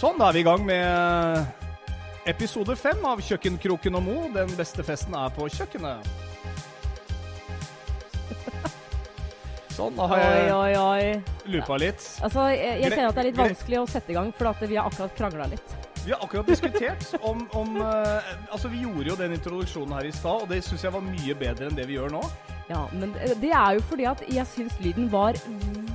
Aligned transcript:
Sånn, 0.00 0.16
da 0.16 0.30
er 0.30 0.36
vi 0.38 0.40
i 0.40 0.44
gang 0.46 0.62
med 0.64 2.30
episode 2.30 2.72
fem 2.80 3.02
av 3.04 3.20
Kjøkkenkroken 3.20 3.98
og 3.98 4.02
Mo. 4.06 4.14
Den 4.32 4.48
beste 4.56 4.80
festen 4.86 5.12
er 5.12 5.28
på 5.36 5.44
kjøkkenet. 5.52 6.08
Sånn, 9.76 9.92
da 9.98 10.06
har 10.08 10.22
jeg 10.22 10.54
oi, 10.54 10.70
oi. 10.80 11.52
loopa 11.52 11.76
litt. 11.82 12.00
Altså, 12.24 12.46
jeg, 12.48 12.80
jeg 12.80 12.94
kjenner 12.94 13.10
at 13.10 13.18
det 13.18 13.22
er 13.26 13.28
litt 13.28 13.42
vanskelig 13.42 13.82
å 13.82 13.84
sette 13.92 14.14
i 14.14 14.16
gang, 14.16 14.32
for 14.40 14.64
vi 14.64 14.80
har 14.80 14.88
akkurat 14.88 15.12
krangla 15.20 15.50
litt. 15.52 15.76
Vi 16.06 16.14
har 16.14 16.24
akkurat 16.24 16.48
diskutert 16.48 17.04
om, 17.20 17.44
om 17.52 17.76
uh, 17.84 18.24
Altså, 18.48 18.72
vi 18.72 18.86
gjorde 18.86 19.04
jo 19.12 19.20
den 19.20 19.36
introduksjonen 19.36 19.98
her 19.98 20.08
i 20.08 20.16
stad, 20.16 20.46
og 20.46 20.48
det 20.48 20.62
syns 20.64 20.88
jeg 20.88 20.96
var 20.96 21.04
mye 21.04 21.36
bedre 21.44 21.68
enn 21.68 21.76
det 21.76 21.84
vi 21.90 22.00
gjør 22.00 22.16
nå. 22.16 22.24
Ja, 22.70 22.86
men 22.96 23.12
eh, 23.20 23.36
det 23.36 23.52
er 23.52 23.76
jo 23.76 23.84
fordi 23.84 24.08
at 24.08 24.24
jeg 24.30 24.48
syns 24.48 24.80
lyden 24.80 25.12
var 25.12 25.36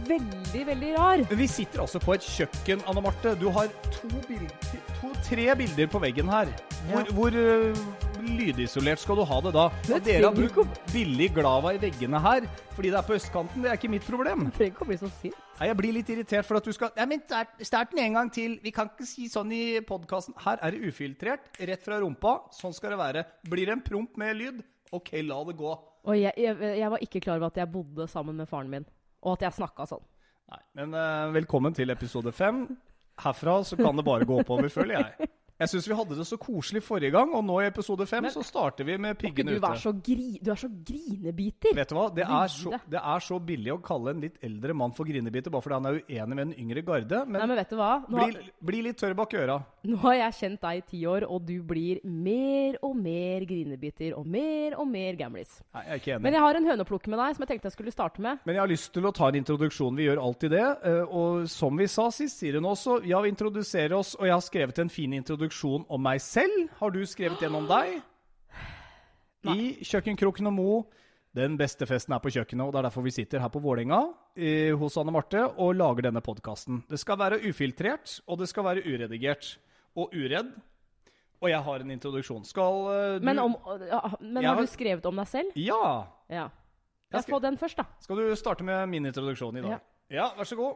veldig, 0.09 0.63
veldig 0.69 0.91
rar. 0.97 1.23
Vi 1.29 1.47
sitter 1.47 1.81
altså 1.83 1.99
på 2.03 2.13
et 2.15 2.25
kjøkken, 2.25 2.81
Anne 2.89 3.01
Marte. 3.05 3.35
Du 3.39 3.47
har 3.55 3.69
to 3.91 4.09
bilder, 4.27 4.51
to, 5.01 5.11
tre 5.27 5.47
bilder 5.59 5.87
på 5.91 6.01
veggen 6.03 6.29
her. 6.31 6.51
Hvor, 6.89 6.99
Ja. 7.01 7.13
hvor 7.17 7.33
øh, 7.33 7.77
lydisolert 8.25 8.99
skal 9.01 9.15
du 9.19 9.23
ha 9.25 9.39
det 9.41 9.53
da? 9.55 9.65
Det 9.87 9.95
og 9.95 10.03
dere 10.05 10.29
har 10.29 10.35
brukt 10.37 10.79
billig 10.93 11.31
Glava 11.35 11.73
i 11.75 11.79
veggene 11.81 12.19
her 12.21 12.45
fordi 12.75 12.89
det 12.91 12.97
er 12.99 13.05
på 13.07 13.15
østkanten, 13.15 13.63
det 13.63 13.69
er 13.71 13.77
ikke 13.79 13.87
mitt 13.93 14.03
problem. 14.03 14.41
Du 14.49 14.51
trenger 14.57 14.73
ikke 14.73 14.83
å 14.83 14.87
bli 14.89 14.97
så 14.99 15.07
sint. 15.21 15.35
Nei, 15.59 15.67
Jeg 15.69 15.77
blir 15.79 15.93
litt 15.95 16.09
irritert 16.11 16.43
for 16.45 16.57
at 16.59 16.65
du 16.67 16.73
skal 16.75 16.89
Nei, 16.97 17.05
men 17.13 17.21
start 17.63 17.93
den 17.93 18.01
en 18.03 18.17
gang 18.19 18.31
til. 18.35 18.57
Vi 18.63 18.73
kan 18.75 18.89
ikke 18.91 19.07
si 19.07 19.29
sånn 19.31 19.53
i 19.55 19.79
podkasten. 19.87 20.35
Her 20.43 20.59
er 20.61 20.75
det 20.75 20.89
ufiltrert, 20.91 21.47
rett 21.59 21.85
fra 21.85 22.01
rumpa. 22.03 22.33
Sånn 22.51 22.75
skal 22.75 22.91
det 22.91 22.99
være. 22.99 23.23
Blir 23.47 23.69
det 23.71 23.77
en 23.77 23.85
promp 23.85 24.17
med 24.19 24.35
lyd? 24.35 24.59
OK, 24.91 25.13
la 25.23 25.39
det 25.47 25.55
gå. 25.55 25.71
Og 26.05 26.19
jeg, 26.19 26.33
jeg, 26.37 26.59
jeg 26.81 26.91
var 26.91 26.99
ikke 27.07 27.21
klar 27.23 27.39
over 27.39 27.47
at 27.47 27.55
jeg 27.63 27.71
bodde 27.71 28.05
sammen 28.11 28.35
med 28.35 28.49
faren 28.51 28.69
min, 28.69 28.83
og 29.25 29.33
at 29.35 29.47
jeg 29.49 29.57
snakka 29.59 29.87
sånn. 29.89 30.03
Nei, 30.53 30.61
Men 30.77 30.93
uh, 30.93 31.33
velkommen 31.33 31.73
til 31.75 31.89
episode 31.89 32.31
fem. 32.35 32.67
Herfra 33.23 33.63
så 33.65 33.77
kan 33.79 33.97
det 33.97 34.05
bare 34.05 34.27
gå 34.27 34.37
oppover, 34.43 34.69
føler 34.69 34.99
jeg. 34.99 35.29
Jeg 35.55 35.71
syns 35.71 35.85
vi 35.87 35.95
hadde 35.95 36.15
det 36.19 36.25
så 36.27 36.35
koselig 36.35 36.81
forrige 36.83 37.13
gang, 37.15 37.29
og 37.31 37.45
nå 37.47 37.61
i 37.63 37.67
episode 37.69 38.03
fem 38.09 38.25
Men- 38.25 38.33
så 38.33 38.41
starter 38.43 38.83
vi 38.83 38.97
med 38.99 39.15
piggene 39.17 39.53
ute. 39.55 39.93
gri, 40.03 40.37
du 40.43 40.51
er 40.51 40.59
så 40.59 40.67
grinebiter. 40.67 41.73
Vet 41.77 41.93
du 41.93 41.95
hva? 41.95 42.09
Det 42.13 42.25
er, 42.27 42.47
så, 42.51 42.73
det 42.91 42.99
er 42.99 43.23
så 43.23 43.39
billig 43.39 43.71
å 43.71 43.79
kalle 43.81 44.11
en 44.11 44.19
litt 44.19 44.35
eldre 44.43 44.75
mann 44.75 44.91
for 44.91 45.07
grinebiter 45.07 45.49
bare 45.53 45.63
fordi 45.63 45.79
han 45.79 45.85
er 45.85 46.01
uenig 46.01 46.35
med 46.35 46.43
den 46.49 46.53
yngre 46.59 46.83
garde. 46.83 47.21
Men, 47.25 47.39
Nei, 47.39 47.47
men 47.47 47.61
vet 47.61 47.71
du 47.71 47.77
hva? 47.79 47.91
Nå, 48.03 48.27
bli, 48.27 48.51
bli 48.67 48.81
litt 48.89 48.99
tørr 48.99 49.15
bak 49.15 49.33
øra. 49.39 49.61
Nå 49.89 49.97
har 50.03 50.15
jeg 50.17 50.35
kjent 50.39 50.61
deg 50.63 50.77
i 50.79 50.83
ti 50.89 50.99
år, 51.09 51.25
og 51.29 51.43
du 51.47 51.55
blir 51.67 51.99
mer 52.03 52.77
og 52.85 52.95
mer 52.99 53.45
grinebiter 53.49 54.15
og 54.17 54.25
mer 54.27 54.75
og 54.79 54.87
mer 54.91 55.17
gamlis. 55.19 55.57
Nei, 55.75 55.83
jeg 55.85 55.91
er 55.95 56.01
ikke 56.01 56.11
enig. 56.15 56.23
Men 56.27 56.37
jeg 56.37 56.43
har 56.45 56.59
en 56.59 56.69
høne 56.71 56.85
å 56.85 56.89
plukke 56.89 57.11
med 57.13 57.19
deg, 57.21 57.35
som 57.37 57.45
jeg 57.45 57.51
tenkte 57.53 57.69
jeg 57.71 57.75
skulle 57.77 57.93
starte 57.95 58.23
med. 58.25 58.41
Men 58.45 58.55
jeg 58.57 58.63
har 58.63 58.71
lyst 58.73 58.91
til 58.95 59.05
å 59.09 59.13
ta 59.15 59.29
en 59.31 59.39
introduksjon. 59.41 59.95
Vi 59.99 60.07
gjør 60.09 60.23
alltid 60.25 60.55
det. 60.55 60.65
eh, 60.91 61.03
Og 61.05 61.47
som 61.51 61.77
vi 61.77 61.87
sa 61.91 62.09
sist, 62.11 62.39
sier 62.41 62.59
hun 62.59 62.69
også, 62.71 62.99
ja, 63.05 63.21
vi 63.21 63.31
introduserer 63.35 63.93
oss, 63.99 64.15
og 64.19 64.25
jeg 64.27 64.35
har 64.35 64.45
skrevet 64.45 64.79
en 64.85 64.89
fin 64.93 65.13
introduksjon 65.19 65.85
om 65.89 66.01
meg 66.01 66.21
selv. 66.21 66.69
Har 66.81 66.91
du 66.91 67.01
skrevet 67.05 67.41
en 67.47 67.55
om 67.61 67.67
deg? 67.69 68.01
I 69.45 69.75
Kjøkkenkroken 69.85 70.47
og 70.49 70.55
Mo. 70.57 70.69
Den 71.35 71.57
beste 71.59 71.83
festen 71.83 72.13
er 72.15 72.21
på 72.23 72.31
kjøkkenet, 72.31 72.63
og 72.63 72.71
det 72.71 72.79
er 72.79 72.85
derfor 72.87 73.03
vi 73.03 73.11
sitter 73.11 73.41
her 73.43 73.49
på 73.51 73.59
Vålerenga 73.59 73.97
eh, 74.39 74.71
hos 74.79 74.95
Anne 75.01 75.11
Marte 75.11 75.41
og 75.59 75.73
lager 75.75 76.05
denne 76.07 76.21
podkasten. 76.23 76.77
Det 76.87 76.95
skal 77.01 77.19
være 77.19 77.41
ufiltrert, 77.43 78.21
og 78.31 78.39
det 78.39 78.47
skal 78.47 78.63
være 78.69 78.85
uredigert. 78.87 79.49
Og 79.95 80.11
uredd. 80.13 80.53
Og 81.41 81.49
jeg 81.51 81.61
har 81.63 81.79
en 81.83 81.91
introduksjon. 81.91 82.45
Skal 82.47 82.73
uh, 82.87 83.19
du 83.19 83.25
Men, 83.25 83.39
om, 83.39 83.55
ja, 83.85 83.99
men 84.21 84.43
har 84.43 84.55
har- 84.55 84.61
du 84.61 84.67
skrevet 84.71 85.05
om 85.05 85.15
deg 85.15 85.27
selv? 85.27 85.51
Ja! 85.55 86.07
Ja. 86.29 86.49
Jeg 87.11 87.19
Ja, 87.19 87.21
skal- 87.21 87.35
få 87.35 87.41
den 87.41 87.57
først, 87.57 87.77
da. 87.77 87.85
Skal 87.99 88.15
du 88.17 88.35
starte 88.35 88.63
med 88.63 88.89
min 88.89 89.05
introduksjon 89.05 89.57
i 89.57 89.61
dag? 89.61 89.79
Ja, 90.09 90.29
vær 90.35 90.43
så 90.43 90.55
god. 90.55 90.75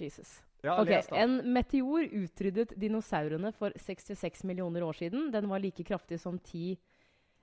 Jesus. 0.00 0.40
Ja, 0.64 0.80
Ok, 0.80 0.88
les. 0.88 1.08
En 1.12 1.36
meteor 1.52 2.06
utryddet 2.08 2.72
dinosaurene 2.80 3.52
for 3.52 3.70
66 3.76 4.44
millioner 4.48 4.82
år 4.82 4.96
siden. 4.96 5.30
Den 5.30 5.48
var 5.50 5.60
like 5.60 5.84
kraftig 5.84 6.18
som 6.20 6.38
10 6.38 6.78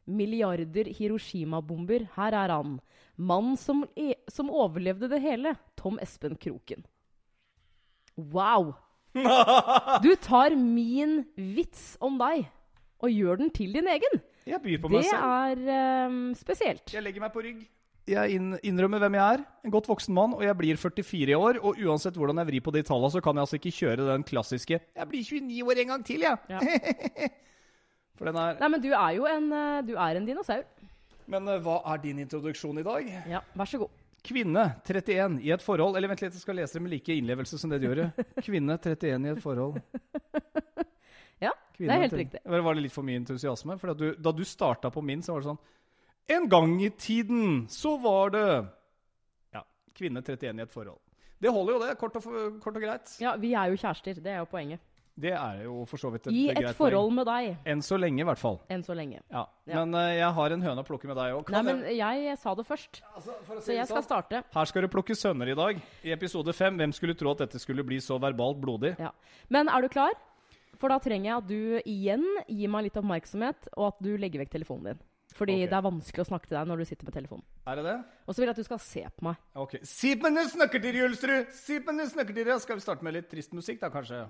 milliarder 0.07 0.89
Hiroshima-bomber. 0.97 2.07
Her 2.15 2.33
er 2.33 2.49
han. 2.55 2.79
Mannen 3.17 3.55
som, 3.57 3.85
e 3.95 4.15
som 4.27 4.49
overlevde 4.49 5.07
det 5.09 5.21
hele. 5.21 5.55
Tom 5.77 5.99
Espen 6.01 6.35
Kroken. 6.35 6.83
Wow! 8.33 8.73
Du 10.05 10.13
tar 10.23 10.53
min 10.55 11.21
vits 11.35 11.97
om 11.99 12.15
deg 12.21 12.45
og 13.01 13.11
gjør 13.11 13.41
den 13.41 13.49
til 13.51 13.73
din 13.75 13.89
egen. 13.91 14.21
Jeg 14.47 14.61
byr 14.63 14.79
på 14.81 14.89
meg 14.91 15.03
Det 15.03 15.09
selv. 15.11 15.67
er 15.67 16.07
um, 16.07 16.19
spesielt. 16.37 16.93
Jeg 16.93 17.03
legger 17.03 17.23
meg 17.23 17.33
på 17.33 17.43
rygg. 17.43 17.63
Jeg 18.09 18.37
innrømmer 18.65 19.01
hvem 19.03 19.15
jeg 19.17 19.35
er. 19.35 19.43
En 19.65 19.73
godt 19.73 19.87
voksen 19.89 20.13
mann, 20.15 20.33
og 20.33 20.41
jeg 20.45 20.55
blir 20.57 20.79
44 20.79 21.33
i 21.33 21.37
år. 21.37 21.59
Og 21.61 21.77
uansett 21.85 22.17
hvordan 22.17 22.41
jeg 22.41 22.49
vrir 22.49 22.63
på 22.65 22.73
de 22.73 22.81
tallene, 22.85 23.11
så 23.13 23.21
kan 23.21 23.37
jeg 23.37 23.45
altså 23.45 23.59
ikke 23.59 23.73
kjøre 23.77 24.07
den 24.09 24.23
klassiske 24.25 24.79
'Jeg 24.79 25.07
blir 25.09 25.21
29 25.21 25.67
år 25.67 25.81
en 25.83 25.91
gang 25.93 26.05
til, 26.05 26.25
jeg'. 26.25 26.37
Ja. 26.49 26.59
For 28.17 28.25
den 28.29 28.35
er 28.37 28.59
Nei, 28.59 28.67
men 28.69 28.81
du 28.81 28.91
er 28.93 29.11
jo 29.17 29.25
en, 29.29 29.51
eh, 29.53 29.81
du 29.81 29.93
er 29.95 30.17
en 30.17 30.25
dinosaur. 30.25 30.63
Men 31.27 31.47
eh, 31.47 31.61
hva 31.61 31.81
er 31.93 31.97
din 32.03 32.19
introduksjon 32.19 32.77
i 32.81 32.83
dag? 32.85 33.07
Ja, 33.29 33.39
vær 33.55 33.69
så 33.69 33.77
god. 33.81 33.89
Kvinne 34.21 34.63
31 34.85 35.39
i 35.41 35.49
et 35.53 35.63
forhold 35.65 35.97
Eller 35.97 36.11
vent 36.11 36.21
litt, 36.21 36.35
jeg 36.37 36.43
skal 36.43 36.59
lese 36.59 36.77
det 36.77 36.83
med 36.85 36.93
like 36.93 37.15
innlevelse 37.17 37.57
som 37.57 37.71
det 37.71 37.79
du 37.81 37.87
gjorde. 37.89 38.11
Kvinne 38.45 38.77
31 38.77 39.27
i 39.27 39.35
et 39.35 39.43
forhold. 39.43 39.81
Ja, 41.41 41.55
Kvinne 41.73 41.89
det 41.89 41.95
er 41.95 42.03
helt 42.03 42.19
riktig. 42.19 42.39
Var 42.45 42.75
det 42.77 42.81
litt 42.85 42.93
for 42.93 43.07
mye 43.07 43.17
entusiasme? 43.17 43.73
For 43.81 43.97
du, 43.97 44.11
da 44.13 44.33
du 44.37 44.43
starta 44.45 44.91
på 44.93 45.01
min, 45.01 45.23
så 45.25 45.33
var 45.33 45.41
det 45.41 45.49
sånn 45.49 46.35
En 46.35 46.45
gang 46.51 46.75
i 46.85 46.91
tiden 46.93 47.63
så 47.71 47.95
var 48.03 48.35
det 48.35 48.43
Ja. 49.55 49.63
Kvinne 49.97 50.21
31 50.21 50.61
i 50.61 50.65
et 50.67 50.75
forhold. 50.75 51.01
Det 51.41 51.49
holder 51.49 51.73
jo, 51.73 51.79
det. 51.81 51.95
Kort 51.97 52.19
og, 52.19 52.27
kort 52.61 52.77
og 52.77 52.83
greit. 52.83 53.15
Ja, 53.23 53.33
vi 53.41 53.55
er 53.57 53.73
jo 53.73 53.79
kjærester. 53.81 54.21
Det 54.21 54.29
er 54.35 54.43
jo 54.43 54.49
poenget. 54.51 54.83
Det 55.21 55.33
er 55.35 55.63
jo 55.65 55.81
for 55.89 56.01
så 56.01 56.09
vidt 56.13 56.29
et, 56.29 56.33
I 56.33 56.45
et 56.53 56.57
greit 56.57 56.77
forhold 56.77 57.09
poeng. 57.09 57.17
med 57.19 57.27
deg, 57.27 57.57
Enn 57.73 57.83
så 57.85 57.99
lenge, 57.99 58.23
i 58.23 58.27
hvert 58.27 58.39
fall. 58.39 58.59
enn 58.71 58.83
så 58.85 58.95
lenge. 58.97 59.19
Ja. 59.29 59.43
Ja. 59.67 59.81
Men 59.81 59.93
uh, 59.97 60.07
jeg 60.15 60.31
har 60.37 60.55
en 60.55 60.65
høne 60.65 60.83
å 60.83 60.87
plukke 60.87 61.09
med 61.09 61.19
deg 61.19 61.35
òg. 61.35 61.51
Nei, 61.53 61.61
men 61.67 61.83
jeg 61.97 62.37
sa 62.41 62.55
det 62.57 62.65
først, 62.67 63.03
Altså, 63.15 63.35
så 63.59 63.75
jeg 63.75 63.87
skal 63.91 64.03
starte. 64.07 64.43
Her 64.55 64.71
skal 64.71 64.87
det 64.87 64.91
plukkes 64.93 65.21
sønner 65.21 65.51
i 65.51 65.57
dag. 65.57 65.83
I 66.07 66.15
episode 66.15 66.55
fem. 66.55 66.79
Hvem 66.79 66.95
skulle 66.95 67.17
tro 67.19 67.35
at 67.35 67.45
dette 67.45 67.61
skulle 67.61 67.85
bli 67.85 67.99
så 68.01 68.17
verbalt 68.21 68.59
blodig? 68.63 68.95
Ja. 68.99 69.11
Men 69.49 69.69
er 69.69 69.83
du 69.83 69.91
klar? 69.91 70.15
For 70.81 70.89
da 70.89 70.97
trenger 71.03 71.29
jeg 71.29 71.37
at 71.37 71.47
du 71.49 71.61
igjen 71.85 72.25
gir 72.47 72.71
meg 72.73 72.87
litt 72.87 72.97
oppmerksomhet, 72.97 73.69
og 73.77 73.91
at 73.91 74.01
du 74.01 74.15
legger 74.17 74.41
vekk 74.41 74.55
telefonen 74.55 74.93
din. 74.93 75.07
Fordi 75.35 75.53
okay. 75.61 75.67
det 75.69 75.77
er 75.77 75.83
vanskelig 75.85 76.23
å 76.25 76.27
snakke 76.27 76.49
til 76.49 76.57
deg 76.57 76.67
når 76.67 76.81
du 76.81 76.87
sitter 76.89 77.07
med 77.07 77.15
telefonen. 77.15 77.43
Er 77.69 77.79
det 77.79 77.85
det? 77.87 77.97
Og 78.25 78.33
så 78.33 78.41
vil 78.41 78.49
jeg 78.49 78.55
at 78.57 78.59
du 78.59 78.67
skal 78.67 78.81
se 78.83 79.03
på 79.07 79.27
meg. 79.29 79.43
Ok. 79.63 79.77
Si 79.87 80.15
på 80.19 80.27
henne 80.27 80.43
snakker 80.51 80.83
til 80.83 80.97
Julstrud! 80.99 81.53
Si 81.55 81.79
på 81.79 81.93
henne 81.93 82.07
snakker 82.09 82.35
til 82.35 82.51
Skal 82.65 82.79
vi 82.79 82.83
starte 82.83 83.07
med 83.07 83.15
litt 83.15 83.29
trist 83.31 83.55
musikk, 83.55 83.79
da, 83.83 83.91
kanskje? 83.93 84.25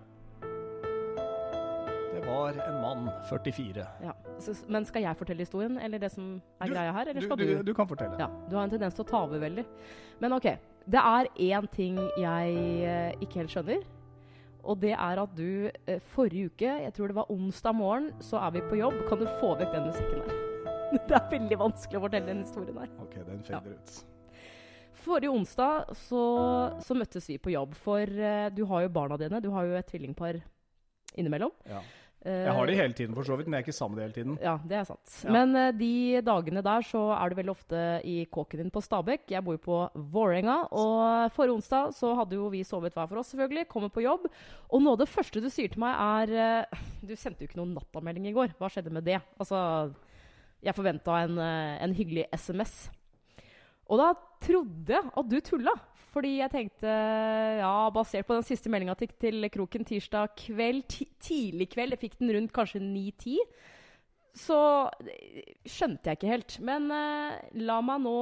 Var 2.32 2.58
en 2.64 2.78
mann, 2.82 3.08
44. 3.30 3.86
Ja. 4.06 4.14
Så, 4.42 4.56
men 4.72 4.86
skal 4.88 5.04
jeg 5.04 5.18
fortelle 5.20 5.44
historien, 5.44 5.78
eller 5.84 6.00
det 6.02 6.12
som 6.14 6.34
er 6.62 6.68
Du- 6.70 6.74
greia 6.74 6.92
her? 6.96 7.10
Eller 7.12 7.22
skal 7.26 7.38
du, 7.38 7.46
du? 7.46 7.64
du 7.70 7.74
kan 7.78 7.88
fortelle. 7.90 8.16
Ja, 8.20 8.28
du 8.50 8.56
har 8.56 8.64
en 8.68 8.72
tendens 8.74 8.96
til 8.98 9.04
å 9.06 9.10
ta 9.10 9.24
over 9.28 9.42
veldig. 9.44 9.66
Men 10.24 10.34
ok, 10.38 10.48
det 10.88 11.02
er 11.02 11.28
én 11.52 11.68
ting 11.76 11.98
jeg 12.18 12.56
eh, 12.88 13.12
ikke 13.22 13.42
helt 13.44 13.52
skjønner. 13.54 13.84
Og 14.64 14.78
det 14.80 14.94
er 14.94 15.18
at 15.24 15.32
du 15.36 15.70
eh, 15.90 16.00
forrige 16.14 16.52
uke, 16.54 16.70
jeg 16.86 16.94
tror 16.94 17.08
det 17.12 17.16
var 17.18 17.32
onsdag 17.34 17.74
morgen, 17.76 18.12
så 18.22 18.38
er 18.46 18.52
vi 18.56 18.62
på 18.70 18.78
jobb. 18.78 19.02
Kan 19.10 19.20
du 19.20 19.28
få 19.42 19.56
vekk 19.58 19.74
den 19.74 19.88
musikken 19.90 20.24
der? 20.26 20.40
Det 21.08 21.16
er 21.16 21.28
veldig 21.32 21.58
vanskelig 21.58 21.98
å 21.98 22.02
fortelle 22.04 22.28
den 22.28 22.42
historien 22.44 22.78
her. 22.82 22.90
Ok, 23.00 23.14
den 23.26 23.44
fader 23.48 23.78
ut. 23.78 23.94
Forrige 25.02 25.32
onsdag 25.34 25.94
så, 25.98 26.24
så 26.84 26.98
møttes 27.00 27.30
vi 27.32 27.38
på 27.42 27.54
jobb, 27.54 27.74
for 27.80 28.04
uh, 28.06 28.50
du 28.54 28.66
har 28.70 28.84
jo 28.84 28.90
barna 28.94 29.18
dine. 29.18 29.40
Du 29.42 29.48
har 29.56 29.66
jo 29.66 29.78
et 29.80 29.88
tvillingpar 29.88 30.42
innimellom. 31.16 31.54
Ja. 31.66 31.80
Eh, 32.24 32.44
Jeg 32.46 32.54
har 32.54 32.68
det 32.70 32.76
hele 32.78 32.94
tiden, 32.94 33.16
for 33.18 33.26
så 33.26 33.34
vidt, 33.38 33.48
men 33.50 33.58
jeg 33.58 33.64
er 33.64 33.66
ikke 33.66 33.74
sammen 33.74 33.96
med 33.98 34.02
det 34.02 34.06
hele 34.06 34.18
tiden. 34.20 34.36
Ja, 34.44 34.54
det 34.62 34.76
er 34.78 34.84
sant. 34.86 35.14
Ja. 35.26 35.32
Men 35.34 35.56
eh, 35.58 35.72
de 35.74 36.22
dagene 36.22 36.62
der 36.62 36.86
så 36.86 37.02
er 37.16 37.30
du 37.34 37.36
veldig 37.40 37.54
ofte 37.56 37.80
i 38.06 38.18
kåken 38.30 38.62
din 38.62 38.70
på 38.70 38.84
Stabekk. 38.86 39.26
Jeg 39.34 39.42
bor 39.44 39.58
jo 39.58 39.64
på 39.66 39.80
Vålerenga. 40.14 40.60
Og 40.70 41.32
forrige 41.34 41.56
onsdag 41.58 41.96
så 41.98 42.14
hadde 42.20 42.38
jo 42.38 42.52
vi 42.54 42.62
sovet 42.68 42.94
hver 42.94 43.10
for 43.10 43.24
oss, 43.24 43.34
selvfølgelig. 43.34 43.66
Kommer 43.74 43.90
på 43.90 44.04
jobb. 44.06 44.30
Og 44.70 44.86
noe 44.86 44.94
av 44.94 45.02
det 45.02 45.10
første 45.10 45.42
du 45.42 45.50
sier 45.50 45.74
til 45.74 45.82
meg, 45.82 45.98
er 46.30 46.64
eh, 46.70 46.88
Du 47.02 47.16
sendte 47.18 47.42
jo 47.42 47.50
ikke 47.50 47.58
noen 47.64 47.74
nattamelding 47.80 48.30
i 48.30 48.36
går. 48.38 48.54
Hva 48.62 48.70
skjedde 48.70 48.94
med 48.94 49.04
det? 49.10 49.18
Altså, 49.42 49.92
jeg 50.62 50.78
forventa 50.78 51.24
en, 51.26 51.40
en 51.42 51.94
hyggelig 51.98 52.28
SMS. 52.38 52.92
Og 53.90 53.98
da 53.98 54.12
trodde 54.46 54.94
jeg 54.94 55.10
at 55.10 55.28
du 55.32 55.40
tulla. 55.42 55.74
Fordi 56.12 56.34
jeg 56.42 56.52
tenkte, 56.52 56.94
ja, 57.62 57.76
basert 57.96 58.28
på 58.28 58.36
den 58.36 58.44
siste 58.44 58.72
meldinga 58.72 58.98
til, 59.00 59.14
til 59.22 59.48
Kroken 59.54 59.86
tirsdag 59.88 60.34
kveld, 60.42 60.84
ti, 60.92 61.08
tidlig 61.24 61.70
kveld, 61.72 61.96
jeg 61.96 62.02
fikk 62.02 62.18
den 62.20 62.34
rundt 62.36 62.52
kanskje 62.56 62.82
9-10, 62.84 63.38
så 64.36 64.58
skjønte 65.68 66.12
jeg 66.12 66.20
ikke 66.20 66.34
helt. 66.34 66.58
Men 66.68 66.92
eh, 66.96 67.38
la 67.64 67.80
meg 67.86 68.04
nå 68.04 68.18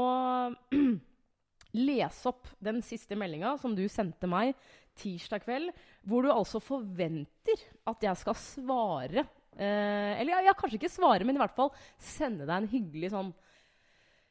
lese 1.89 2.29
opp 2.29 2.49
den 2.61 2.83
siste 2.85 3.17
meldinga 3.17 3.55
som 3.61 3.73
du 3.77 3.83
sendte 3.89 4.29
meg 4.29 4.53
tirsdag 4.99 5.43
kveld, 5.45 5.73
hvor 6.05 6.25
du 6.25 6.31
altså 6.33 6.61
forventer 6.61 7.67
at 7.89 8.05
jeg 8.05 8.21
skal 8.21 8.37
svare. 8.37 9.25
Eh, 9.57 10.13
eller 10.21 10.37
ja, 10.37 10.47
ja, 10.49 10.57
kanskje 10.57 10.77
ikke 10.77 10.93
svare, 10.93 11.25
men 11.25 11.37
i 11.37 11.41
hvert 11.41 11.57
fall 11.57 11.73
sende 11.97 12.45
deg 12.45 12.55
en 12.57 12.73
hyggelig 12.73 13.13
sånn 13.15 13.33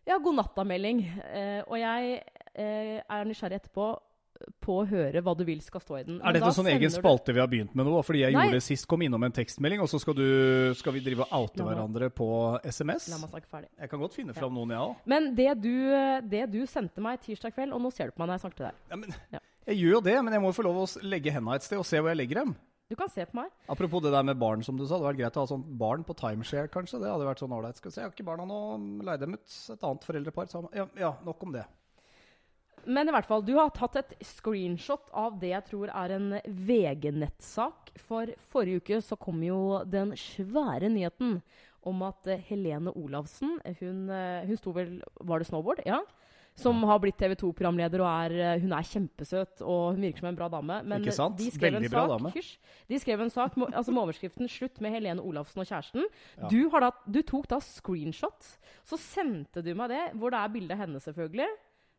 ja, 0.08 0.16
god 0.16 0.38
natta-melding. 0.38 1.02
Eh, 1.26 1.60
og 1.66 1.76
jeg 1.76 2.20
eh, 2.54 3.00
er 3.08 3.24
nysgjerrig 3.28 3.60
etterpå. 3.62 3.96
på 4.62 4.70
å 4.78 4.84
høre 4.86 5.18
hva 5.20 5.32
du 5.34 5.40
vil 5.42 5.58
skal 5.60 5.80
stå 5.82 5.96
i 5.98 6.02
den. 6.06 6.20
Er 6.20 6.30
Men 6.30 6.36
dette 6.38 6.52
sånn 6.54 6.68
egen 6.70 6.92
spalte 6.94 7.32
vi 7.34 7.40
har 7.42 7.48
begynt 7.50 7.72
med 7.74 7.88
nå? 7.88 7.96
Fordi 8.06 8.20
jeg 8.20 8.32
Nei. 8.36 8.44
gjorde 8.46 8.60
det 8.60 8.62
sist, 8.62 8.86
kom 8.86 9.02
innom 9.02 9.24
en 9.26 9.32
tekstmelding, 9.34 9.80
og 9.82 9.88
så 9.90 9.98
skal, 9.98 10.14
du, 10.14 10.74
skal 10.78 10.94
vi 10.94 11.00
drive 11.02 11.24
og 11.26 11.32
oute 11.40 11.64
hverandre 11.66 12.06
på 12.14 12.28
SMS? 12.62 13.08
La 13.10 13.18
meg 13.18 13.32
snakke 13.32 13.50
ferdig. 13.50 13.68
Jeg 13.82 13.90
kan 13.90 13.98
godt 13.98 14.14
finne 14.14 14.36
fram 14.38 14.54
noen, 14.54 14.70
jeg 14.70 14.78
òg. 14.78 14.94
Men 15.10 15.26
det 15.34 15.48
du, 15.58 15.74
det 16.30 16.44
du 16.54 16.60
sendte 16.70 17.02
meg 17.02 17.18
tirsdag 17.26 17.50
kveld, 17.56 17.74
og 17.74 17.82
nå 17.82 17.90
ser 17.90 18.12
du 18.12 18.14
på 18.14 18.22
meg 18.22 18.28
når 18.30 18.38
jeg 18.38 18.44
snakker 18.46 18.60
til 18.62 18.68
deg. 18.68 18.78
Ja, 18.92 18.96
men, 19.02 19.16
Ja. 19.34 19.40
jeg 19.72 19.76
gjør 19.82 19.92
jo 19.96 20.00
det, 20.06 20.16
men 20.22 20.32
jeg 20.38 20.40
må 20.46 20.52
jo 20.52 20.58
få 20.60 20.66
lov 20.68 20.78
å 20.84 20.86
legge 21.02 21.34
henda 21.34 21.54
et 21.58 21.66
sted 21.66 21.78
og 21.82 21.86
se 21.90 21.98
hvor 21.98 22.14
jeg 22.14 22.20
legger 22.22 22.44
dem. 22.44 22.54
Du 22.88 22.94
kan 22.96 23.10
se 23.10 23.26
på 23.26 23.34
meg. 23.42 23.50
Apropos 23.68 24.00
det 24.06 24.12
der 24.14 24.22
med 24.22 24.38
barn, 24.38 24.62
som 24.62 24.78
du 24.78 24.86
sa. 24.86 24.94
Det 24.94 25.02
hadde 25.02 25.10
vært 25.10 25.18
greit 25.18 25.34
å 25.36 25.42
ha 25.42 25.50
sånn 25.50 25.66
barn 25.82 26.04
på 26.06 26.14
timeshare, 26.16 26.70
kanskje. 26.70 27.02
Det 27.02 27.10
hadde 27.10 27.26
vært 27.26 27.42
sånn 27.42 27.52
ålreit. 27.58 27.76
Skal 27.76 27.90
vi 27.90 27.94
se, 27.98 28.00
jeg 28.00 28.06
har 28.08 28.14
ikke 28.14 28.24
barna 28.30 28.46
nå. 28.46 29.02
Leie 29.04 29.18
dem 29.18 29.34
ut. 29.34 29.44
Et 29.74 29.82
annet 29.82 30.06
foreldrepar. 30.06 30.46
Ja, 30.78 30.86
ja, 30.96 31.10
nok 31.26 31.42
om 31.42 31.52
det. 31.58 31.66
Men 32.84 33.08
i 33.08 33.14
hvert 33.14 33.28
fall, 33.28 33.44
du 33.44 33.54
har 33.58 33.72
tatt 33.76 33.96
et 34.00 34.14
screenshot 34.24 35.10
av 35.16 35.38
det 35.40 35.52
jeg 35.54 35.66
tror 35.70 35.92
er 35.92 36.14
en 36.16 36.28
VG-nettsak. 36.44 37.94
For 38.08 38.30
forrige 38.52 38.82
uke 38.82 39.00
så 39.04 39.18
kom 39.20 39.42
jo 39.42 39.80
den 39.88 40.14
svære 40.18 40.90
nyheten 40.92 41.40
om 41.88 42.04
at 42.06 42.26
eh, 42.30 42.40
Helene 42.48 42.92
Olavsen 42.98 43.58
Hun, 43.80 44.08
eh, 44.10 44.46
hun 44.48 44.58
sto 44.58 44.72
vel 44.74 44.98
Var 45.24 45.40
det 45.40 45.48
snowboard? 45.48 45.82
Ja. 45.86 46.00
Som 46.58 46.82
har 46.90 46.98
blitt 46.98 47.14
TV 47.20 47.36
2-programleder 47.38 48.02
og 48.02 48.08
er, 48.08 48.32
eh, 48.34 48.62
hun 48.64 48.72
er 48.74 48.86
kjempesøt 48.86 49.62
og 49.62 49.94
hun 49.94 50.02
virker 50.02 50.24
som 50.24 50.30
en 50.32 50.38
bra 50.40 50.48
dame. 50.50 50.80
Men 50.90 51.04
Ikke 51.04 51.14
sant? 51.14 51.36
de 51.38 51.52
skrev 51.54 51.76
Veldig 51.76 51.86
en 51.86 51.92
bra 51.92 52.02
sak, 52.02 52.14
dame. 52.16 52.32
Hysj. 52.34 52.50
De 52.90 52.98
skrev 52.98 53.22
en 53.22 53.30
sak 53.30 53.58
med, 53.60 53.70
altså 53.78 53.94
med 53.94 54.02
overskriften 54.02 54.50
'Slutt 54.50 54.80
med 54.82 54.96
Helene 54.96 55.22
Olavsen 55.22 55.62
og 55.62 55.70
kjæresten'. 55.70 56.08
Ja. 56.34 56.50
Du, 56.50 56.68
har 56.74 56.80
da, 56.80 56.90
du 57.06 57.20
tok 57.22 57.46
da 57.46 57.60
screenshot. 57.62 58.50
Så 58.82 58.98
sendte 58.98 59.62
du 59.62 59.70
meg 59.78 59.94
det, 59.94 60.02
hvor 60.18 60.34
det 60.34 60.42
er 60.42 60.54
bilde 60.56 60.74
av 60.74 60.82
henne, 60.82 60.98
selvfølgelig. 60.98 61.46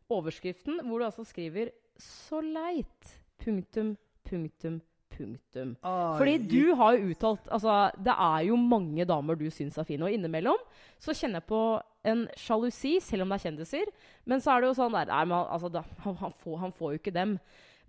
Overskriften, 0.10 0.80
hvor 0.88 1.00
du 1.00 1.06
altså 1.06 1.24
skriver 1.24 1.72
'Så 2.00 2.42
leit'. 2.42 3.18
Punktum, 3.40 3.98
punktum, 4.30 4.82
punktum. 5.10 5.76
Fordi 6.18 6.38
du 6.38 6.76
har 6.76 6.98
jo 6.98 7.12
uttalt 7.12 7.48
Altså, 7.52 7.92
det 7.98 8.14
er 8.14 8.48
jo 8.48 8.56
mange 8.56 9.06
damer 9.06 9.36
du 9.36 9.50
syns 9.50 9.78
er 9.78 9.88
fine, 9.88 10.04
og 10.04 10.12
innimellom 10.12 10.60
så 11.00 11.14
kjenner 11.14 11.40
jeg 11.40 11.48
på 11.48 11.82
en 12.10 12.28
sjalusi, 12.38 13.00
selv 13.00 13.24
om 13.24 13.30
det 13.30 13.40
er 13.40 13.50
kjendiser. 13.50 13.92
Men 14.26 14.42
så 14.42 14.52
er 14.52 14.62
det 14.62 14.68
jo 14.68 14.78
sånn 14.80 14.96
der 14.96 15.06
Nei, 15.12 15.26
men 15.26 15.38
altså, 15.38 15.70
da, 15.70 15.84
han, 16.06 16.16
han, 16.16 16.34
får, 16.44 16.58
han 16.58 16.72
får 16.72 16.94
jo 16.94 17.02
ikke 17.02 17.16
dem. 17.16 17.38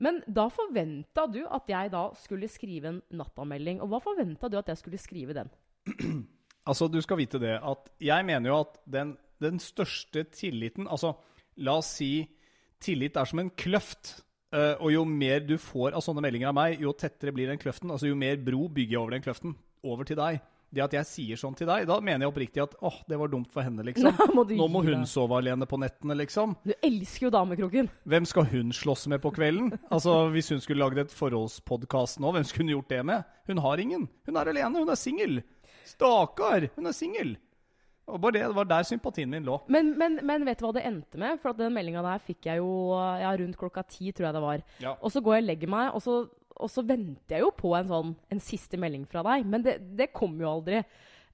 Men 0.00 0.22
da 0.26 0.49
forventa 0.49 1.26
du 1.28 1.43
at 1.44 1.69
jeg 1.69 1.93
da 1.93 2.08
skulle 2.17 2.49
skrive 2.49 2.88
en 2.88 3.00
nattamelding. 3.11 3.82
Og 3.84 3.93
hva 3.93 4.00
forventa 4.02 4.49
du 4.49 4.56
at 4.58 4.70
jeg 4.72 4.81
skulle 4.81 5.00
skrive 5.00 5.37
den? 5.37 5.50
Altså, 6.69 6.90
du 6.93 7.00
skal 7.00 7.17
vite 7.17 7.38
det 7.40 7.55
at 7.56 7.87
jeg 8.05 8.25
mener 8.28 8.50
jo 8.50 8.58
at 8.61 8.75
den, 8.84 9.14
den 9.40 9.56
største 9.58 10.26
tilliten 10.28 10.84
Altså, 10.93 11.14
la 11.56 11.79
oss 11.81 11.94
si 11.99 12.29
tillit 12.81 13.17
er 13.20 13.29
som 13.29 13.43
en 13.43 13.50
kløft. 13.50 14.20
Eh, 14.55 14.75
og 14.82 14.91
jo 14.91 15.05
mer 15.06 15.44
du 15.47 15.56
får 15.62 15.94
av 15.94 16.02
sånne 16.02 16.23
meldinger 16.25 16.50
av 16.50 16.56
meg, 16.58 16.81
jo 16.82 16.94
tettere 16.97 17.35
blir 17.35 17.50
den 17.50 17.61
kløften. 17.61 17.91
Altså, 17.93 18.08
jo 18.11 18.19
mer 18.19 18.41
bro 18.43 18.67
bygger 18.69 18.97
jeg 18.97 19.02
over 19.02 19.14
den 19.14 19.26
kløften. 19.26 19.55
Over 19.87 20.08
til 20.08 20.19
deg. 20.19 20.41
Det 20.70 20.82
at 20.85 20.93
jeg 20.94 21.06
sier 21.08 21.38
sånn 21.41 21.56
til 21.58 21.67
deg, 21.67 21.82
da 21.88 21.97
mener 21.99 22.23
jeg 22.23 22.31
oppriktig 22.31 22.61
at 22.62 22.76
åh, 22.87 23.00
det 23.11 23.17
var 23.19 23.31
dumt 23.32 23.50
for 23.50 23.67
henne, 23.67 23.82
liksom. 23.88 24.14
Nå 24.20 24.35
må 24.37 24.44
Nå 24.47 24.69
må 24.70 24.82
hun 24.87 25.02
sove 25.11 25.41
alene 25.41 25.67
på 25.67 25.81
nettene, 25.82 26.14
liksom. 26.20 26.55
Du 26.62 26.70
elsker 26.76 27.26
jo 27.26 27.32
Damekroken. 27.35 27.91
Hvem 28.06 28.29
skal 28.31 28.46
hun 28.53 28.70
slåss 28.75 29.08
med 29.11 29.23
på 29.25 29.32
kvelden? 29.35 29.73
Altså, 29.91 30.29
Hvis 30.31 30.53
hun 30.55 30.62
skulle 30.62 30.85
lagd 30.85 31.03
et 31.03 31.14
forholdspodkast 31.14 32.23
nå, 32.23 32.31
hvem 32.37 32.46
skulle 32.46 32.69
hun 32.69 32.76
gjort 32.76 32.94
det 32.94 33.03
med? 33.11 33.35
Hun 33.50 33.62
har 33.67 33.82
ingen. 33.82 34.06
Hun 34.29 34.38
er 34.38 34.53
alene, 34.53 34.85
hun 34.85 34.94
er 34.94 35.00
singel. 35.00 35.41
Stakkar, 35.91 36.69
hun 36.76 36.87
er 36.87 36.94
singel. 36.94 37.35
Og 38.11 38.21
bare 38.23 38.37
det, 38.39 38.43
det 38.49 38.57
var 38.57 38.69
der 38.71 38.87
sympatien 38.89 39.31
min 39.31 39.47
lå. 39.47 39.61
Men, 39.71 39.93
men, 39.99 40.19
men 40.27 40.45
vet 40.49 40.61
du 40.61 40.67
hva 40.67 40.75
det 40.77 40.85
endte 40.89 41.21
med? 41.21 41.39
For 41.43 41.53
at 41.53 41.61
den 41.61 41.75
meldinga 41.75 42.03
der 42.07 42.25
fikk 42.27 42.51
jeg 42.51 42.62
jo 42.62 42.73
ja, 43.23 43.31
rundt 43.41 43.59
klokka 43.61 43.85
ti, 43.87 44.11
tror 44.12 44.31
jeg 44.31 44.37
det 44.37 44.45
var. 44.45 44.67
Ja. 44.83 44.97
Og 45.01 45.15
så 45.15 45.23
går 45.25 45.39
jeg 45.39 45.45
og 45.45 45.51
legger 45.53 45.73
meg, 45.77 45.95
og 45.95 46.05
så, 46.05 46.17
og 46.61 46.73
så 46.73 46.85
venter 46.87 47.39
jeg 47.39 47.47
jo 47.47 47.55
på 47.57 47.73
en 47.79 47.89
sånn 47.91 48.12
en 48.35 48.43
siste 48.45 48.81
melding 48.81 49.07
fra 49.11 49.25
deg. 49.27 49.47
Men 49.49 49.65
det, 49.67 49.79
det 49.99 50.11
kom 50.17 50.37
jo 50.41 50.51
aldri. 50.51 50.83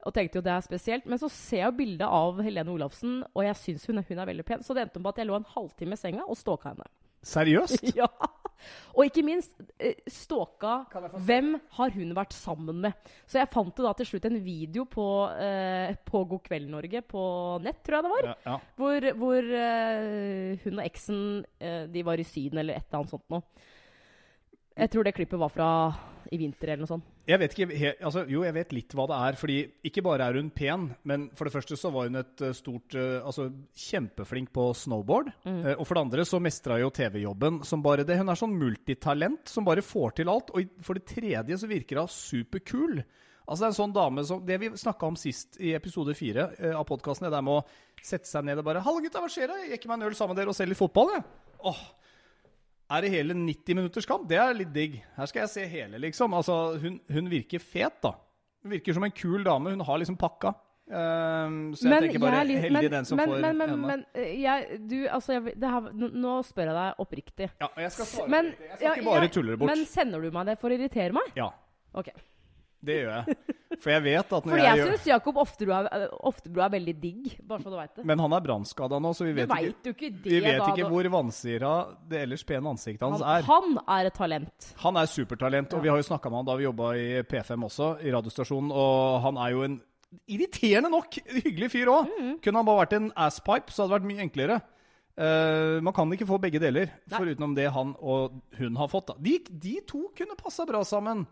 Og 0.06 0.14
tenkte 0.14 0.38
jo 0.38 0.44
det 0.46 0.52
er 0.54 0.62
spesielt. 0.62 1.06
Men 1.10 1.18
så 1.18 1.30
ser 1.32 1.64
jeg 1.64 1.78
bildet 1.80 2.06
av 2.06 2.38
Helene 2.46 2.74
Olafsen, 2.76 3.22
og 3.32 3.46
jeg 3.46 3.58
syns 3.62 3.88
hun, 3.90 4.04
hun 4.06 4.22
er 4.22 4.30
veldig 4.30 4.46
pen. 4.46 4.62
Så 4.62 4.76
det 4.76 4.86
endte 4.86 5.02
med 5.02 5.14
at 5.14 5.22
jeg 5.22 5.30
lå 5.30 5.40
en 5.40 5.50
halvtime 5.56 5.96
i 5.96 6.00
senga 6.00 6.26
og 6.28 6.38
stalka 6.38 6.74
henne. 6.74 6.90
Seriøst? 7.26 7.90
Ja. 7.98 8.10
Og 8.96 9.08
ikke 9.08 9.24
minst 9.26 9.52
eh, 9.78 9.98
stalka? 10.10 10.78
Hvem 11.26 11.54
har 11.78 11.94
hun 11.94 12.14
vært 12.16 12.36
sammen 12.36 12.80
med? 12.86 13.12
Så 13.28 13.40
jeg 13.40 13.50
fant 13.52 13.76
jo 13.76 13.86
da 13.86 13.92
til 13.98 14.08
slutt 14.10 14.28
en 14.28 14.38
video 14.42 14.86
på, 14.90 15.06
eh, 15.42 15.94
på 16.06 16.24
God 16.30 16.44
kveld 16.46 16.70
Norge 16.72 17.02
på 17.06 17.22
nett, 17.64 17.82
tror 17.86 17.98
jeg 17.98 18.06
det 18.06 18.14
var. 18.16 18.28
Ja, 18.30 18.36
ja. 18.48 18.58
Hvor, 18.80 19.08
hvor 19.20 19.54
eh, 19.62 20.64
hun 20.64 20.80
og 20.80 20.84
eksen 20.86 21.22
eh, 21.60 21.84
de 21.92 22.04
var 22.06 22.20
i 22.22 22.26
Syden 22.26 22.62
eller 22.62 22.78
et 22.78 22.88
eller 22.88 23.02
annet 23.02 23.16
sånt 23.16 23.28
noe. 23.32 23.66
Jeg 24.76 24.92
tror 24.92 25.06
det 25.06 25.16
klippet 25.16 25.40
var 25.40 25.52
fra 25.52 25.70
i 26.32 26.38
vinter 26.40 26.72
eller 26.72 26.84
noe 26.84 26.90
sånt. 26.90 27.08
Jeg 27.26 27.40
vet 27.42 27.54
ikke, 27.54 27.66
he, 27.76 27.92
altså, 28.00 28.24
Jo, 28.30 28.42
jeg 28.46 28.54
vet 28.56 28.74
litt 28.76 28.94
hva 28.96 29.06
det 29.10 29.18
er. 29.28 29.38
fordi 29.40 29.56
Ikke 29.88 30.04
bare 30.06 30.28
er 30.28 30.38
hun 30.40 30.50
pen, 30.50 30.88
men 31.04 31.28
for 31.36 31.48
det 31.48 31.54
første 31.54 31.78
så 31.78 31.90
var 31.94 32.08
hun 32.08 32.20
et 32.20 32.44
eh, 32.44 32.54
stort 32.56 32.96
eh, 32.98 33.18
Altså 33.26 33.48
kjempeflink 33.86 34.52
på 34.54 34.68
snowboard. 34.74 35.32
Eh, 35.46 35.74
og 35.74 35.84
for 35.86 35.96
det 35.96 36.04
andre 36.06 36.26
så 36.28 36.40
mestra 36.42 36.78
jo 36.82 36.90
TV-jobben 36.94 37.62
som 37.66 37.84
bare 37.84 38.06
det. 38.06 38.18
Hun 38.20 38.32
er 38.32 38.40
sånn 38.40 38.56
multitalent 38.58 39.50
som 39.50 39.66
bare 39.66 39.84
får 39.84 40.18
til 40.20 40.32
alt. 40.32 40.52
Og 40.54 40.82
for 40.84 40.98
det 40.98 41.06
tredje 41.10 41.58
så 41.62 41.70
virker 41.70 42.02
hun 42.02 42.12
superkul. 42.12 43.00
Altså 43.46 43.62
det 43.62 43.66
er 43.66 43.72
en 43.72 43.78
sånn 43.78 43.94
dame 43.94 44.22
som 44.26 44.40
Det 44.42 44.56
vi 44.58 44.72
snakka 44.74 45.06
om 45.06 45.18
sist 45.18 45.60
i 45.62 45.70
episode 45.78 46.16
fire 46.18 46.48
av 46.72 46.82
podkasten, 46.88 47.28
det 47.28 47.36
der 47.36 47.44
med 47.46 47.60
å 47.60 47.66
sette 48.02 48.26
seg 48.26 48.44
ned 48.46 48.58
og 48.58 48.66
bare 48.66 48.82
'Hallo, 48.82 49.02
gutta, 49.02 49.22
hva 49.22 49.30
skjer? 49.30 49.52
Jeg 49.62 49.76
gikk 49.76 49.86
meg 49.86 50.00
en 50.00 50.08
øl 50.08 50.18
sammen 50.18 50.34
med 50.34 50.42
dere 50.42 50.50
og 50.50 50.58
ser 50.58 50.66
litt 50.66 50.78
fotball', 50.78 51.14
jeg. 51.14 51.24
Åh, 51.62 51.80
er 52.90 53.02
det 53.02 53.10
hele 53.10 53.34
90 53.34 53.74
minutters 53.74 54.06
kamp? 54.06 54.28
Det 54.30 54.36
er 54.38 54.54
litt 54.54 54.72
digg. 54.74 55.00
Her 55.16 55.26
skal 55.26 55.42
jeg 55.44 55.50
se 55.50 55.64
hele, 55.66 55.98
liksom. 55.98 56.34
Altså, 56.38 56.78
hun, 56.82 57.00
hun 57.12 57.30
virker 57.32 57.58
fet, 57.62 57.98
da. 58.04 58.12
Hun 58.62 58.70
virker 58.76 58.94
som 58.94 59.04
en 59.06 59.14
kul 59.14 59.42
dame. 59.46 59.70
Hun 59.74 59.80
har 59.88 59.98
liksom 60.02 60.16
pakka. 60.20 60.54
Um, 60.86 61.72
så 61.74 61.88
jeg 61.90 62.04
tenker 62.04 62.20
bare 62.22 62.44
jeg, 62.46 62.60
heldig 62.62 62.76
men- 62.78 62.92
den 62.92 63.04
som 63.08 63.18
men, 63.18 63.26
får 63.32 63.40
men, 63.42 63.56
men, 63.58 63.70
henne. 63.72 63.86
men 63.88 64.04
eh, 64.14 64.36
jeg, 64.38 64.76
du, 64.86 64.94
altså, 65.10 65.32
jeg, 65.34 65.56
det 65.58 65.70
her, 65.72 65.88
nå- 65.98 66.36
spør 66.46 66.68
jeg 66.70 66.76
deg 66.78 67.00
oppriktig. 67.02 67.48
ja, 67.58 67.66
og 67.72 67.80
jeg 67.82 67.90
skal 67.96 68.06
svare 68.12 68.30
Men, 68.30 68.52
på. 68.52 68.62
Jeg 68.68 68.76
skal 68.76 68.86
ja, 68.86 68.92
ikke 68.94 69.08
bare 69.10 69.28
tulle 69.34 69.50
det 69.50 69.58
bort. 69.58 69.72
Men 69.72 69.82
sender 69.90 70.22
du 70.22 70.30
meg 70.30 70.46
det 70.46 70.58
for 70.60 70.70
å 70.70 70.78
irritere 70.78 71.12
meg? 71.18 71.32
Ja, 71.34 71.50
Ok. 71.96 72.12
Det 72.86 72.98
gjør 73.02 73.12
jeg. 73.16 73.54
For 73.82 73.92
jeg 73.92 74.02
vet 74.06 74.30
at 74.32 74.46
når 74.46 74.52
Fordi 74.54 74.62
jeg, 74.62 74.68
jeg 74.68 74.80
gjør 74.80 74.92
syns 74.94 75.08
Jakob 75.10 75.40
Oftebro 75.42 75.78
er, 75.78 76.04
Oftebro 76.30 76.62
er 76.64 76.70
veldig 76.76 76.94
digg, 77.02 77.32
bare 77.44 77.64
så 77.64 77.72
du 77.72 77.76
veit 77.76 77.98
det. 77.98 78.04
Men 78.08 78.22
han 78.24 78.36
er 78.36 78.44
brannskada 78.44 79.00
nå, 79.02 79.12
så 79.16 79.26
vi 79.26 79.34
vet, 79.36 79.52
ikke, 79.52 79.92
ikke 79.92 80.12
det, 80.14 80.30
vi 80.30 80.40
vet 80.44 80.60
da. 80.62 80.70
ikke 80.72 80.88
hvor 80.92 81.10
vansira 81.16 81.72
det 82.08 82.22
ellers 82.24 82.46
pene 82.48 82.72
ansiktet 82.72 83.04
hans 83.04 83.24
han, 83.24 83.42
er. 83.42 83.50
han 83.50 83.82
er 83.98 84.10
et 84.10 84.16
talent. 84.16 84.70
Han 84.84 85.00
er 85.00 85.10
supertalent, 85.10 85.76
og 85.76 85.84
vi 85.84 85.92
har 85.92 86.00
jo 86.00 86.06
snakka 86.08 86.32
med 86.32 86.42
han 86.42 86.48
da 86.48 86.56
vi 86.60 86.68
jobba 86.68 86.94
i 86.96 87.10
P5 87.26 87.68
også, 87.68 87.90
i 88.06 88.14
radiostasjonen, 88.14 88.72
og 88.72 89.20
han 89.26 89.42
er 89.44 89.52
jo 89.56 89.66
en 89.66 89.76
irriterende 90.30 90.90
nok 90.92 91.18
hyggelig 91.42 91.72
fyr 91.74 91.90
òg. 91.92 92.14
Mm. 92.16 92.32
Kunne 92.44 92.62
han 92.62 92.68
bare 92.68 92.82
vært 92.84 92.96
en 92.98 93.12
asspipe, 93.26 93.74
så 93.74 93.84
hadde 93.84 93.92
det 93.92 93.98
vært 93.98 94.10
mye 94.12 94.26
enklere. 94.26 94.60
Uh, 95.16 95.80
man 95.80 95.94
kan 95.96 96.10
ikke 96.12 96.28
få 96.28 96.36
begge 96.40 96.60
deler, 96.60 96.90
foruten 97.08 97.54
det 97.56 97.70
han 97.72 97.94
og 98.04 98.36
hun 98.58 98.76
har 98.76 98.90
fått. 98.92 99.14
De, 99.24 99.38
de 99.48 99.78
to 99.88 100.06
kunne 100.16 100.36
passa 100.36 100.66
bra 100.68 100.82
sammen. 100.84 101.24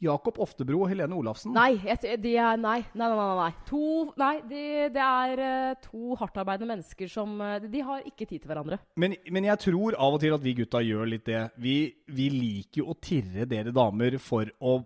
Jakob 0.00 0.38
Oftebro 0.40 0.82
og 0.84 0.90
Helene 0.92 1.16
Olafsen. 1.16 1.52
Nei, 1.56 1.74
de 1.76 2.34
er 2.40 2.56
Nei, 2.60 2.78
nei, 2.94 3.08
nei. 3.08 3.08
nei, 3.16 3.34
nei. 3.40 3.50
To, 3.68 3.82
nei 4.20 4.34
de, 4.48 4.62
det 4.94 5.06
er 5.06 5.42
eh, 5.46 5.74
to 5.84 6.16
hardtarbeidende 6.20 6.70
mennesker 6.74 7.10
som 7.10 7.34
eh, 7.44 7.58
De 7.70 7.82
har 7.84 8.06
ikke 8.08 8.26
tid 8.26 8.40
til 8.42 8.50
hverandre. 8.50 8.80
Men, 9.00 9.16
men 9.30 9.50
jeg 9.50 9.62
tror 9.66 9.98
av 9.98 10.16
og 10.16 10.22
til 10.22 10.36
at 10.36 10.44
vi 10.44 10.56
gutta 10.62 10.80
gjør 10.84 11.12
litt 11.12 11.26
det. 11.28 11.42
Vi, 11.60 11.76
vi 12.08 12.30
liker 12.32 12.82
jo 12.82 12.94
å 12.94 12.96
tirre 13.00 13.48
dere 13.50 13.74
damer 13.76 14.16
for 14.22 14.48
å 14.60 14.80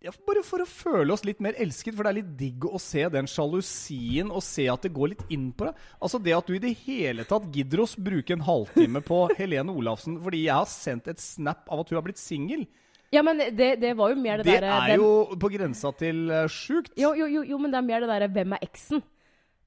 ja, 0.00 0.12
Bare 0.24 0.40
for 0.46 0.62
å 0.64 0.68
føle 0.68 1.12
oss 1.12 1.26
litt 1.28 1.42
mer 1.44 1.58
elsket, 1.60 1.92
for 1.92 2.06
det 2.06 2.10
er 2.10 2.18
litt 2.22 2.30
digg 2.40 2.64
å 2.64 2.78
se 2.80 3.02
den 3.12 3.26
sjalusien 3.28 4.30
og 4.32 4.40
se 4.44 4.64
at 4.72 4.86
det 4.86 4.94
går 4.96 5.12
litt 5.12 5.24
inn 5.32 5.50
på 5.52 5.66
deg. 5.68 5.82
Altså 6.00 6.20
Det 6.24 6.32
at 6.36 6.48
du 6.48 6.54
i 6.56 6.62
det 6.62 6.72
hele 6.86 7.26
tatt 7.28 7.50
gidder 7.52 7.82
å 7.84 7.88
bruke 8.00 8.32
en 8.32 8.46
halvtime 8.46 9.02
på 9.04 9.18
Helene 9.38 9.74
Olafsen 9.76 10.16
fordi 10.24 10.46
jeg 10.46 10.56
har 10.56 10.70
sendt 10.72 11.10
et 11.12 11.20
snap 11.20 11.68
av 11.68 11.82
at 11.82 11.92
hun 11.92 12.00
har 12.00 12.06
blitt 12.06 12.20
singel, 12.20 12.64
Ja, 13.10 13.22
men 13.26 13.40
det, 13.42 13.72
det 13.82 13.94
var 13.98 14.12
jo 14.12 14.18
mer 14.20 14.38
det, 14.38 14.46
det 14.46 14.60
derre 14.60 14.74
er 14.76 14.92
hvem- 14.92 15.00
jo 15.02 15.38
på 15.42 15.48
grensa 15.50 15.90
til 15.98 16.28
uh, 16.30 16.44
sjukt. 16.46 16.92
jo, 16.96 17.10
jo, 17.18 17.26
jo, 17.26 17.42
jo, 17.42 17.58
men 17.58 17.72
det 17.72 17.78
er 17.80 17.86
mer 17.88 18.04
det 18.04 18.10
derre 18.12 18.28
Hvem 18.30 18.52
er 18.54 18.62
eksen? 18.68 19.02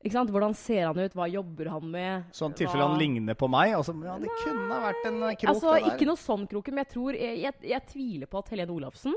Ikke 0.03 0.15
sant? 0.17 0.31
Hvordan 0.35 0.53
ser 0.55 0.85
han 0.89 0.97
ut? 0.99 1.13
Hva 1.15 1.27
jobber 1.31 1.69
han 1.71 1.85
med? 1.91 2.25
Sånn 2.35 2.55
tilfelle 2.59 2.83
han 2.87 2.97
ligner 2.99 3.37
på 3.39 3.47
meg. 3.51 3.71
Altså, 3.77 3.93
ja, 4.03 4.17
det 4.19 4.31
kunne 4.43 4.79
vært 4.83 5.05
en 5.07 5.19
eh, 5.29 5.35
krok, 5.39 5.49
Altså, 5.53 5.75
det. 5.77 5.93
Ikke 5.93 6.07
noe 6.09 6.19
sånn 6.19 6.43
kroken, 6.51 6.75
men 6.75 6.83
jeg 6.83 6.91
tror 6.91 7.15
jeg, 7.19 7.37
jeg, 7.39 7.53
jeg 7.71 7.85
tviler 7.91 8.27
på 8.31 8.41
at 8.41 8.51
Helene 8.51 8.75
Olafsen 8.75 9.15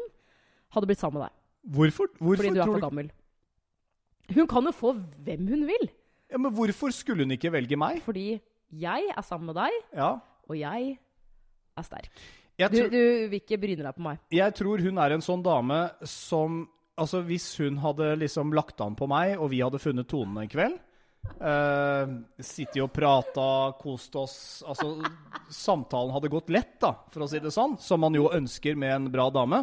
hadde 0.76 0.86
blitt 0.90 1.02
sammen 1.02 1.18
med 1.18 1.26
deg. 1.26 1.34
Hvorfor, 1.74 2.10
hvorfor 2.20 2.38
Fordi 2.44 2.54
du 2.54 2.60
er 2.62 2.70
for 2.70 2.84
gammel. 2.86 3.10
Hun 4.36 4.46
kan 4.50 4.66
jo 4.70 4.74
få 4.74 4.92
hvem 5.26 5.48
hun 5.50 5.66
vil. 5.70 5.88
Ja, 6.30 6.38
men 6.42 6.54
hvorfor 6.54 6.94
skulle 6.94 7.26
hun 7.26 7.34
ikke 7.34 7.50
velge 7.54 7.78
meg? 7.78 7.98
Fordi 8.06 8.28
jeg 8.74 9.10
er 9.10 9.22
sammen 9.26 9.50
med 9.50 9.58
deg, 9.58 9.74
Ja. 9.94 10.12
og 10.46 10.54
jeg 10.58 10.96
er 11.78 11.86
sterk. 11.86 12.10
Jeg 12.58 12.72
Du, 12.72 12.76
tror, 12.78 12.90
du 12.90 13.28
vil 13.28 13.40
ikke 13.42 13.58
bryne 13.60 13.84
deg 13.84 13.94
på 13.98 14.04
meg. 14.06 14.18
jeg 14.32 14.54
tror 14.56 14.80
hun 14.80 14.98
er 15.02 15.12
en 15.16 15.24
sånn 15.24 15.42
dame 15.44 15.82
som 16.08 16.64
Altså, 16.96 17.20
hvis 17.28 17.50
hun 17.60 17.76
hadde 17.82 18.14
liksom 18.16 18.54
lagt 18.56 18.80
an 18.80 18.94
på 18.96 19.04
meg, 19.04 19.34
og 19.36 19.50
vi 19.52 19.58
hadde 19.60 19.76
funnet 19.82 20.08
tonen 20.08 20.38
en 20.40 20.48
kveld 20.48 20.78
uh, 21.44 22.14
Sittet 22.40 22.80
og 22.80 22.88
prata, 22.96 23.44
kost 23.76 24.16
oss 24.16 24.36
Altså 24.64 24.94
samtalen 25.52 26.14
hadde 26.14 26.30
gått 26.32 26.48
lett, 26.48 26.78
da, 26.80 26.94
for 27.12 27.26
å 27.26 27.28
si 27.28 27.42
det 27.44 27.52
sånn, 27.52 27.76
som 27.84 28.00
man 28.00 28.16
jo 28.16 28.30
ønsker 28.32 28.78
med 28.80 28.94
en 28.94 29.10
bra 29.12 29.28
dame. 29.30 29.60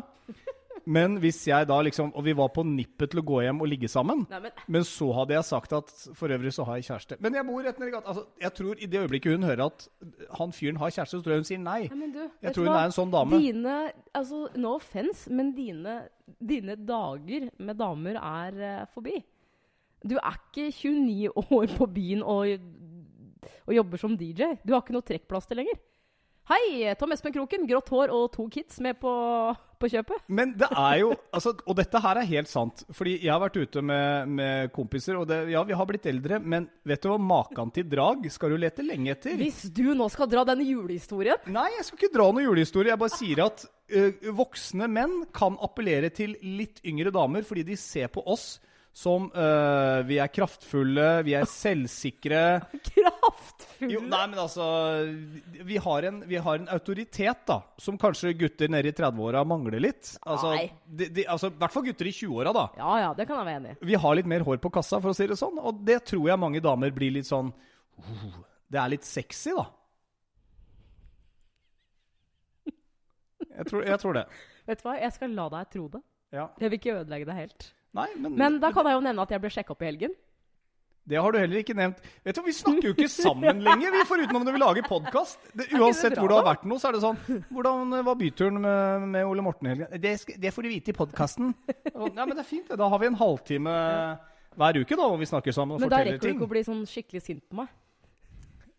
Men 0.86 1.16
hvis 1.24 1.38
jeg 1.48 1.68
da 1.70 1.78
liksom 1.86 2.10
Og 2.18 2.26
vi 2.26 2.34
var 2.36 2.50
på 2.52 2.64
nippet 2.68 3.14
til 3.14 3.22
å 3.22 3.26
gå 3.26 3.38
hjem 3.46 3.62
og 3.64 3.70
ligge 3.72 3.88
sammen. 3.88 4.26
Nei, 4.30 4.40
men 4.44 4.64
Men 4.76 4.84
så 4.88 5.08
hadde 5.16 5.36
jeg 5.38 5.48
sagt 5.48 5.76
at 5.78 5.92
for 6.18 6.34
øvrig 6.36 6.52
så 6.54 6.66
har 6.68 6.80
jeg 6.80 6.90
kjæreste. 6.90 7.18
Men 7.24 7.38
jeg 7.40 7.48
bor 7.48 7.64
rett 7.64 7.80
nedi 7.80 7.94
gata. 7.94 8.08
Altså, 8.12 8.26
jeg 8.42 8.54
tror 8.58 8.82
i 8.84 8.90
det 8.92 9.00
øyeblikket 9.04 9.38
hun 9.38 9.48
hører 9.48 9.66
at 9.70 9.88
han 10.40 10.52
fyren 10.56 10.82
har 10.82 10.92
kjæreste, 10.92 11.20
så 11.20 11.24
tror 11.24 11.36
jeg 11.36 11.44
hun 11.44 11.50
sier 11.52 11.62
nei. 11.64 11.80
Nei, 11.88 12.00
men 12.02 12.12
du, 12.16 12.20
Jeg 12.42 12.56
tror 12.56 12.68
hun 12.68 12.74
hva? 12.74 12.82
er 12.82 12.92
en 12.92 12.98
sånn 12.98 13.14
dame. 13.14 13.40
Dine, 13.40 13.78
altså, 14.14 14.42
no 14.60 14.76
offense, 14.76 15.32
men 15.32 15.54
dine, 15.56 15.96
dine 16.40 16.76
dager 16.76 17.48
med 17.60 17.80
damer 17.80 18.20
er 18.20 18.60
uh, 18.84 18.86
forbi. 18.94 19.22
Du 20.04 20.18
er 20.20 20.36
ikke 20.36 20.68
29 20.76 21.32
år 21.48 21.68
på 21.78 21.88
byen 21.96 22.24
og, 22.28 22.60
og 23.64 23.74
jobber 23.78 24.02
som 24.02 24.18
DJ. 24.20 24.58
Du 24.68 24.76
har 24.76 24.84
ikke 24.84 24.96
noe 24.98 25.08
trekkplaster 25.08 25.56
lenger. 25.56 25.80
Hei, 26.52 26.92
Tom 27.00 27.14
Espen 27.16 27.32
Kroken, 27.32 27.62
grått 27.70 27.88
hår 27.94 28.12
og 28.12 28.26
to 28.34 28.44
kids 28.52 28.82
med 28.84 28.98
på, 29.00 29.12
på 29.80 29.90
kjøpet. 29.94 30.26
Men 30.28 30.52
det 30.60 30.68
er 30.68 30.98
jo 31.00 31.14
altså, 31.32 31.54
Og 31.64 31.78
dette 31.80 32.02
her 32.04 32.20
er 32.20 32.28
helt 32.28 32.52
sant. 32.52 32.84
Fordi 32.92 33.14
jeg 33.24 33.32
har 33.32 33.40
vært 33.46 33.62
ute 33.62 33.84
med, 33.86 34.34
med 34.42 34.74
kompiser, 34.76 35.16
og 35.22 35.30
det, 35.30 35.38
ja, 35.54 35.62
vi 35.64 35.78
har 35.80 35.88
blitt 35.88 36.10
eldre, 36.12 36.42
men 36.44 36.68
vet 36.84 37.00
du 37.06 37.08
hva? 37.14 37.20
Maken 37.24 37.72
til 37.72 37.88
drag 37.88 38.28
skal 38.34 38.52
du 38.52 38.60
lete 38.60 38.84
lenge 38.84 39.16
etter. 39.16 39.38
Hvis 39.40 39.70
du 39.72 39.94
nå 39.96 40.10
skal 40.12 40.28
dra 40.34 40.44
denne 40.52 40.68
julehistorien 40.68 41.48
Nei, 41.48 41.70
jeg 41.78 41.88
skal 41.88 42.02
ikke 42.02 42.12
dra 42.18 42.28
noen 42.28 42.50
julehistorie. 42.50 42.92
Jeg 42.92 43.04
bare 43.06 43.16
sier 43.16 43.46
at 43.48 43.64
ø, 43.96 44.04
voksne 44.36 44.92
menn 44.92 45.16
kan 45.32 45.56
appellere 45.64 46.12
til 46.12 46.36
litt 46.44 46.84
yngre 46.84 47.16
damer 47.16 47.48
fordi 47.48 47.64
de 47.72 47.80
ser 47.80 48.12
på 48.12 48.26
oss 48.28 48.58
som 48.94 49.26
uh, 49.34 50.04
vi 50.06 50.20
er 50.22 50.30
kraftfulle, 50.30 51.08
vi 51.26 51.34
er 51.34 51.48
selvsikre. 51.50 52.42
Kraftfulle 52.94 53.90
Jo, 53.90 54.04
nei, 54.06 54.22
men 54.30 54.38
altså 54.38 54.68
vi 55.66 55.80
har, 55.82 56.06
en, 56.10 56.20
vi 56.30 56.38
har 56.46 56.62
en 56.62 56.70
autoritet, 56.76 57.42
da, 57.50 57.58
som 57.82 57.98
kanskje 58.00 58.36
gutter 58.38 58.70
nede 58.70 58.92
i 58.92 58.96
30-åra 58.96 59.42
mangler 59.50 59.82
litt. 59.82 60.14
Altså, 60.22 60.54
Nei. 60.54 60.68
de, 60.86 61.10
de, 61.18 61.26
altså, 61.26 61.50
I 61.50 61.58
hvert 61.66 61.74
fall 61.74 61.88
gutter 61.90 62.12
i 62.12 62.16
20-åra, 62.20 62.54
da. 62.54 62.68
Ja 62.78 62.94
ja, 63.08 63.12
det 63.18 63.28
kan 63.30 63.42
jeg 63.42 63.50
være 63.50 63.64
enig 63.64 63.74
i. 63.74 63.78
Vi 63.92 64.00
har 64.06 64.20
litt 64.20 64.30
mer 64.30 64.46
hår 64.46 64.62
på 64.62 64.74
kassa, 64.78 65.02
for 65.02 65.10
å 65.12 65.18
si 65.18 65.28
det 65.34 65.42
sånn. 65.42 65.58
Og 65.58 65.82
det 65.90 66.04
tror 66.14 66.30
jeg 66.30 66.44
mange 66.46 66.62
damer 66.64 66.94
blir 66.94 67.18
litt 67.18 67.30
sånn 67.30 67.50
«Oh, 67.98 68.42
Det 68.70 68.80
er 68.82 68.94
litt 68.94 69.10
sexy, 69.10 69.58
da. 69.58 69.68
Jeg 73.54 73.70
tror, 73.70 73.84
jeg 73.86 74.02
tror 74.02 74.18
det. 74.18 74.28
Vet 74.70 74.82
du 74.82 74.86
hva, 74.88 75.00
jeg 75.02 75.14
skal 75.14 75.34
la 75.38 75.46
deg 75.54 75.70
tro 75.74 75.88
det. 75.94 76.02
Ja. 76.34 76.48
Jeg 76.62 76.72
vil 76.72 76.80
ikke 76.80 77.00
ødelegge 77.02 77.28
det 77.30 77.36
helt. 77.38 77.74
Nei, 77.94 78.10
men, 78.18 78.36
Men 78.40 78.60
da 78.62 78.72
kan 78.74 78.88
jeg 78.90 78.98
jo 78.98 79.02
nevne 79.06 79.22
at 79.26 79.34
jeg 79.36 79.42
ble 79.44 79.52
sjekka 79.54 79.76
opp 79.76 79.84
i 79.86 79.90
helgen. 79.92 80.14
det 81.06 81.20
har 81.20 81.32
du 81.32 81.38
heller 81.38 81.60
ikke 81.60 81.76
nevnt. 81.78 82.00
Vet 82.26 82.38
du, 82.40 82.42
Vi 82.48 82.54
snakker 82.58 82.88
jo 82.90 82.94
ikke 82.96 83.10
sammen 83.12 83.60
lenger, 83.68 83.92
vi 83.94 84.04
foruten 84.10 84.40
om 84.40 84.46
når 84.48 84.56
vi 84.56 84.62
lager 84.64 84.88
podkast. 84.88 85.40
Uansett 85.78 86.16
hvor 86.18 86.32
du 86.32 86.36
har 86.38 86.46
vært 86.48 86.64
nå, 86.66 86.80
så 86.82 86.90
er 86.90 86.98
det 86.98 87.04
sånn 87.04 87.20
Hvordan 87.54 87.98
var 88.08 88.18
byturen 88.18 88.58
med, 88.64 89.08
med 89.14 89.28
Ole 89.30 89.46
Morten 89.46 89.68
i 89.68 89.74
helgen? 89.76 89.94
Det, 90.02 90.16
det 90.42 90.54
får 90.56 90.66
du 90.66 90.72
vite 90.74 90.94
i 90.94 90.98
podkasten. 90.98 91.54
Ja, 91.94 92.26
men 92.26 92.34
det 92.34 92.42
er 92.42 92.50
fint, 92.50 92.68
det. 92.72 92.80
Da 92.82 92.88
har 92.90 93.00
vi 93.04 93.12
en 93.12 93.20
halvtime 93.20 93.74
hver 94.58 94.78
uke 94.82 94.96
da, 94.98 95.06
hvor 95.10 95.18
vi 95.22 95.26
snakker 95.30 95.54
sammen 95.56 95.78
og 95.78 95.82
Men 95.82 95.90
da 95.92 96.02
rekker 96.06 96.22
du 96.24 96.34
ikke 96.36 96.46
å 96.46 96.52
bli 96.52 96.62
sånn 96.66 96.84
skikkelig 96.90 97.22
sint 97.26 97.44
på 97.50 97.58
meg. 97.62 97.70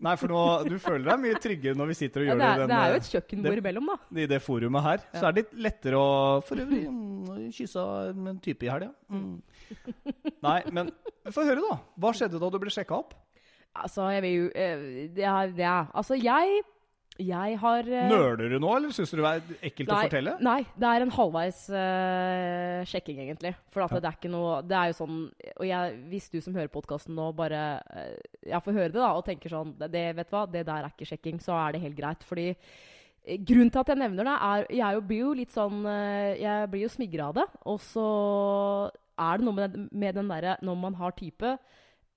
Nei, 0.03 0.15
for 0.19 0.29
nå, 0.33 0.41
du 0.67 0.75
føler 0.83 1.05
deg 1.07 1.21
mye 1.23 1.39
tryggere 1.41 1.79
når 1.79 1.91
vi 1.93 1.97
sitter 1.97 2.25
og 2.25 2.27
Ja, 2.27 2.35
gjør 2.35 2.41
det, 2.41 2.47
er, 2.49 2.59
det, 2.59 2.65
i 2.65 2.71
det 2.73 2.79
er 2.79 2.91
jo 2.91 2.99
et 2.99 3.11
kjøkkenbord 3.13 3.61
imellom, 3.63 3.91
da. 3.93 3.97
i 4.21 4.27
det 4.33 4.41
forumet 4.43 4.85
her. 4.85 5.05
Så 5.15 5.23
er 5.29 5.37
det 5.37 5.45
litt 5.45 5.55
lettere 5.69 6.01
å 6.01 6.09
For 6.45 6.65
øvrig 6.65 6.83
mm, 6.91 7.45
kyssa 7.55 7.85
en 8.11 8.41
type 8.45 8.67
i 8.67 8.73
helga. 8.73 8.91
Mm. 9.09 9.37
Nei, 10.45 10.59
men 10.75 10.91
få 11.31 11.47
høre, 11.47 11.63
da. 11.63 11.79
Hva 12.03 12.13
skjedde 12.19 12.43
da 12.43 12.51
du 12.51 12.59
ble 12.61 12.75
sjekka 12.75 12.99
opp? 12.99 13.15
Altså, 13.75 14.07
jeg 14.15 14.23
vil 14.23 14.35
jo 14.37 14.51
eh, 14.55 14.85
det 15.15 15.25
er, 15.27 15.55
det 15.55 15.67
er, 15.67 15.89
Altså, 15.95 16.19
jeg 16.19 16.63
Jeg 17.23 17.59
har 17.63 17.87
uh, 17.87 18.09
Nøler 18.11 18.49
du 18.51 18.57
nå, 18.59 18.71
eller 18.75 18.91
syns 18.91 19.13
du 19.15 19.21
det 19.21 19.29
er 19.31 19.59
ekkelt 19.69 19.93
å 19.95 19.99
fortelle? 20.03 20.33
Nei, 20.43 20.57
det 20.75 20.89
er 20.91 21.05
en 21.05 21.13
halvveis 21.15 21.61
uh, 21.71 22.81
sjekking, 22.91 23.21
egentlig. 23.23 23.53
For 23.71 23.85
at 23.85 23.95
det 23.95 24.09
er 24.11 24.17
ikke 24.19 24.33
noe 24.33 24.57
Det 24.67 24.75
er 24.81 24.91
jo 24.91 24.97
sånn 24.99 25.21
Og 25.61 25.63
jeg, 25.69 25.93
hvis 26.11 26.27
du 26.33 26.41
som 26.43 26.57
hører 26.59 26.73
podkasten 26.75 27.15
nå, 27.15 27.29
bare 27.39 27.61
uh, 27.87 28.17
Jeg 28.43 28.63
får 28.67 28.79
høre 28.81 28.91
det, 28.91 28.99
da, 28.99 29.13
og 29.15 29.23
tenker 29.29 29.55
sånn 29.55 29.77
det, 29.79 29.93
det, 29.95 30.03
Vet 30.19 30.33
du 30.33 30.35
hva, 30.35 30.43
det 30.51 30.65
der 30.67 30.89
er 30.89 30.91
ikke 30.91 31.07
sjekking, 31.13 31.39
så 31.45 31.55
er 31.61 31.77
det 31.77 31.85
helt 31.87 31.99
greit. 32.01 32.27
Fordi 32.27 32.49
Grunnen 33.47 33.71
til 33.73 33.81
at 33.81 33.89
jeg 33.95 34.03
nevner 34.03 34.27
det, 34.29 34.35
er 34.51 34.67
Jeg 34.83 35.05
blir 35.09 35.23
jo 35.23 35.31
litt 35.39 35.55
sånn 35.55 35.79
Jeg 36.37 36.67
blir 36.75 36.83
jo 36.85 36.91
smigra 36.93 37.31
av 37.31 37.39
det. 37.39 37.47
Og 37.71 37.79
så 37.81 38.09
er 39.15 39.39
det 39.39 39.47
noe 39.47 39.57
med, 39.57 39.73
den- 39.79 39.89
med 39.95 40.19
den 40.19 40.29
derre 40.35 40.59
Når 40.67 40.77
man 40.83 40.99
har 40.99 41.15
type, 41.17 41.55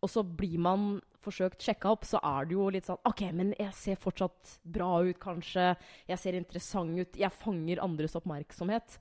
og 0.02 0.10
så 0.12 0.22
blir 0.26 0.58
man 0.62 0.90
forsøkt 1.28 1.62
sjekka 1.68 1.92
opp, 1.94 2.08
så 2.08 2.20
er 2.24 2.48
det 2.50 2.56
jo 2.58 2.70
litt 2.74 2.88
sånn 2.90 3.00
OK, 3.08 3.22
men 3.36 3.54
jeg 3.60 3.76
ser 3.78 4.00
fortsatt 4.02 4.58
bra 4.64 4.90
ut, 5.06 5.20
kanskje. 5.22 5.70
Jeg 6.10 6.20
ser 6.24 6.40
interessant 6.40 6.98
ut. 7.04 7.20
Jeg 7.20 7.36
fanger 7.44 7.84
andres 7.84 8.16
oppmerksomhet. 8.20 8.98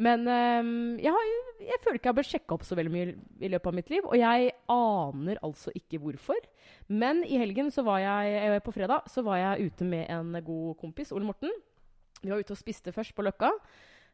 Men 0.00 0.22
ehm, 0.32 0.70
jeg, 0.96 1.12
har, 1.12 1.26
jeg 1.60 1.80
føler 1.84 1.98
ikke 1.98 2.08
jeg 2.08 2.12
har 2.14 2.16
blitt 2.16 2.30
sjekka 2.30 2.54
opp 2.56 2.62
så 2.64 2.76
veldig 2.78 2.92
mye 2.94 3.08
i 3.44 3.50
løpet 3.52 3.68
av 3.68 3.74
mitt 3.76 3.90
liv. 3.92 4.06
Og 4.08 4.16
jeg 4.16 4.54
aner 4.72 5.40
altså 5.44 5.74
ikke 5.76 6.00
hvorfor. 6.00 6.38
Men 6.88 7.20
i 7.28 7.36
helgen, 7.36 7.68
så 7.74 7.84
var 7.84 8.00
jeg, 8.00 8.38
eh, 8.40 8.56
på 8.64 8.72
fredag, 8.72 9.04
så 9.12 9.20
var 9.26 9.36
jeg 9.42 9.68
ute 9.68 9.84
med 9.84 10.08
en 10.08 10.32
god 10.46 10.78
kompis, 10.80 11.12
Ole 11.12 11.28
Morten. 11.28 11.52
Vi 12.22 12.32
var 12.32 12.40
ute 12.40 12.56
og 12.56 12.60
spiste 12.62 12.92
først 12.96 13.12
på 13.16 13.26
Løkka. 13.28 13.52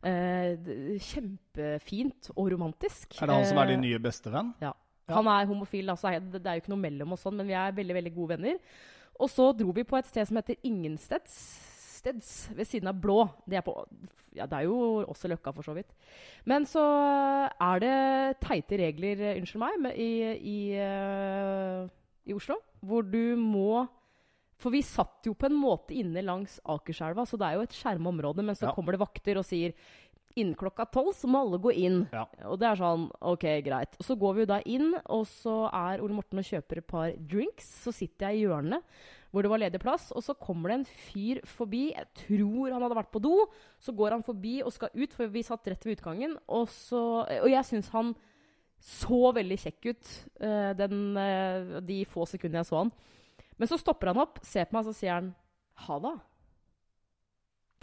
Eh, 0.06 0.58
kjempefint 1.02 2.32
og 2.34 2.50
romantisk. 2.52 3.14
Er 3.22 3.30
det 3.30 3.38
han 3.38 3.46
som 3.48 3.58
er 3.62 3.70
din 3.70 3.80
Eh, 3.84 3.86
nye 3.86 3.98
bestevenn? 4.02 4.54
ja. 4.60 4.72
Ja. 5.08 5.14
Han 5.20 5.28
er 5.30 5.46
homofil, 5.46 5.88
altså. 5.92 6.10
Det 6.18 6.42
er 6.44 6.58
jo 6.58 6.64
ikke 6.64 6.74
noe 6.74 6.82
mellom 6.82 7.12
oss 7.14 7.22
sånn, 7.26 7.36
men 7.38 7.46
vi 7.46 7.54
er 7.54 7.72
veldig 7.76 7.94
veldig 7.94 8.14
gode 8.16 8.36
venner. 8.36 8.58
Og 9.20 9.30
så 9.32 9.52
dro 9.56 9.72
vi 9.72 9.84
på 9.86 9.96
et 9.96 10.06
sted 10.10 10.26
som 10.28 10.36
heter 10.36 10.58
Ingensteds. 10.66 11.36
Steds, 11.96 12.50
ved 12.54 12.66
siden 12.68 12.90
av 12.90 12.98
Blå. 13.00 13.22
Det 13.48 13.56
er, 13.58 13.62
på, 13.66 13.72
ja, 14.36 14.44
det 14.46 14.58
er 14.58 14.66
jo 14.66 15.04
også 15.08 15.30
Løkka, 15.32 15.52
for 15.56 15.62
så 15.66 15.72
vidt. 15.74 15.94
Men 16.44 16.66
så 16.68 16.82
er 17.56 17.80
det 17.82 17.94
teite 18.44 18.78
regler, 18.82 19.22
eh, 19.30 19.38
unnskyld 19.40 19.62
meg, 19.62 19.78
med, 19.86 19.96
i, 19.96 20.10
i, 20.36 20.58
uh, 20.78 21.86
i 22.26 22.36
Oslo. 22.36 22.58
Hvor 22.84 23.02
du 23.06 23.36
må 23.40 23.86
For 24.56 24.72
vi 24.72 24.80
satt 24.80 25.26
jo 25.28 25.34
på 25.36 25.50
en 25.50 25.56
måte 25.60 25.92
inne 25.92 26.22
langs 26.24 26.54
Akerselva, 26.64 27.26
så 27.28 27.36
det 27.36 27.44
er 27.44 27.58
jo 27.58 27.64
et 27.66 27.74
skjerma 27.76 28.08
område. 28.08 28.40
Men 28.42 28.54
så 28.56 28.68
Ja. 28.68 28.72
kommer 28.72 28.92
det 28.96 29.00
vakter 29.02 29.36
og 29.36 29.44
sier 29.44 29.74
innen 30.36 30.56
klokka 30.58 30.86
tolv 30.92 31.14
så 31.16 31.28
må 31.30 31.42
alle 31.42 31.60
gå 31.62 31.72
inn. 31.72 32.02
Ja. 32.12 32.26
Og 32.50 32.58
det 32.60 32.68
er 32.68 32.80
sånn, 32.80 33.06
ok, 33.24 33.46
greit. 33.66 33.96
Og 33.98 34.06
så 34.06 34.16
går 34.20 34.36
vi 34.36 34.44
jo 34.44 34.50
da 34.52 34.58
inn, 34.68 34.90
og 35.12 35.24
så 35.30 35.56
er 35.72 36.02
Ole 36.04 36.18
Morten 36.18 36.42
og 36.42 36.48
kjøper 36.48 36.82
et 36.82 36.88
par 36.90 37.14
drinks. 37.30 37.70
Så 37.86 37.94
sitter 37.96 38.30
jeg 38.30 38.42
i 38.42 38.44
hjørnet 38.46 38.84
hvor 39.34 39.44
det 39.44 39.50
var 39.52 39.60
ledig 39.60 39.80
plass, 39.82 40.06
og 40.16 40.22
så 40.24 40.32
kommer 40.38 40.70
det 40.70 40.76
en 40.78 40.86
fyr 40.86 41.42
forbi. 41.44 41.90
Jeg 41.90 42.06
tror 42.22 42.70
han 42.72 42.80
hadde 42.80 42.96
vært 42.96 43.10
på 43.12 43.20
do. 43.20 43.34
Så 43.82 43.92
går 43.96 44.14
han 44.14 44.24
forbi 44.24 44.54
og 44.64 44.72
skal 44.72 44.94
ut, 44.94 45.12
for 45.12 45.32
vi 45.32 45.42
satt 45.44 45.68
rett 45.68 45.84
ved 45.84 45.98
utgangen. 45.98 46.38
Og, 46.46 46.70
så, 46.72 47.02
og 47.26 47.50
jeg 47.50 47.68
syns 47.68 47.90
han 47.92 48.14
så 48.80 49.34
veldig 49.36 49.58
kjekk 49.60 49.90
ut 49.90 50.14
uh, 50.40 50.72
den, 50.78 51.02
uh, 51.18 51.76
de 51.84 51.98
få 52.08 52.24
sekundene 52.30 52.62
jeg 52.62 52.70
så 52.70 52.80
han. 52.84 52.94
Men 53.60 53.68
så 53.68 53.76
stopper 53.80 54.12
han 54.12 54.22
opp, 54.24 54.40
ser 54.46 54.68
på 54.68 54.76
meg, 54.76 54.86
og 54.86 54.92
så 54.94 55.00
sier 55.02 55.18
han 55.18 55.30
ha 55.84 56.00
det. 56.06 56.16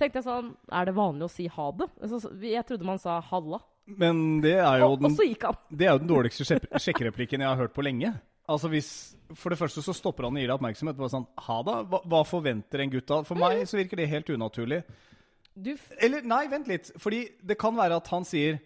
Tenkte 0.04 0.20
jeg 0.20 0.28
sånn, 0.28 0.50
Er 0.68 0.90
det 0.90 0.96
vanlig 0.98 1.30
å 1.30 1.32
si 1.32 1.48
ha 1.48 1.70
det? 1.80 1.88
Jeg 2.44 2.66
trodde 2.68 2.88
man 2.88 3.00
sa 3.00 3.22
halla. 3.32 3.62
Men 3.88 4.42
det 4.44 4.58
er 4.64 4.84
jo 4.84 4.94
den, 5.00 5.16
det 5.16 5.88
er 5.88 5.96
jo 5.96 6.02
den 6.02 6.12
dårligste 6.12 6.46
sjekkereplikken 6.48 7.44
jeg 7.44 7.50
har 7.50 7.60
hørt 7.60 7.74
på 7.76 7.84
lenge. 7.84 8.14
Altså 8.52 8.70
hvis, 8.72 8.92
For 9.40 9.52
det 9.52 9.60
første 9.60 9.84
så 9.84 9.96
stopper 9.96 10.28
han 10.28 10.36
og 10.36 10.44
gir 10.44 10.52
deg 10.52 10.56
oppmerksomhet. 10.58 11.00
Bare 11.00 11.12
sånn, 11.12 11.28
ha 11.48 11.58
da, 11.68 11.80
hva, 11.88 12.04
hva 12.12 12.22
forventer 12.28 12.84
en 12.84 12.94
gutt 12.94 13.08
da? 13.12 13.22
For 13.28 13.40
meg 13.40 13.64
så 13.68 13.80
virker 13.80 14.00
det 14.00 14.12
helt 14.12 14.32
unaturlig. 14.32 14.84
Eller 16.04 16.26
nei, 16.28 16.46
vent 16.52 16.70
litt. 16.72 16.92
Fordi 17.00 17.26
det 17.44 17.60
kan 17.62 17.76
være 17.78 18.00
at 18.00 18.10
han 18.12 18.28
sier 18.28 18.60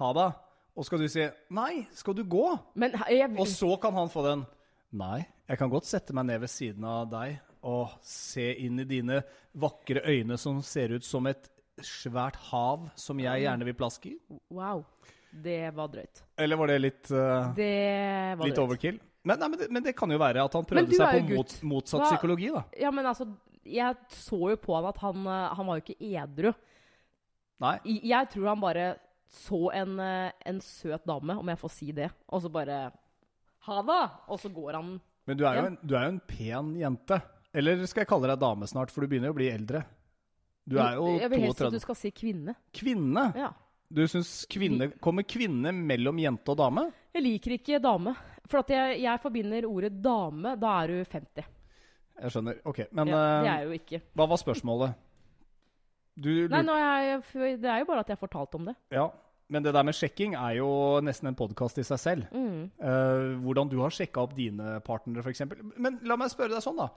ha 0.00 0.10
det, 0.16 0.30
og 0.72 0.86
skal 0.88 1.02
du 1.02 1.08
si 1.12 1.24
nei, 1.52 1.84
skal 1.94 2.16
du 2.16 2.24
gå? 2.24 2.46
men 2.80 2.94
jeg, 2.96 3.28
Og 3.36 3.48
så 3.48 3.74
kan 3.80 3.94
han 3.94 4.08
få 4.12 4.24
den 4.24 4.44
Nei, 4.96 5.22
jeg 5.48 5.56
kan 5.60 5.70
godt 5.72 5.86
sette 5.88 6.12
meg 6.16 6.26
ned 6.28 6.42
ved 6.42 6.50
siden 6.52 6.84
av 6.84 7.06
deg 7.12 7.38
og 7.62 7.92
se 8.06 8.48
inn 8.64 8.80
i 8.82 8.86
dine 8.88 9.20
vakre 9.54 10.02
øyne 10.08 10.38
som 10.40 10.60
ser 10.66 10.96
ut 10.96 11.04
som 11.06 11.26
et 11.30 11.48
svært 11.82 12.36
hav 12.50 12.88
som 12.98 13.20
jeg 13.22 13.44
gjerne 13.44 13.66
vil 13.68 13.76
plaske 13.78 14.12
i. 14.12 14.16
Wow. 14.52 14.84
Det 15.32 15.70
var 15.72 15.88
drøyt. 15.88 16.20
Eller 16.36 16.58
var 16.60 16.68
det 16.68 16.80
litt, 16.82 17.06
uh, 17.08 17.52
Det 17.56 17.70
var 18.36 18.44
litt 18.44 18.56
drøyt. 18.58 18.64
overkill? 18.66 18.98
Men, 19.24 19.38
nei, 19.38 19.48
men, 19.48 19.58
det, 19.60 19.68
men 19.70 19.84
det 19.86 19.94
kan 19.96 20.10
jo 20.10 20.18
være 20.20 20.42
at 20.44 20.56
han 20.58 20.66
prøvde 20.66 20.98
seg 20.98 21.14
på 21.14 21.36
mot, 21.38 21.54
motsatt 21.70 22.02
Hva- 22.02 22.10
psykologi, 22.10 22.50
da. 22.52 22.64
Ja, 22.82 22.90
men 22.90 23.06
altså, 23.06 23.28
jeg 23.64 23.96
så 24.18 24.40
jo 24.50 24.58
på 24.60 24.74
han 24.76 24.88
at 24.90 24.98
han, 24.98 25.22
eh, 25.30 25.54
han 25.56 25.68
var 25.68 25.78
jo 25.78 25.84
ikke 25.86 26.10
edru. 26.10 26.50
Nei. 27.62 27.76
Jeg 28.02 28.30
tror 28.32 28.48
han 28.50 28.60
bare 28.64 28.86
så 29.32 29.60
en, 29.78 29.94
eh, 30.02 30.32
en 30.50 30.58
søt 30.60 31.06
dame, 31.08 31.38
om 31.38 31.48
jeg 31.48 31.60
får 31.62 31.72
si 31.72 31.92
det, 31.96 32.10
og 32.28 32.42
så 32.42 32.50
bare 32.52 32.80
Ha 33.62 33.82
det! 33.86 34.02
Og 34.26 34.40
så 34.42 34.50
går 34.50 34.74
han 34.74 35.00
Men 35.30 35.38
du 35.38 35.44
er, 35.46 35.54
jo 35.54 35.66
en, 35.70 35.78
du 35.86 35.94
er 35.94 36.02
jo 36.08 36.12
en 36.16 36.22
pen 36.26 36.72
jente. 36.80 37.20
Eller 37.52 37.82
skal 37.88 38.04
jeg 38.04 38.10
kalle 38.10 38.30
deg 38.30 38.40
dame 38.40 38.68
snart, 38.70 38.92
for 38.92 39.04
du 39.04 39.10
begynner 39.12 39.30
jo 39.30 39.36
å 39.36 39.38
bli 39.40 39.50
eldre. 39.52 39.82
Du 40.64 40.78
er 40.78 40.96
jo 40.96 41.06
32. 41.08 41.20
Jeg 41.20 41.32
vil 41.32 41.44
helst 41.46 41.64
at 41.66 41.74
du 41.74 41.82
skal 41.82 41.98
si 41.98 42.10
kvinne. 42.14 42.54
Kvinne? 42.74 43.24
Ja. 43.36 43.50
Du 43.92 44.00
syns 44.08 44.46
kvinne 44.48 44.86
Kommer 45.04 45.26
kvinne 45.28 45.68
mellom 45.76 46.20
jente 46.22 46.54
og 46.54 46.60
dame? 46.62 46.86
Jeg 47.12 47.24
liker 47.26 47.56
ikke 47.58 47.80
dame. 47.82 48.14
For 48.48 48.62
at 48.62 48.72
jeg, 48.72 49.02
jeg 49.04 49.20
forbinder 49.22 49.66
ordet 49.68 49.92
dame, 50.02 50.54
da 50.60 50.76
er 50.82 50.92
du 50.92 51.10
50. 51.12 51.50
Jeg 52.22 52.34
skjønner. 52.34 52.60
Ok, 52.68 52.84
men 52.92 53.10
Ja, 53.10 53.18
det 53.18 53.48
eh, 53.48 53.52
er 53.52 53.66
jo 53.66 53.76
ikke. 53.76 54.00
hva 54.16 54.28
var 54.30 54.40
spørsmålet? 54.40 54.96
Du 56.22 56.28
Nei, 56.52 56.60
jeg, 56.60 57.20
det 57.62 57.70
er 57.72 57.80
jo 57.80 57.88
bare 57.88 58.04
at 58.04 58.10
jeg 58.12 58.20
fortalte 58.20 58.58
om 58.60 58.66
det. 58.68 58.74
Ja, 58.92 59.06
men 59.48 59.64
det 59.64 59.74
der 59.74 59.84
med 59.86 59.96
sjekking 59.96 60.36
er 60.38 60.56
jo 60.60 60.68
nesten 61.04 61.30
en 61.30 61.38
podkast 61.38 61.80
i 61.80 61.84
seg 61.86 62.00
selv. 62.00 62.28
Mm. 62.32 62.70
Uh, 62.78 63.38
hvordan 63.44 63.70
du 63.72 63.78
har 63.82 63.94
sjekka 63.94 64.22
opp 64.24 64.36
dine 64.36 64.78
partnere, 64.86 65.24
f.eks. 65.24 65.44
Men 65.76 65.98
la 66.08 66.16
meg 66.20 66.32
spørre 66.32 66.54
deg 66.54 66.64
sånn, 66.64 66.80
da. 66.80 66.88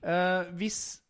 Uh, 0.00 0.52
hvis, 0.58 1.00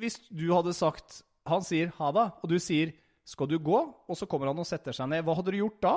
hvis 0.00 0.18
du 0.26 0.48
hadde 0.50 0.72
sagt 0.74 1.20
Han 1.46 1.62
sier 1.62 1.92
ha 2.00 2.08
det, 2.12 2.24
og 2.42 2.50
du 2.50 2.58
sier 2.58 2.90
skal 3.30 3.46
du 3.48 3.56
gå? 3.62 3.78
Og 4.10 4.18
så 4.18 4.26
kommer 4.28 4.50
han 4.50 4.58
og 4.58 4.66
setter 4.68 4.94
seg 4.96 5.08
ned. 5.10 5.22
Hva 5.24 5.36
hadde 5.38 5.54
du 5.54 5.60
gjort 5.60 5.78
da? 5.84 5.94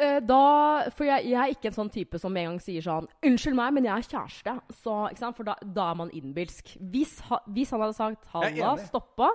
Eh, 0.00 0.20
da, 0.22 0.42
for 0.94 1.04
jeg, 1.04 1.26
jeg 1.28 1.38
er 1.40 1.52
ikke 1.52 1.70
en 1.72 1.76
sånn 1.76 1.90
type 1.92 2.20
som 2.22 2.36
en 2.38 2.52
gang 2.52 2.60
sier 2.62 2.84
sånn 2.84 3.08
'Unnskyld 3.26 3.58
meg, 3.58 3.72
men 3.76 3.88
jeg 3.88 3.96
er 3.96 4.10
kjæreste.' 4.12 4.54
Så? 4.80 5.32
For 5.36 5.48
da, 5.48 5.56
da 5.60 5.90
er 5.90 5.98
man 5.98 6.12
innbilsk. 6.14 6.76
Hvis, 6.92 7.18
ha, 7.28 7.40
hvis 7.50 7.74
han 7.74 7.82
hadde 7.82 7.98
sagt 7.98 8.30
'halla, 8.32 8.76
stoppa', 8.86 9.32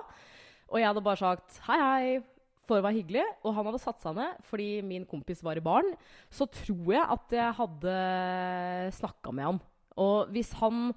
og 0.66 0.80
jeg 0.80 0.88
hadde 0.88 1.04
bare 1.04 1.20
sagt 1.20 1.60
'hei, 1.68 1.78
hei' 1.78 2.24
for 2.68 2.78
å 2.78 2.84
være 2.84 2.98
hyggelig, 3.00 3.24
og 3.42 3.54
han 3.56 3.68
hadde 3.70 3.82
satt 3.82 4.02
seg 4.02 4.16
ned 4.18 4.40
fordi 4.48 4.70
min 4.86 5.06
kompis 5.08 5.42
var 5.46 5.58
i 5.58 5.64
baren, 5.64 5.94
så 6.32 6.48
tror 6.50 6.90
jeg 6.94 7.04
at 7.16 7.36
jeg 7.38 7.58
hadde 7.60 7.98
snakka 8.98 9.34
med 9.34 9.50
han. 9.50 9.62
Og 10.02 10.32
hvis 10.34 10.52
han 10.60 10.90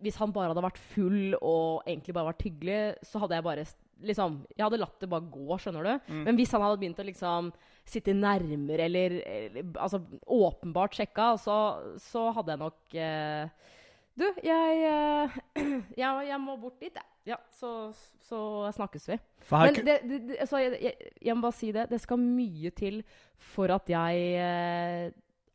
hvis 0.00 0.16
han 0.20 0.32
bare 0.34 0.50
hadde 0.52 0.64
vært 0.64 0.80
full 0.92 1.36
og 1.38 1.86
egentlig 1.88 2.14
bare 2.16 2.32
vært 2.32 2.44
hyggelig, 2.46 2.80
så 3.06 3.20
hadde 3.22 3.36
jeg 3.36 3.46
bare 3.46 3.64
liksom, 4.04 4.38
Jeg 4.56 4.64
hadde 4.64 4.80
latt 4.80 5.02
det 5.02 5.08
bare 5.12 5.28
gå, 5.32 5.58
skjønner 5.60 5.86
du. 5.86 6.12
Men 6.26 6.38
hvis 6.38 6.52
han 6.56 6.64
hadde 6.64 6.80
begynt 6.80 7.00
å 7.00 7.06
liksom 7.06 7.50
sitte 7.90 8.14
nærmere 8.16 8.86
eller, 8.86 9.16
eller 9.24 9.70
altså 9.80 10.02
åpenbart 10.26 10.96
sjekka, 10.98 11.34
så, 11.40 11.56
så 12.00 12.26
hadde 12.36 12.54
jeg 12.54 12.62
nok 12.62 12.96
eh, 12.96 13.70
Du, 14.20 14.26
jeg, 14.44 14.82
eh, 14.84 15.38
jeg 16.02 16.28
Jeg 16.28 16.40
må 16.42 16.58
bort 16.60 16.80
dit, 16.82 16.92
jeg. 16.94 17.06
Ja, 17.32 17.38
så, 17.54 17.90
så 18.26 18.42
snakkes 18.76 19.08
vi. 19.12 19.16
Men 19.52 19.74
det, 19.76 19.96
det, 20.08 20.20
det, 20.28 20.36
altså, 20.44 20.60
jeg, 20.62 20.78
jeg, 20.82 21.10
jeg 21.24 21.36
må 21.36 21.44
bare 21.46 21.56
si 21.58 21.72
det. 21.76 21.88
Det 21.90 22.00
skal 22.02 22.20
mye 22.20 22.72
til 22.76 23.02
for 23.52 23.72
at 23.74 23.88
jeg 23.92 24.22
eh, 24.40 25.10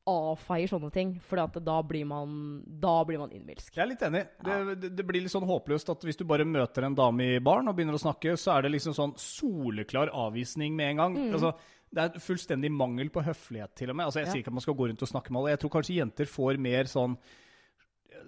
avfeier 0.09 0.69
sånne 0.69 0.91
ting. 0.93 1.15
For 1.25 1.41
da 1.65 1.77
blir 1.85 2.05
man, 2.09 2.35
da 2.65 2.95
blir 3.07 3.21
man 3.21 3.33
innbilsk. 3.33 3.73
jeg 3.73 3.83
er 3.85 3.91
litt 3.91 4.05
enig. 4.05 4.23
Det, 4.45 4.57
det, 4.81 4.91
det 4.99 5.05
blir 5.07 5.25
litt 5.25 5.33
sånn 5.33 5.47
håpløst 5.49 5.89
at 5.93 6.05
hvis 6.05 6.19
du 6.21 6.25
bare 6.29 6.45
møter 6.47 6.85
en 6.85 6.97
dame 6.97 7.31
i 7.35 7.39
baren 7.43 7.71
og 7.71 7.77
begynner 7.77 7.97
å 7.97 8.03
snakke, 8.03 8.35
så 8.39 8.55
er 8.55 8.65
det 8.67 8.75
liksom 8.75 8.97
sånn 8.97 9.15
soleklar 9.21 10.13
avvisning 10.13 10.77
med 10.77 10.93
en 10.93 11.01
gang. 11.01 11.17
Mm. 11.17 11.31
Altså, 11.37 11.55
det 11.95 12.05
er 12.05 12.21
fullstendig 12.21 12.69
mangel 12.73 13.09
på 13.13 13.23
høflighet, 13.25 13.73
til 13.79 13.93
og 13.93 13.97
med. 13.97 14.09
Altså, 14.09 14.21
jeg 14.21 14.27
Ja. 14.29 14.35
sier 14.35 14.43
ikke 14.43 14.53
at 14.53 14.59
man 14.59 14.67
skal 14.67 14.77
gå 14.77 14.89
rundt 14.91 15.05
og 15.05 15.11
snakke 15.11 15.31
med 15.33 15.41
alle. 15.41 15.55
Jeg 15.55 15.63
tror 15.63 15.73
kanskje 15.77 15.97
jenter 16.01 16.29
får 16.29 16.61
mer 16.61 16.91
sånn 16.91 17.17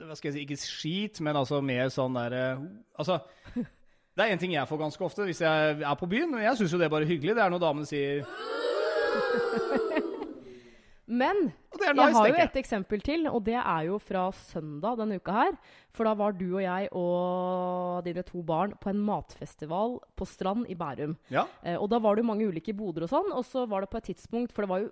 Hva 0.08 0.15
skal 0.17 0.29
jeg 0.32 0.36
si 0.36 0.44
Ikke 0.46 0.60
skit, 0.62 1.22
men 1.25 1.36
altså 1.39 1.62
mer 1.65 1.89
sånn 1.94 2.17
derre 2.17 2.44
Altså 2.98 3.22
det 4.17 4.25
er 4.25 4.34
en 4.34 4.39
ting 4.41 4.53
jeg 4.56 4.65
får 4.65 4.79
ganske 4.82 5.03
ofte 5.06 5.25
hvis 5.27 5.44
jeg 5.44 5.82
er 5.86 5.98
på 6.00 6.08
byen. 6.10 6.32
og 6.34 6.41
Jeg 6.41 6.58
syns 6.58 6.72
jo 6.74 6.79
det 6.82 6.88
er 6.88 6.94
bare 6.96 7.06
hyggelig. 7.06 7.36
Det 7.38 7.44
er 7.44 7.51
når 7.53 7.62
damene 7.62 7.86
sier 7.86 8.25
Men 11.08 11.38
nice, 11.46 11.86
jeg 11.86 12.15
har 12.17 12.27
jo 12.27 12.39
et 12.44 12.58
eksempel 12.60 13.03
til, 13.06 13.27
og 13.32 13.46
det 13.46 13.56
er 13.56 13.86
jo 13.88 14.00
fra 14.03 14.25
søndag 14.36 14.98
denne 15.00 15.22
uka 15.22 15.36
her. 15.38 15.53
For 15.96 16.03
da 16.03 16.12
var 16.20 16.34
du 16.36 16.48
og 16.50 16.63
jeg 16.65 16.89
og 17.00 18.01
dine 18.03 18.25
to 18.27 18.41
barn 18.44 18.74
på 18.82 18.91
en 18.91 19.00
matfestival 19.08 19.96
på 20.17 20.27
Strand 20.27 20.65
i 20.67 20.75
Bærum. 20.75 21.15
Ja. 21.32 21.46
Eh, 21.63 21.77
og 21.79 21.88
da 21.94 22.01
var 22.03 22.17
det 22.17 22.25
jo 22.25 22.32
mange 22.34 22.50
ulike 22.50 22.75
boder 22.75 23.06
og 23.08 23.13
sånn, 23.13 23.32
og 23.32 23.46
så 23.48 23.63
var 23.70 23.86
det 23.86 23.91
på 23.94 24.01
et 24.01 24.10
tidspunkt 24.12 24.51
For 24.51 24.65
det 24.65 24.72
var 24.74 24.84
jo 24.84 24.91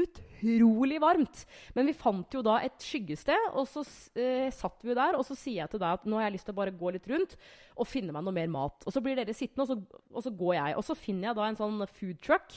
utrolig 0.00 1.00
varmt. 1.02 1.44
Men 1.76 1.88
vi 1.90 1.96
fant 1.96 2.34
jo 2.34 2.42
da 2.44 2.58
et 2.64 2.76
skyggested, 2.84 3.50
og 3.54 3.68
så 3.70 3.84
eh, 4.18 4.48
satt 4.54 4.86
vi 4.86 4.96
der. 4.96 5.18
Og 5.18 5.26
så 5.26 5.36
sier 5.38 5.62
jeg 5.62 5.72
til 5.72 5.82
deg 5.82 5.98
at 5.98 6.06
nå 6.08 6.18
har 6.18 6.28
jeg 6.28 6.38
lyst 6.38 6.48
til 6.48 6.56
å 6.56 6.60
bare 6.60 6.76
gå 6.76 6.94
litt 6.94 7.08
rundt 7.10 7.36
og 7.76 7.88
finne 7.88 8.14
meg 8.14 8.24
noe 8.26 8.36
mer 8.36 8.52
mat. 8.52 8.86
Og 8.86 8.94
så 8.94 9.02
blir 9.04 9.18
dere 9.18 9.36
sittende, 9.36 9.66
og 9.66 9.72
så, 9.72 10.04
og 10.12 10.24
så 10.26 10.32
går 10.42 10.56
jeg. 10.58 10.78
Og 10.78 10.86
så 10.86 10.96
finner 10.98 11.30
jeg 11.30 11.40
da 11.40 11.50
en 11.50 11.60
sånn 11.60 11.84
food 11.90 12.22
truck 12.24 12.56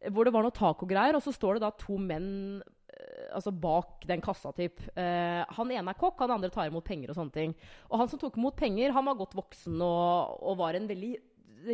eh, 0.00 0.12
hvor 0.12 0.28
det 0.28 0.34
var 0.34 0.46
noe 0.46 0.54
tacogreier, 0.54 1.18
og 1.18 1.24
så 1.24 1.34
står 1.34 1.58
det 1.58 1.66
da 1.66 1.72
to 1.80 1.98
menn 2.00 2.30
eh, 2.62 3.26
altså 3.32 3.52
bak 3.54 4.06
den 4.08 4.22
kassa, 4.24 4.54
typ. 4.56 4.82
Eh, 4.98 5.42
han 5.58 5.74
ene 5.74 5.94
er 5.94 6.00
kokk, 6.00 6.22
han 6.22 6.36
andre 6.38 6.52
tar 6.54 6.70
imot 6.70 6.86
penger 6.86 7.12
og 7.12 7.18
sånne 7.18 7.36
ting. 7.36 7.58
Og 7.90 8.00
han 8.02 8.10
som 8.10 8.22
tok 8.22 8.40
imot 8.40 8.58
penger, 8.58 8.94
han 8.94 9.10
var 9.10 9.20
godt 9.20 9.36
voksen 9.38 9.76
og, 9.82 10.40
og 10.42 10.58
var 10.62 10.78
en 10.78 10.90
veldig 10.90 11.16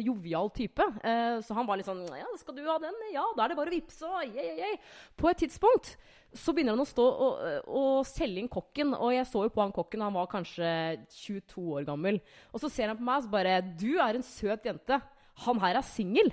jovial 0.04 0.50
type. 0.54 0.84
Eh, 1.02 1.38
så 1.44 1.56
han 1.56 1.66
var 1.68 1.80
litt 1.80 1.88
sånn 1.88 2.04
Ja, 2.18 2.28
skal 2.40 2.56
du 2.56 2.64
ha 2.68 2.78
den? 2.82 2.96
Ja, 3.14 3.24
da 3.36 3.44
er 3.44 3.52
det 3.52 3.58
bare 3.58 3.72
å 3.72 3.76
vippse. 3.76 4.08
Og 4.08 4.36
yeah, 4.36 4.56
yeah. 4.58 4.96
På 5.18 5.30
et 5.30 5.40
tidspunkt 5.44 5.94
så 6.36 6.52
begynner 6.52 6.76
han 6.76 6.84
å 6.84 6.88
stå 6.88 7.04
og, 7.04 7.38
og 7.72 8.08
selge 8.08 8.42
inn 8.42 8.50
kokken. 8.52 8.92
Og 8.96 9.14
jeg 9.14 9.28
så 9.30 9.46
jo 9.46 9.52
på 9.54 9.62
han 9.64 9.74
kokken, 9.74 10.04
han 10.04 10.16
var 10.16 10.28
kanskje 10.32 10.72
22 11.14 11.64
år 11.78 11.88
gammel. 11.88 12.20
Og 12.52 12.62
så 12.62 12.70
ser 12.72 12.92
han 12.92 12.98
på 12.98 13.06
meg 13.06 13.22
og 13.22 13.28
så 13.28 13.32
bare 13.32 13.60
Du 13.78 13.90
er 13.96 14.18
en 14.18 14.26
søt 14.26 14.68
jente. 14.68 15.00
Han 15.46 15.62
her 15.62 15.80
er 15.80 15.86
singel. 15.86 16.32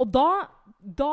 Og 0.00 0.10
da, 0.10 0.28
da 0.80 1.12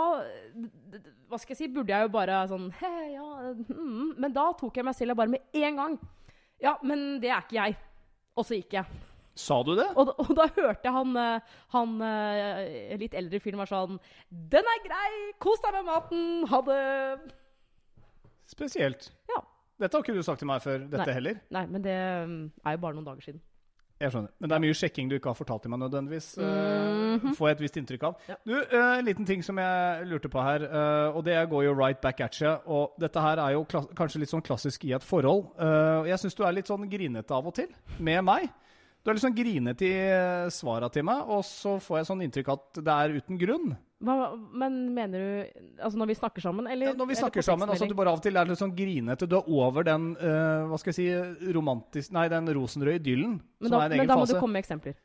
Hva 1.30 1.38
skal 1.38 1.54
jeg 1.54 1.60
si? 1.60 1.69
Burde 1.74 1.93
jeg 1.93 2.08
jo 2.08 2.13
bare 2.15 2.39
sånn 2.50 2.71
He, 2.80 2.91
ja, 3.13 3.28
mm. 3.54 4.17
Men 4.17 4.34
da 4.34 4.47
tok 4.58 4.80
jeg 4.80 4.88
meg 4.88 4.97
selv 4.97 5.19
bare 5.19 5.36
med 5.36 5.62
en 5.62 5.78
gang 5.78 5.97
Ja, 6.62 6.76
men 6.82 7.21
det 7.21 7.30
er 7.30 7.45
ikke 7.45 7.60
jeg. 7.60 7.78
Og 8.38 8.47
så 8.47 8.58
gikk 8.58 8.78
jeg. 8.80 9.02
Sa 9.41 9.60
du 9.65 9.73
det? 9.80 9.88
Og, 9.97 10.13
og 10.21 10.32
da 10.38 10.47
hørte 10.56 10.88
jeg 10.88 10.95
han, 10.95 11.13
eh, 11.17 11.54
han 11.75 11.95
eh, 12.08 12.97
litt 13.01 13.15
eldre 13.17 13.41
fyren 13.43 13.62
var 13.62 13.69
sånn 13.71 13.99
'Den 14.30 14.73
er 14.73 14.82
grei! 14.86 15.12
Kos 15.41 15.63
deg 15.63 15.77
med 15.80 15.88
maten! 15.89 16.25
Ha 16.51 16.62
det!' 16.67 17.32
Spesielt. 18.51 19.12
Ja. 19.32 19.39
Dette 19.82 19.97
har 19.97 20.04
ikke 20.04 20.13
du 20.13 20.25
sagt 20.25 20.43
til 20.43 20.49
meg 20.49 20.62
før, 20.62 20.84
dette 20.84 21.08
Nei. 21.08 21.15
heller. 21.15 21.39
Nei, 21.49 21.63
men 21.71 21.82
det 21.82 21.95
mm, 22.27 22.43
er 22.65 22.75
jo 22.75 22.82
bare 22.84 22.97
noen 22.97 23.08
dager 23.08 23.32
siden. 23.32 23.41
Jeg 24.01 24.13
skjønner. 24.15 24.32
Men 24.41 24.49
det 24.49 24.56
er 24.56 24.62
mye 24.63 24.77
sjekking 24.77 25.10
du 25.10 25.15
ikke 25.17 25.30
har 25.30 25.38
fortalt 25.38 25.62
til 25.62 25.71
meg 25.73 25.80
nødvendigvis. 25.84 26.27
Mm 26.38 27.19
-hmm. 27.19 27.36
får 27.38 27.47
jeg 27.47 27.56
et 27.56 27.62
visst 27.62 27.77
inntrykk 27.77 28.04
av. 28.04 28.15
Ja. 28.30 28.36
Du, 28.45 28.54
eh, 28.62 28.99
En 28.99 29.06
liten 29.06 29.25
ting 29.25 29.43
som 29.43 29.58
jeg 29.58 30.06
lurte 30.06 30.30
på 30.30 30.41
her, 30.41 30.63
eh, 30.63 31.15
og 31.15 31.25
det 31.25 31.49
går 31.49 31.63
jo 31.63 31.73
right 31.73 32.01
back 32.01 32.21
at 32.21 32.36
you. 32.41 32.58
Og 32.65 32.93
dette 32.99 33.21
her 33.21 33.38
er 33.38 33.51
jo 33.51 33.63
kanskje 33.95 34.19
litt 34.19 34.30
sånn 34.30 34.41
klassisk 34.41 34.86
i 34.86 34.93
et 34.93 35.04
forhold. 35.04 35.45
Eh, 35.60 36.10
jeg 36.10 36.19
syns 36.19 36.36
du 36.36 36.43
er 36.43 36.51
litt 36.51 36.67
sånn 36.67 36.89
grinete 36.89 37.32
av 37.32 37.47
og 37.47 37.54
til 37.54 37.67
med 37.99 38.23
meg. 38.23 38.49
Du 39.01 39.09
er 39.09 39.17
litt 39.17 39.23
sånn 39.23 39.37
grinete 39.37 39.87
i 39.87 39.93
eh, 39.97 40.49
svara 40.53 40.89
til 40.93 41.05
meg, 41.07 41.23
og 41.33 41.41
så 41.47 41.79
får 41.81 42.01
jeg 42.01 42.09
sånn 42.11 42.19
inntrykk 42.27 42.51
at 42.53 42.81
det 42.85 42.97
er 42.97 43.15
uten 43.17 43.39
grunn. 43.41 43.71
Hva, 44.01 44.31
men 44.57 44.77
mener 44.95 45.21
du 45.21 45.59
Altså 45.83 45.99
når 46.01 46.09
vi 46.09 46.15
snakker 46.17 46.41
sammen, 46.41 46.65
eller? 46.69 46.89
Ja, 46.89 46.93
når 46.97 47.09
vi 47.11 47.17
snakker 47.19 47.45
sammen, 47.45 47.69
altså 47.69 47.85
du 47.89 47.93
bare 47.97 48.13
av 48.13 48.17
og 48.17 48.23
til 48.25 48.37
er 48.37 48.49
litt 48.49 48.61
sånn 48.61 48.73
grinete. 48.77 49.29
Du 49.29 49.37
er 49.37 49.49
over 49.49 49.85
den 49.85 50.11
uh, 50.21 50.69
hva 50.69 50.79
skal 50.81 50.93
jeg 50.93 50.97
si, 50.97 51.49
romantisk... 51.53 52.13
Nei, 52.13 52.27
den 52.33 52.49
rosenrøde 52.57 53.01
idyllen. 53.01 53.39
Men 53.61 53.69
som 53.69 53.77
da, 53.77 53.83
er 53.83 53.85
en 53.85 53.97
egen 53.97 54.05
men 54.05 54.13
da 54.13 54.17
må 54.17 54.25
fase. 54.25 54.37
du 54.37 54.41
komme 54.41 54.57
med 54.57 54.65
eksempler. 54.65 54.97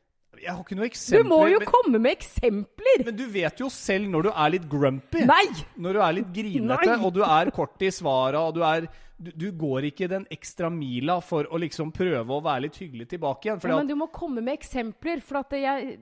Jeg 0.42 0.52
har 0.52 0.62
ikke 0.62 0.76
noe 0.78 0.88
Du 0.90 1.28
må 1.28 1.40
jo 1.50 1.58
men- 1.62 1.68
komme 1.70 2.00
med 2.02 2.16
eksempler! 2.16 3.04
Men 3.06 3.16
du 3.16 3.24
vet 3.32 3.60
jo 3.60 3.68
selv 3.72 4.08
når 4.12 4.28
du 4.28 4.30
er 4.32 4.50
litt 4.56 4.68
grumpy, 4.68 5.24
Nei! 5.26 5.44
når 5.76 5.92
du 5.98 6.00
er 6.02 6.16
litt 6.20 6.30
grinete, 6.34 6.92
Nei! 6.92 7.00
og 7.04 7.14
du 7.16 7.22
er 7.26 7.50
kort 7.54 7.82
i 7.82 7.90
svara, 7.94 8.42
og 8.48 8.54
du 8.54 8.62
er 8.66 8.88
du, 9.16 9.30
du 9.32 9.46
går 9.56 9.86
ikke 9.88 10.08
den 10.12 10.26
ekstra 10.30 10.68
mila 10.68 11.20
for 11.24 11.48
å 11.48 11.56
liksom 11.60 11.88
prøve 11.96 12.36
å 12.36 12.42
være 12.44 12.66
litt 12.66 12.76
hyggelig 12.82 13.06
tilbake 13.14 13.48
igjen. 13.48 13.62
Ja, 13.64 13.78
men 13.78 13.88
du 13.88 13.94
må 13.96 14.10
komme 14.12 14.42
med 14.44 14.58
eksempler, 14.58 15.22
for 15.24 15.40
at 15.40 15.56
jeg 15.56 15.96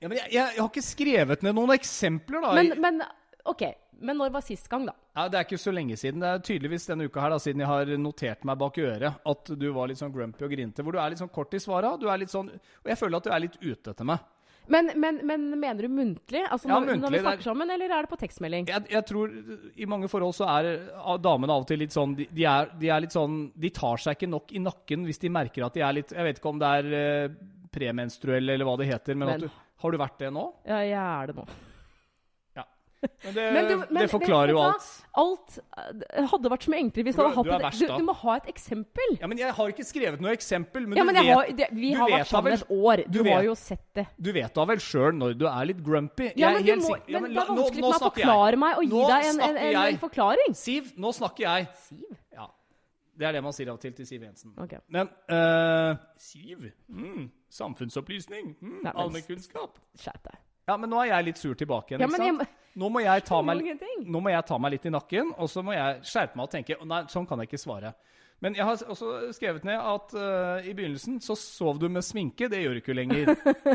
ja, 0.00 0.08
men 0.08 0.16
jeg, 0.16 0.30
jeg, 0.32 0.54
jeg 0.54 0.60
har 0.62 0.68
ikke 0.70 0.84
skrevet 0.86 1.42
ned 1.44 1.56
noen 1.58 1.74
eksempler, 1.74 2.40
da. 2.40 2.52
Men, 2.56 2.70
men 2.80 3.02
OK. 3.44 3.62
Men 4.00 4.16
når 4.16 4.30
var 4.32 4.40
sist 4.44 4.68
gang, 4.72 4.86
da? 4.88 4.94
ja, 5.16 5.26
det 5.28 5.36
er 5.38 5.44
ikke 5.44 5.58
så 5.60 5.72
lenge 5.76 5.96
siden. 6.00 6.20
Det 6.24 6.28
er 6.28 6.38
tydeligvis 6.44 6.86
denne 6.88 7.04
uka 7.04 7.20
her, 7.20 7.30
da, 7.34 7.38
siden 7.38 7.60
jeg 7.60 7.68
har 7.68 7.90
notert 8.00 8.44
meg 8.48 8.56
bak 8.60 8.78
øret 8.80 9.18
at 9.28 9.50
du 9.60 9.66
var 9.76 9.88
litt 9.90 10.00
sånn 10.00 10.12
grumpy 10.14 10.44
og 10.46 10.52
grinte. 10.54 10.82
Hvor 10.82 10.96
du 10.96 11.00
er 11.02 11.10
litt 11.12 11.20
sånn 11.20 11.32
kort 11.32 11.52
i 11.54 11.60
svara. 11.60 11.96
Du 12.00 12.06
er 12.08 12.18
litt 12.22 12.32
sånn, 12.32 12.48
og 12.48 12.88
jeg 12.88 12.96
føler 13.00 13.20
at 13.20 13.24
du 13.28 13.30
er 13.34 13.42
litt 13.44 13.58
ute 13.60 13.92
etter 13.92 14.08
meg. 14.08 14.24
Men, 14.70 14.90
men, 15.02 15.18
men 15.26 15.46
mener 15.58 15.82
du 15.82 15.88
muntlig? 15.90 16.44
Altså 16.46 16.68
Ja, 16.68 16.76
når, 16.78 16.96
når 17.00 17.10
vi 17.10 17.18
er- 17.18 17.24
snakker 17.24 17.42
sammen, 17.48 17.70
eller 17.74 17.90
er 17.90 18.06
det 18.06 18.10
på 18.12 18.18
tekstmelding? 18.20 18.68
Jeg, 18.70 18.84
jeg 18.92 19.04
tror 19.08 19.32
I 19.74 19.86
mange 19.88 20.08
forhold 20.12 20.34
så 20.36 20.46
er 20.52 20.68
ah, 21.00 21.16
damene 21.18 21.56
av 21.56 21.64
og 21.64 21.66
til 21.66 21.80
litt 21.82 21.96
sånn 21.96 22.12
de, 22.14 22.28
de, 22.30 22.44
er, 22.46 22.68
de 22.78 22.90
er 22.92 23.00
litt 23.02 23.16
sånn 23.16 23.38
De 23.58 23.70
tar 23.74 23.98
seg 23.98 24.14
ikke 24.14 24.28
nok 24.30 24.52
i 24.54 24.62
nakken 24.62 25.08
hvis 25.08 25.18
de 25.24 25.32
merker 25.32 25.64
at 25.66 25.74
de 25.74 25.82
er 25.82 25.96
litt 25.96 26.12
Jeg 26.14 26.28
vet 26.28 26.38
ikke 26.38 26.52
om 26.52 26.60
det 26.60 26.70
er 26.76 26.92
eh, 27.00 27.34
premenstruelle 27.74 28.54
eller 28.54 28.68
hva 28.68 28.76
det 28.78 28.90
heter, 28.92 29.18
men, 29.18 29.32
Men- 29.32 29.48
du, 29.48 29.50
har 29.82 29.90
du 29.90 29.98
vært 29.98 30.18
det 30.22 30.30
nå? 30.36 30.46
Ja, 30.68 30.78
jeg 30.84 31.00
er 31.00 31.32
det 31.32 31.36
nå. 31.40 31.48
Men 33.00 33.34
det, 33.34 33.44
Men 33.54 33.64
du- 33.68 33.86
men 33.94 34.02
det 34.02 34.10
forklarer 34.12 34.50
vet 34.50 34.56
jo 34.56 34.60
alt. 34.60 34.88
Alt 35.22 35.54
eh, 35.58 36.26
hadde 36.30 36.50
vært 36.52 36.64
så 36.66 36.70
mye 36.74 36.80
enklere 36.84 37.06
hvis 37.08 37.16
Du 37.16 37.22
hadde 37.22 37.34
hatt 37.38 37.46
er 37.54 37.62
verst, 37.64 37.80
du, 37.80 37.92
du 37.96 38.04
må 38.04 38.14
ha 38.20 38.34
et 38.36 38.48
eksempel. 38.52 39.14
Ja, 39.22 39.26
men 39.30 39.38
Jeg 39.40 39.54
har 39.56 39.72
ikke 39.72 39.86
skrevet 39.88 40.20
noe 40.20 40.34
eksempel, 40.36 40.84
men, 40.86 40.98
Ja, 41.00 41.04
du, 41.04 41.12
vet, 41.16 41.30
har, 41.30 41.46
det, 41.62 41.68
vi 41.72 41.92
har 41.96 42.10
vet 42.10 42.18
vært 42.18 42.28
sammen 42.34 42.52
et 42.58 42.66
år. 42.76 43.04
Du, 43.08 43.22
du 43.22 43.30
har 43.30 43.42
jo 43.48 43.54
sett 43.56 43.86
det. 43.96 44.06
du 44.20 44.30
vet 44.36 44.54
da 44.54 44.64
vel 44.68 44.82
sjøl 44.84 45.16
når 45.16 45.34
du 45.40 45.46
er 45.48 45.64
litt 45.72 45.80
grumpy. 45.82 46.28
Ja, 46.36 46.52
men, 46.52 46.64
helt 46.68 46.84
må, 46.84 46.96
ja, 47.08 47.20
det 47.24 47.32
er 47.32 47.50
vanskelig 47.54 47.80
for 47.80 47.88
meg 47.88 48.00
å 48.00 48.04
forklare 48.10 48.56
meg 48.66 48.76
og 48.76 48.84
gi 48.84 48.92
Nå 48.92 49.06
deg 49.08 49.30
en, 49.32 49.40
en, 49.48 49.56
en, 49.56 49.80
en 49.86 49.98
forklaring. 50.04 50.54
Siv, 50.60 50.92
nå 51.00 51.12
snakker 51.16 51.46
jeg. 51.48 51.68
Siv? 51.88 52.16
Ja. 52.36 52.46
Det 53.20 53.26
er 53.28 53.32
det 53.36 53.42
man 53.44 53.52
sier 53.52 53.68
av 53.68 53.74
og 53.76 53.82
til 53.82 53.92
til 53.96 54.06
Siv 54.08 54.22
Jensen. 54.24 54.52
Okay. 54.60 54.78
Men 54.88 55.08
uh, 55.32 55.96
Siv? 56.16 56.68
Mm, 56.88 57.30
samfunnsopplysning? 57.52 58.54
Mm, 58.60 58.86
Allmennkunnskap? 58.94 59.76
Skjerp 59.96 60.22
deg. 60.28 60.38
Ja, 60.70 60.78
men 60.78 60.92
nå 60.92 61.00
er 61.02 61.12
jeg 61.12 61.30
litt 61.30 61.42
sur 61.42 61.58
tilbake 61.58 61.94
igjen. 61.94 62.04
Ja, 62.04 62.08
ikke 62.08 62.22
sant? 62.22 62.56
Nå 62.78 62.86
må 62.86 63.00
meg 63.02 63.16
nå 64.10 64.22
må 64.22 64.30
jeg 64.30 64.46
ta 64.46 64.58
meg 64.62 64.76
litt 64.76 64.86
i 64.86 64.94
nakken, 64.94 65.34
og 65.36 65.50
så 65.50 65.64
må 65.66 65.74
jeg 65.74 65.98
skjerpe 66.06 66.38
meg 66.38 66.46
og 66.46 66.52
tenke 66.52 66.78
Nei, 66.86 67.02
sånn 67.10 67.26
kan 67.26 67.42
jeg 67.42 67.50
ikke 67.50 67.60
svare. 67.60 67.92
Men 68.40 68.56
jeg 68.56 68.64
har 68.64 68.80
også 68.88 69.34
skrevet 69.36 69.66
ned 69.68 69.76
at 69.76 70.14
uh, 70.16 70.64
i 70.64 70.72
begynnelsen 70.72 71.18
så 71.20 71.36
sov 71.36 71.80
du 71.82 71.90
med 71.92 72.04
sminke. 72.06 72.48
Det 72.48 72.62
gjør 72.62 72.78
du 72.78 72.80
ikke 72.80 72.96
lenger. 72.96 73.34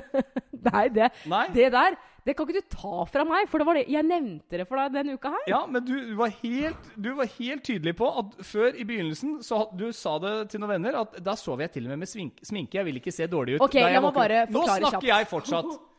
Nei, 0.72 0.88
det, 0.90 1.12
Nei? 1.30 1.46
det 1.54 1.70
der 1.76 1.98
det 2.26 2.34
kan 2.34 2.48
ikke 2.50 2.58
du 2.64 2.74
ta 2.74 3.04
fra 3.06 3.22
meg, 3.30 3.46
for 3.52 3.62
det 3.62 3.68
var 3.68 3.78
det, 3.78 3.84
jeg 3.94 4.02
nevnte 4.02 4.58
det 4.58 4.64
for 4.66 4.82
deg 4.82 4.96
denne 4.96 5.14
uka 5.14 5.30
her. 5.36 5.44
Ja, 5.52 5.60
men 5.70 5.84
du 5.86 5.94
var 6.18 6.32
helt, 6.40 6.88
du 6.98 7.12
var 7.20 7.30
helt 7.36 7.62
tydelig 7.68 7.94
på 8.00 8.08
at 8.10 8.40
før 8.42 8.72
i 8.74 8.88
begynnelsen 8.90 9.36
så 9.46 9.68
du 9.78 9.92
sa 9.94 10.16
det 10.24 10.32
til 10.50 10.64
noen 10.64 10.74
venner 10.80 10.98
at 11.04 11.20
da 11.22 11.36
sov 11.38 11.62
jeg 11.62 11.76
til 11.76 11.86
og 11.86 11.94
med 11.94 12.02
med 12.02 12.10
sminke. 12.10 12.80
Jeg 12.80 12.88
vil 12.88 12.98
ikke 12.98 13.14
se 13.14 13.30
dårlig 13.30 13.60
ut. 13.60 13.68
Ok, 13.68 13.78
la 13.78 14.02
meg 14.02 14.18
bare 14.18 14.48
forklare 14.48 14.66
kjapt. 14.66 14.82
Nå 14.82 14.90
snakker 14.96 15.12
jeg 15.12 15.30
fortsatt. 15.36 15.76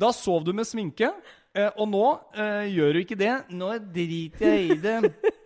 Da 0.00 0.12
sov 0.16 0.44
du 0.46 0.54
med 0.56 0.68
sminke, 0.68 1.10
eh, 1.52 1.68
og 1.76 1.88
nå 1.90 2.04
eh, 2.32 2.70
gjør 2.72 2.96
du 2.96 3.00
ikke 3.02 3.18
det. 3.20 3.34
Nå 3.52 3.74
driter 3.92 4.54
jeg 4.54 4.70
i 4.76 4.78
det. 4.80 4.96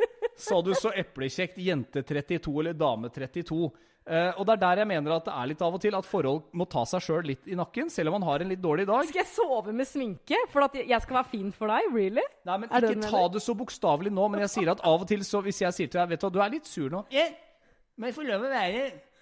Sa 0.44 0.60
du 0.62 0.72
så 0.78 0.92
eplekjekt 0.94 1.58
jente 1.62 2.02
32 2.06 2.54
eller 2.62 2.76
dame 2.78 3.10
32. 3.10 3.72
Uh, 4.04 4.36
og 4.36 4.42
det 4.44 4.52
er 4.52 4.60
der 4.60 4.80
jeg 4.82 4.88
mener 4.90 5.14
at 5.14 5.24
det 5.24 5.32
er 5.32 5.46
litt 5.48 5.62
av 5.64 5.76
og 5.78 5.80
til 5.80 5.94
at 5.96 6.04
forhold 6.04 6.42
må 6.60 6.66
ta 6.68 6.82
seg 6.84 7.00
sjøl 7.06 7.22
litt 7.24 7.46
i 7.48 7.56
nakken, 7.56 7.88
selv 7.88 8.10
om 8.10 8.18
man 8.18 8.26
har 8.28 8.42
en 8.44 8.50
litt 8.52 8.60
dårlig 8.60 8.84
dag. 8.90 9.06
Skal 9.08 9.22
jeg 9.22 9.30
sove 9.30 9.72
med 9.72 9.88
sminke 9.88 10.42
for 10.52 10.66
at 10.66 10.76
jeg 10.76 10.98
skal 11.06 11.18
være 11.22 11.30
fin 11.30 11.48
for 11.56 11.72
deg? 11.72 11.88
Really? 11.94 12.26
Nei, 12.44 12.58
men 12.58 12.68
Er 12.68 12.84
Ikke 12.84 13.00
det 13.00 13.08
ta 13.14 13.22
det 13.32 13.40
så 13.46 13.54
bokstavelig 13.56 14.12
nå, 14.12 14.26
men 14.34 14.44
jeg 14.44 14.52
sier 14.58 14.74
at 14.74 14.84
av 14.84 15.06
og 15.06 15.08
til 15.08 15.24
så 15.24 15.40
hvis 15.46 15.62
jeg 15.64 15.78
sier 15.78 15.88
til 15.88 16.02
deg 16.02 16.12
Vet 16.12 16.20
du 16.20 16.28
hva, 16.28 16.34
du 16.36 16.42
er 16.44 16.52
litt 16.58 16.68
sur 16.68 16.92
nå. 16.92 17.00
Jeg 17.14 18.16
får 18.18 18.28
lov 18.28 18.44
å 18.44 18.52
være 18.52 18.84
Eh. 18.84 19.13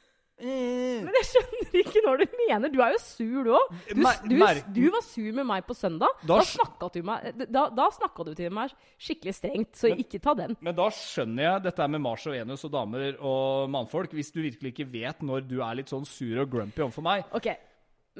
Men 0.42 1.16
jeg 1.20 1.28
skjønner 1.28 1.76
ikke 1.82 2.02
når 2.04 2.22
du 2.22 2.36
mener. 2.40 2.72
Du 2.72 2.78
er 2.82 2.94
jo 2.96 3.00
sur, 3.02 3.46
du 3.46 3.52
òg. 3.54 3.74
Du, 3.92 4.02
du, 4.32 4.36
du 4.74 4.82
var 4.94 5.04
sur 5.06 5.28
med 5.38 5.46
meg 5.48 5.66
på 5.68 5.76
søndag. 5.78 6.16
Da 6.26 6.40
Da, 6.42 6.88
du, 6.94 7.00
meg, 7.06 7.42
da, 7.46 7.66
da 7.74 7.88
snakka 7.94 8.26
du 8.26 8.32
til 8.38 8.52
meg 8.54 8.72
skikkelig 9.00 9.34
strengt, 9.38 9.74
så 9.78 9.92
ikke 9.94 10.20
ta 10.22 10.34
den. 10.38 10.56
Men 10.60 10.76
da 10.78 10.88
skjønner 10.94 11.46
jeg 11.46 11.64
dette 11.68 11.88
med 11.94 12.02
Mars 12.04 12.26
og 12.26 12.34
Venus 12.36 12.66
og 12.66 12.72
damer 12.74 13.18
og 13.20 13.70
mannfolk, 13.72 14.14
hvis 14.16 14.32
du 14.34 14.40
virkelig 14.42 14.74
ikke 14.74 14.88
vet 14.92 15.22
når 15.26 15.46
du 15.48 15.60
er 15.62 15.78
litt 15.78 15.92
sånn 15.92 16.06
sur 16.08 16.42
og 16.42 16.50
grumpy 16.52 16.82
overfor 16.84 17.06
meg. 17.06 17.26
Ok, 17.38 17.48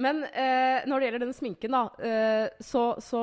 Men 0.00 0.22
eh, 0.24 0.86
når 0.88 0.98
det 1.00 1.08
gjelder 1.08 1.24
den 1.26 1.34
sminken, 1.36 1.74
da, 1.76 1.82
eh, 2.00 2.46
så, 2.64 2.94
så 3.04 3.22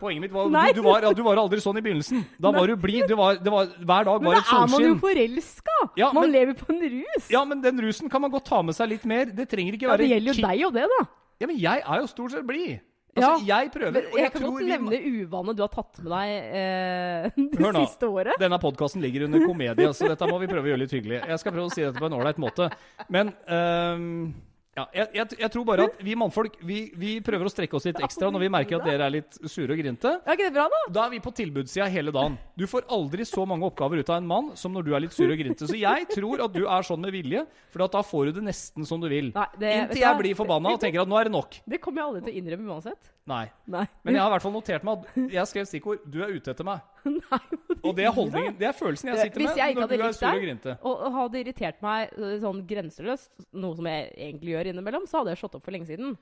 Poenget 0.00 0.24
mitt 0.24 0.32
var 0.32 0.48
Nei. 0.50 0.66
du, 0.72 0.80
du, 0.80 0.86
var, 0.88 1.04
ja, 1.04 1.12
du 1.12 1.22
var 1.26 1.36
aldri 1.42 1.60
sånn 1.60 1.76
i 1.76 1.84
begynnelsen. 1.84 2.22
Da 2.40 2.50
var 2.56 2.66
du 2.72 2.76
blid. 2.80 3.04
Det 3.10 3.16
var, 3.18 3.36
det 3.36 3.52
var, 3.52 3.66
hver 3.78 4.08
dag 4.08 4.22
Men 4.24 4.32
da 4.32 4.38
et 4.40 4.52
er 4.56 4.60
man 4.66 4.68
jo 4.80 4.94
solskinn. 4.94 5.00
forelska! 5.04 5.78
Ja, 6.00 6.10
man 6.16 6.24
men- 6.26 6.32
lever 6.38 6.54
på 6.58 6.70
en 6.72 6.80
rus. 6.98 7.30
Ja, 7.30 7.44
men 7.44 7.60
den 7.64 7.80
rusen 7.84 8.08
kan 8.10 8.22
man 8.24 8.32
godt 8.32 8.48
ta 8.48 8.62
med 8.64 8.74
seg 8.78 8.88
litt 8.96 9.04
mer. 9.04 9.26
Det 9.30 9.48
trenger 9.52 9.76
ikke 9.76 9.86
Ja, 9.90 9.94
være 9.94 10.06
det 10.06 10.12
gjelder 10.14 10.32
jo 10.40 10.46
deg 10.48 10.64
og 10.70 10.72
det, 10.80 10.86
da. 10.98 11.02
Ja, 11.40 11.46
men 11.52 11.58
jeg 11.60 11.84
er 11.86 12.00
jo 12.00 12.06
stort 12.08 12.32
sett 12.32 12.46
blid. 12.48 12.80
Altså, 13.10 13.40
jeg 13.44 13.70
prøver, 13.74 14.04
og 14.06 14.14
jeg 14.14 14.22
jeg 14.22 14.30
kan 14.32 14.40
tror 14.40 14.52
godt 14.54 14.62
vi 14.62 14.68
nevne 14.70 14.98
uvanet 15.26 15.56
du 15.58 15.62
har 15.64 15.70
tatt 15.72 15.98
med 15.98 16.12
deg 16.14 16.28
eh, 16.54 17.30
det 17.50 17.58
Hør 17.58 17.72
nå. 17.74 17.80
siste 17.88 18.06
året. 18.06 18.36
Denne 18.38 18.58
podkasten 18.62 19.02
ligger 19.02 19.24
under 19.26 19.42
komedie, 19.50 19.88
så 19.98 20.06
dette 20.12 20.28
må 20.30 20.38
vi 20.38 20.46
prøve 20.46 20.62
å 20.62 20.70
gjøre 20.70 20.82
litt 20.84 20.94
hyggelig. 20.94 21.18
Jeg 21.26 21.40
skal 21.42 21.52
prøve 21.56 21.66
å 21.66 21.72
si 21.74 21.82
dette 21.82 21.98
på 21.98 22.06
en 22.06 22.14
ålreit 22.20 22.38
måte. 22.38 22.68
Men 23.10 23.32
øhm, 23.50 24.30
ja, 24.76 24.84
jeg, 24.94 25.06
jeg, 25.18 25.26
jeg 25.40 25.50
tror 25.50 25.64
bare 25.66 25.84
at 25.88 25.96
vi 26.06 26.12
mannfolk 26.14 26.54
vi, 26.62 26.76
vi 26.94 27.08
prøver 27.26 27.48
å 27.48 27.50
strekke 27.50 27.74
oss 27.74 27.88
litt 27.88 27.98
ekstra 28.06 28.28
når 28.30 28.44
vi 28.44 28.50
merker 28.54 28.78
at 28.78 28.84
dere 28.86 29.08
er 29.08 29.14
litt 29.16 29.38
sure 29.50 29.74
og 29.74 29.80
grinte. 29.82 30.12
Er 30.22 30.36
ikke 30.36 30.46
det 30.46 30.54
bra, 30.54 30.66
da? 30.70 30.80
Da 30.94 31.06
er 31.08 31.10
vi 31.16 31.18
på 31.24 31.32
tilbudssida 31.34 31.88
hele 31.90 32.12
dagen. 32.14 32.36
Du 32.54 32.66
får 32.70 32.86
aldri 32.94 33.26
så 33.26 33.42
mange 33.50 33.66
oppgaver 33.66 33.98
ut 34.04 34.12
av 34.14 34.20
en 34.22 34.28
mann 34.30 34.52
som 34.60 34.70
når 34.76 34.86
du 34.86 34.92
er 34.94 35.02
litt 35.04 35.16
sur 35.16 35.26
og 35.26 35.40
grinte. 35.42 35.66
Så 35.66 35.74
jeg 35.80 36.06
tror 36.14 36.44
at 36.46 36.54
du 36.54 36.62
er 36.70 36.86
sånn 36.86 37.02
med 37.02 37.12
vilje, 37.18 37.42
for 37.74 37.82
da 37.90 38.04
får 38.06 38.30
du 38.30 38.38
det 38.38 38.46
nesten 38.46 38.86
som 38.86 39.02
du 39.02 39.08
vil. 39.10 39.32
Nei, 39.34 39.46
det- 39.58 39.74
Inntil 39.80 40.04
jeg 40.04 40.20
blir 40.22 40.38
forbanna 40.38 40.76
og 40.76 40.80
tenker 40.80 41.02
at 41.02 41.10
nå 41.10 41.18
er 41.18 41.24
det 41.30 41.34
nok. 41.34 41.58
Det 41.66 41.80
kommer 41.82 42.02
jeg 42.02 42.06
aldri 42.12 42.22
til 42.28 42.32
å 42.34 42.40
innrømme 42.44 42.74
uansett. 42.76 43.10
Nei. 43.26 43.44
Nei. 43.66 43.84
Men 44.02 44.14
jeg 44.16 44.22
har 44.22 44.30
i 44.30 44.32
hvert 44.32 44.42
fall 44.42 44.52
notert 44.52 44.82
meg 44.84 44.98
at 45.04 45.32
jeg 45.36 45.46
skrev 45.46 45.66
stikkord 45.68 45.98
'du 46.10 46.22
er 46.24 46.32
ute 46.34 46.50
etter 46.50 46.64
meg'. 46.64 46.80
Og 47.86 47.94
det 47.96 48.04
er 48.04 48.10
holdningen, 48.12 48.56
det 48.58 48.66
er 48.68 48.72
følelsen 48.72 49.08
jeg 49.12 49.18
sitter 49.18 49.40
Hvis 49.40 49.48
med 49.50 49.56
jeg 49.60 49.68
ikke 49.70 49.80
når 49.80 49.86
hadde 49.86 49.96
du 49.96 50.02
er 50.02 50.06
likt 50.08 50.18
sur 50.18 50.26
og 50.28 50.34
deg, 50.34 50.42
grinte. 50.44 50.74
og, 50.82 51.00
og 51.06 51.12
hadde 51.14 51.40
irritert 51.40 51.82
meg 51.82 52.10
øh, 52.18 52.34
sånn 52.42 52.66
grenseløst, 52.66 53.30
noe 53.52 53.76
som 53.76 53.86
jeg 53.86 54.10
egentlig 54.16 54.52
gjør 54.56 54.70
innimellom, 54.72 55.06
så 55.06 55.18
hadde 55.20 55.30
jeg 55.34 55.38
slått 55.44 55.54
opp 55.60 55.64
for 55.64 55.72
lenge 55.76 55.86
siden. 55.88 56.16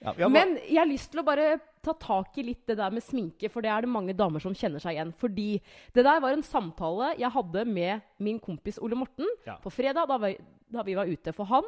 Ja, 0.00 0.12
jeg 0.14 0.28
må- 0.28 0.32
Men 0.32 0.56
jeg 0.62 0.78
har 0.78 0.86
lyst 0.86 1.10
til 1.10 1.20
å 1.20 1.24
bare 1.26 1.60
ta 1.82 1.92
tak 1.92 2.38
i 2.38 2.42
litt 2.46 2.66
det 2.66 2.76
der 2.78 2.90
med 2.90 3.02
sminke, 3.02 3.50
for 3.50 3.60
det 3.62 3.70
er 3.70 3.80
det 3.82 3.90
mange 3.90 4.14
damer 4.16 4.40
som 4.40 4.54
kjenner 4.54 4.78
seg 4.80 4.94
igjen. 4.94 5.12
Fordi 5.18 5.60
det 5.92 6.04
der 6.06 6.20
var 6.20 6.32
en 6.32 6.42
samtale 6.42 7.16
jeg 7.18 7.30
hadde 7.34 7.64
med 7.66 8.00
min 8.18 8.38
kompis 8.40 8.78
Ole 8.78 8.94
Morten 8.94 9.26
Ja. 9.46 9.56
på 9.58 9.70
fredag, 9.74 10.06
da 10.08 10.16
vi, 10.18 10.36
da 10.70 10.82
vi 10.82 10.94
var 10.94 11.04
ute. 11.06 11.32
For 11.34 11.44
han, 11.50 11.64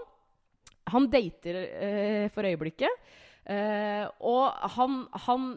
han 0.87 1.11
dater 1.11 1.55
eh, 1.55 2.29
for 2.31 2.43
øyeblikket. 2.47 2.91
Eh, 3.45 4.05
og 4.27 4.71
han, 4.77 5.03
han 5.27 5.51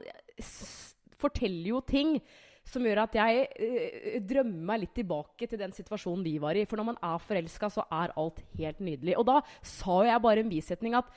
forteller 1.19 1.69
jo 1.73 1.83
ting 1.85 2.17
som 2.63 2.85
gjør 2.87 3.03
at 3.03 3.15
jeg 3.17 3.45
eh, 3.59 4.17
drømmer 4.23 4.67
meg 4.71 4.83
litt 4.85 4.95
tilbake 4.95 5.47
til 5.49 5.59
den 5.59 5.73
situasjonen 5.75 6.23
vi 6.25 6.37
var 6.41 6.57
i. 6.57 6.65
For 6.69 6.79
når 6.79 6.93
man 6.93 6.99
er 7.03 7.23
forelska, 7.23 7.69
så 7.73 7.85
er 7.91 8.15
alt 8.19 8.43
helt 8.57 8.83
nydelig. 8.83 9.17
Og 9.19 9.27
da 9.29 9.39
sa 9.67 10.01
jeg 10.07 10.23
bare 10.23 10.43
en 10.43 10.51
bisetning 10.51 10.95
at 10.97 11.09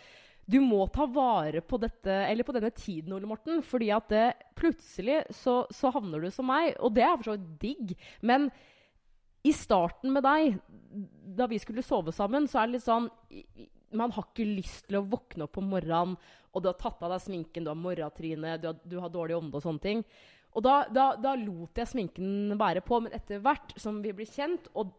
du 0.47 0.61
må 0.63 0.85
ta 0.95 1.09
vare 1.11 1.59
på 1.67 1.79
dette, 1.83 2.17
på 2.47 2.55
denne 2.55 2.71
tiden, 2.71 3.15
Ole 3.17 3.27
Morten. 3.27 3.63
fordi 3.67 3.91
at 3.91 4.09
det, 4.13 4.27
plutselig 4.55 5.25
så, 5.35 5.65
så 5.75 5.91
havner 5.95 6.23
du 6.23 6.31
som 6.31 6.47
meg. 6.47 6.77
Og 6.79 6.95
det 6.95 7.03
er 7.03 7.17
for 7.17 7.33
så 7.33 7.37
vidt 7.39 7.57
digg. 7.63 7.97
Men 8.23 8.51
i 9.47 9.53
starten 9.55 10.15
med 10.15 10.23
deg, 10.27 10.59
da 11.39 11.49
vi 11.51 11.59
skulle 11.63 11.85
sove 11.87 12.15
sammen, 12.15 12.47
så 12.51 12.61
er 12.61 12.69
det 12.69 12.79
litt 12.79 12.87
sånn 12.87 13.11
Man 13.93 14.11
har 14.17 14.25
ikke 14.27 14.47
lyst 14.57 14.87
til 14.89 14.99
å 14.99 15.05
våkne 15.07 15.45
opp 15.47 15.59
om 15.61 15.69
morgenen, 15.71 16.17
og 16.57 16.63
du 16.65 16.69
har 16.71 16.79
tatt 16.81 17.03
av 17.05 17.13
deg 17.13 17.21
sminken, 17.23 17.65
du 17.67 17.71
har 17.71 17.79
morratryne, 17.79 18.57
du, 18.61 18.67
har- 18.71 18.81
du 18.83 18.97
har 19.01 19.13
dårlig 19.13 19.37
ånde 19.37 19.55
og 19.55 19.63
sånne 19.63 19.83
ting. 19.85 20.03
Og 20.57 20.63
da, 20.65 20.87
da, 20.89 21.05
da 21.21 21.35
lot 21.37 21.77
jeg 21.77 21.87
sminken 21.91 22.55
være 22.59 22.81
på, 22.81 22.99
men 23.05 23.13
etter 23.13 23.43
hvert 23.45 23.75
som 23.79 23.99
vi 24.01 24.15
blir 24.17 24.27
kjent 24.31 24.71
Og 24.73 24.95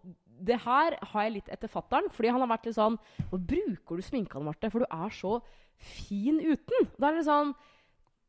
det 0.46 0.60
her 0.62 0.94
har 1.02 1.24
jeg 1.26 1.34
litt 1.34 1.48
etter 1.50 1.72
fattern, 1.72 2.12
fordi 2.14 2.30
han 2.30 2.44
har 2.44 2.52
vært 2.52 2.68
litt 2.70 2.76
sånn 2.78 3.00
Hvor 3.32 3.42
bruker 3.42 3.98
du 3.98 4.04
sminka, 4.06 4.38
Marte? 4.46 4.70
For 4.70 4.86
du 4.86 4.86
er 4.86 5.10
så 5.18 5.40
fin 5.82 6.38
uten. 6.44 6.92
Da 7.02 7.10
er 7.10 7.18
det 7.18 7.26
sånn 7.26 7.56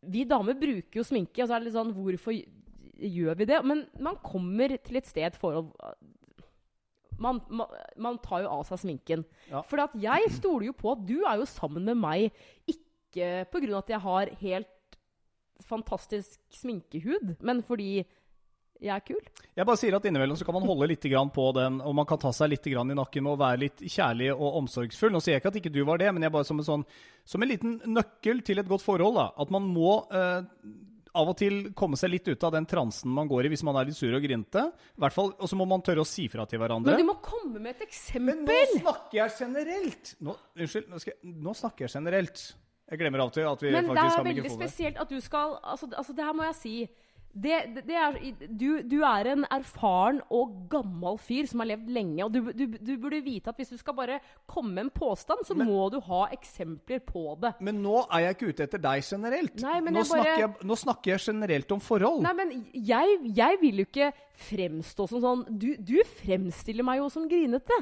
Vi 0.08 0.24
damer 0.30 0.56
bruker 0.56 1.02
jo 1.02 1.04
sminke, 1.04 1.42
og 1.44 1.50
så 1.50 1.58
er 1.58 1.60
det 1.60 1.68
litt 1.68 1.76
sånn 1.76 1.92
Hvorfor 1.98 2.32
gjør 2.96 3.36
vi 3.42 3.50
det? 3.52 3.60
Men 3.66 3.84
man 4.00 4.16
kommer 4.24 4.72
til 4.80 4.96
et 5.02 5.06
sted 5.12 5.36
forhold 5.36 5.68
man, 7.18 7.40
man, 7.50 7.72
man 7.96 8.18
tar 8.22 8.44
jo 8.44 8.52
av 8.58 8.66
seg 8.68 8.82
sminken. 8.84 9.24
Ja. 9.50 9.62
For 9.68 9.82
jeg 9.98 10.32
stoler 10.36 10.70
jo 10.70 10.76
på 10.78 10.94
at 10.94 11.04
du 11.08 11.18
er 11.22 11.40
jo 11.40 11.48
sammen 11.50 11.86
med 11.88 11.98
meg 12.00 12.28
ikke 12.70 13.46
pga. 13.50 13.78
at 13.78 13.90
jeg 13.94 14.00
har 14.04 14.32
helt 14.42 14.98
fantastisk 15.68 16.38
sminkehud, 16.54 17.36
men 17.42 17.62
fordi 17.66 18.04
jeg 18.78 18.94
er 18.94 19.02
kul. 19.02 19.22
Jeg 19.58 19.66
bare 19.66 19.78
sier 19.80 19.96
at 19.96 20.04
innimellom 20.06 20.38
så 20.38 20.46
kan 20.46 20.54
man 20.54 20.66
holde 20.68 20.86
litt 20.92 21.02
på 21.34 21.46
den, 21.56 21.80
og 21.82 21.94
man 21.98 22.06
kan 22.06 22.20
ta 22.22 22.30
seg 22.32 22.52
litt 22.52 22.66
i 22.70 22.76
nakken 22.78 23.24
med 23.26 23.32
å 23.32 23.40
være 23.40 23.62
litt 23.64 23.82
kjærlig 23.82 24.30
og 24.36 24.60
omsorgsfull. 24.62 25.10
Nå 25.10 25.20
sier 25.20 25.34
jeg 25.34 25.42
ikke 25.42 25.50
at 25.50 25.58
ikke 25.58 25.74
du 25.74 25.82
var 25.84 25.98
det, 25.98 26.12
men 26.14 26.22
jeg 26.22 26.34
bare 26.34 26.46
som 26.46 26.60
en, 26.60 26.66
sånn, 26.66 26.84
som 27.26 27.42
en 27.42 27.50
liten 27.50 27.80
nøkkel 27.90 28.42
til 28.46 28.62
et 28.62 28.70
godt 28.70 28.84
forhold. 28.86 29.18
da, 29.18 29.32
At 29.34 29.50
man 29.50 29.66
må 29.66 30.04
eh, 30.14 30.46
av 31.16 31.30
og 31.32 31.36
til 31.40 31.58
komme 31.78 31.98
seg 32.00 32.12
litt 32.12 32.28
ut 32.28 32.44
av 32.44 32.52
den 32.54 32.66
transen 32.68 33.12
man 33.14 33.28
går 33.30 33.48
i 33.48 33.52
hvis 33.52 33.64
man 33.66 33.78
er 33.80 33.88
litt 33.88 33.98
sur 33.98 34.12
og 34.14 34.22
grinte. 34.24 34.64
I 34.68 35.02
hvert 35.04 35.16
fall, 35.16 35.32
Og 35.38 35.50
så 35.50 35.58
må 35.58 35.66
man 35.68 35.84
tørre 35.84 36.04
å 36.04 36.08
si 36.08 36.28
fra 36.32 36.46
til 36.48 36.60
hverandre. 36.62 36.92
Men 36.92 37.02
du 37.02 37.08
må 37.08 37.18
komme 37.24 37.60
med 37.62 37.76
et 37.76 37.86
eksempel! 37.88 38.44
Men 38.44 38.46
nå 38.46 38.80
snakker 38.82 39.20
jeg 39.20 39.36
generelt! 39.40 40.14
Nå, 40.24 40.36
unnskyld, 40.58 40.88
nå, 40.92 41.02
skal 41.02 41.14
jeg, 41.14 41.34
nå 41.48 41.54
snakker 41.62 41.86
jeg 41.86 41.94
generelt. 41.98 42.46
Jeg 42.88 43.02
glemmer 43.02 43.24
av 43.24 43.30
og 43.30 43.36
til 43.36 43.44
at 43.48 43.62
vi 43.62 43.74
Men 43.74 43.90
det 43.92 44.06
er 44.06 44.24
veldig 44.30 44.54
spesielt 44.54 45.00
at 45.02 45.10
du 45.12 45.18
skal 45.20 45.58
Altså, 45.60 45.90
altså 45.92 46.14
det 46.16 46.24
her 46.24 46.36
må 46.36 46.46
jeg 46.48 46.56
si. 46.62 46.74
Det, 47.38 47.58
det, 47.74 47.82
det 47.86 47.94
er, 47.94 48.14
du, 48.58 48.82
du 48.88 48.96
er 49.06 49.28
en 49.30 49.44
erfaren 49.52 50.16
og 50.34 50.54
gammel 50.72 51.18
fyr 51.22 51.46
som 51.46 51.60
har 51.62 51.68
levd 51.70 51.90
lenge. 51.94 52.24
Og 52.24 52.32
du, 52.34 52.40
du, 52.56 52.64
du 52.80 52.92
burde 52.98 53.20
vite 53.22 53.52
at 53.52 53.60
hvis 53.60 53.70
du 53.70 53.76
skal 53.78 53.94
bare 53.94 54.16
komme 54.50 54.72
med 54.74 54.86
en 54.86 54.90
påstand, 54.94 55.44
så 55.46 55.54
må 55.54 55.84
du 55.92 56.00
ha 56.08 56.22
eksempler 56.34 57.02
på 57.06 57.36
det. 57.42 57.52
Men 57.62 57.78
nå 57.84 58.00
er 58.08 58.24
jeg 58.24 58.38
ikke 58.38 58.48
ute 58.54 58.66
etter 58.66 58.82
deg 58.82 59.04
generelt. 59.06 59.60
Nei, 59.62 59.76
nå, 59.78 59.84
jeg 59.84 59.94
bare- 59.94 60.08
snakker 60.10 60.42
jeg, 60.46 60.50
nå 60.72 60.78
snakker 60.82 61.12
jeg 61.14 61.24
generelt 61.28 61.76
om 61.76 61.84
forhold. 61.84 62.24
Nei, 62.26 62.34
men 62.40 62.56
jeg, 62.74 63.20
jeg 63.38 63.60
vil 63.62 63.84
jo 63.84 63.86
ikke 63.90 64.10
fremstå 64.48 65.06
som 65.10 65.22
sånn 65.22 65.46
Du, 65.58 65.68
du 65.78 65.96
fremstiller 66.18 66.86
meg 66.86 66.98
jo 67.04 67.08
som 67.12 67.28
grinete. 67.30 67.78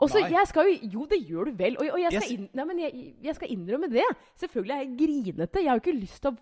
Også, 0.00 0.22
jeg 0.32 0.46
skal 0.48 0.68
jo 0.70 0.76
Jo, 0.94 1.02
det 1.08 1.18
gjør 1.28 1.50
du 1.50 1.56
vel. 1.58 1.74
Og, 1.76 1.90
og 1.92 2.00
jeg, 2.00 2.12
skal 2.16 2.30
inn, 2.36 2.46
nei, 2.56 2.64
men 2.70 2.78
jeg, 2.80 3.02
jeg 3.24 3.34
skal 3.36 3.50
innrømme 3.52 3.90
det. 3.92 4.06
Selvfølgelig 4.40 4.76
er 4.76 4.84
jeg 4.86 4.94
grinete. 5.00 5.60
Jeg 5.60 5.68
har 5.68 5.76
jo 5.80 5.84
ikke 5.84 5.98
lyst 6.00 6.22
til 6.24 6.32
å 6.32 6.38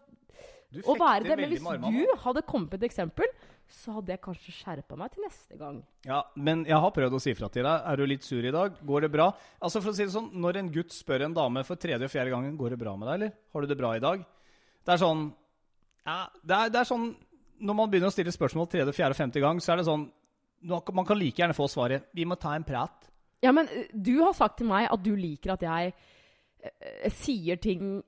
å 0.85 0.97
være 0.99 1.25
det. 1.25 1.37
Men 1.39 1.53
hvis 1.53 1.63
du 1.65 2.11
hadde 2.25 2.43
kommet 2.49 2.75
med 2.75 2.83
et 2.83 2.89
eksempel, 2.91 3.31
så 3.69 3.99
hadde 3.99 4.15
jeg 4.15 4.21
kanskje 4.25 4.55
skjerpa 4.57 4.97
meg 4.97 5.13
til 5.13 5.25
neste 5.27 5.59
gang. 5.61 5.81
Ja, 6.09 6.23
men 6.37 6.65
jeg 6.69 6.81
har 6.81 6.93
prøvd 6.95 7.17
å 7.19 7.21
si 7.21 7.35
fra 7.37 7.51
til 7.53 7.67
deg. 7.67 7.85
Er 7.91 8.01
du 8.01 8.05
litt 8.09 8.25
sur 8.25 8.45
i 8.45 8.53
dag? 8.55 8.77
Går 8.89 9.07
det 9.07 9.11
bra? 9.13 9.29
Altså 9.61 9.83
for 9.85 9.93
å 9.93 9.97
si 9.97 10.07
det 10.07 10.15
sånn, 10.15 10.31
Når 10.41 10.61
en 10.61 10.73
gutt 10.73 10.95
spør 10.97 11.27
en 11.27 11.37
dame 11.37 11.65
for 11.69 11.81
tredje 11.81 12.09
og 12.09 12.13
fjerde 12.13 12.33
gangen 12.33 12.57
går 12.57 12.75
det 12.75 12.81
bra 12.81 12.97
med 12.97 13.09
deg, 13.09 13.15
eller 13.15 13.33
har 13.53 13.65
du 13.65 13.69
det 13.69 13.79
bra 13.81 13.95
i 13.97 14.05
dag, 14.05 14.25
det 14.85 14.95
er 14.95 15.03
sånn 15.03 15.27
ja, 16.07 16.21
det, 16.41 16.55
er, 16.57 16.71
det 16.73 16.81
er 16.81 16.89
sånn 16.89 17.11
Når 17.61 17.77
man 17.77 17.91
begynner 17.91 18.09
å 18.09 18.15
stille 18.15 18.33
spørsmål 18.33 18.71
tredje, 18.73 18.95
fjerde 18.97 19.17
og 19.17 19.21
femte 19.21 19.43
gang, 19.45 19.61
så 19.61 19.75
er 19.75 19.81
det 19.81 19.89
sånn 19.89 20.07
Man 20.69 21.07
kan 21.09 21.19
like 21.21 21.43
gjerne 21.43 21.57
få 21.57 21.69
svaret 21.69 22.09
'Vi 22.15 22.25
må 22.25 22.39
ta 22.41 22.55
en 22.57 22.65
prat'. 22.65 23.09
Ja, 23.43 23.53
men 23.53 23.69
du 23.93 24.19
har 24.25 24.33
sagt 24.35 24.59
til 24.59 24.67
meg 24.67 24.89
at 24.91 25.03
du 25.03 25.15
liker 25.15 25.53
at 25.55 25.63
jeg 25.63 25.93
sier 27.15 27.61
ting 27.63 28.01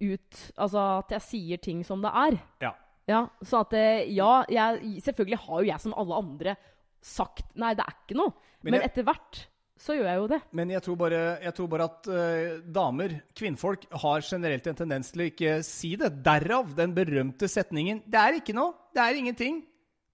ut 0.00 0.38
Altså 0.58 0.80
at 0.98 1.10
jeg 1.16 1.22
sier 1.22 1.60
ting 1.62 1.84
som 1.86 2.02
det 2.02 2.10
er. 2.10 2.38
Ja. 2.62 2.72
Ja, 3.06 3.26
så 3.44 3.60
at 3.64 3.72
eh, 3.76 4.06
Ja, 4.16 4.44
jeg, 4.48 5.02
selvfølgelig 5.04 5.38
har 5.46 5.60
jo 5.60 5.68
jeg 5.68 5.80
som 5.80 5.94
alle 5.96 6.14
andre 6.22 6.56
sagt 7.04 7.44
Nei, 7.60 7.74
det 7.76 7.84
er 7.84 7.94
ikke 7.98 8.16
noe. 8.16 8.32
Men 8.62 8.72
Men, 8.72 8.80
jeg- 8.80 8.90
etter 8.90 9.04
hvert 9.10 9.42
så 9.84 9.92
gjør 9.98 10.06
jeg 10.06 10.16
jo 10.20 10.26
det. 10.30 10.38
Men 10.54 10.70
jeg 10.70 10.82
tror 10.86 10.96
bare, 10.96 11.18
jeg 11.42 11.52
tror 11.56 11.66
bare 11.68 11.84
at 11.90 12.06
uh, 12.08 12.60
damer, 12.72 13.16
kvinnfolk, 13.36 13.82
har 14.00 14.20
generelt 14.22 14.66
en 14.70 14.76
tendens 14.78 15.10
til 15.12 15.20
å 15.20 15.26
ikke 15.28 15.56
si 15.66 15.90
det. 16.00 16.12
Derav 16.24 16.70
den 16.78 16.94
berømte 16.94 17.48
setningen 17.50 18.00
'Det 18.06 18.20
er 18.20 18.38
ikke 18.38 18.54
noe. 18.54 18.72
Det 18.94 19.02
er 19.02 19.18
ingenting'. 19.18 19.58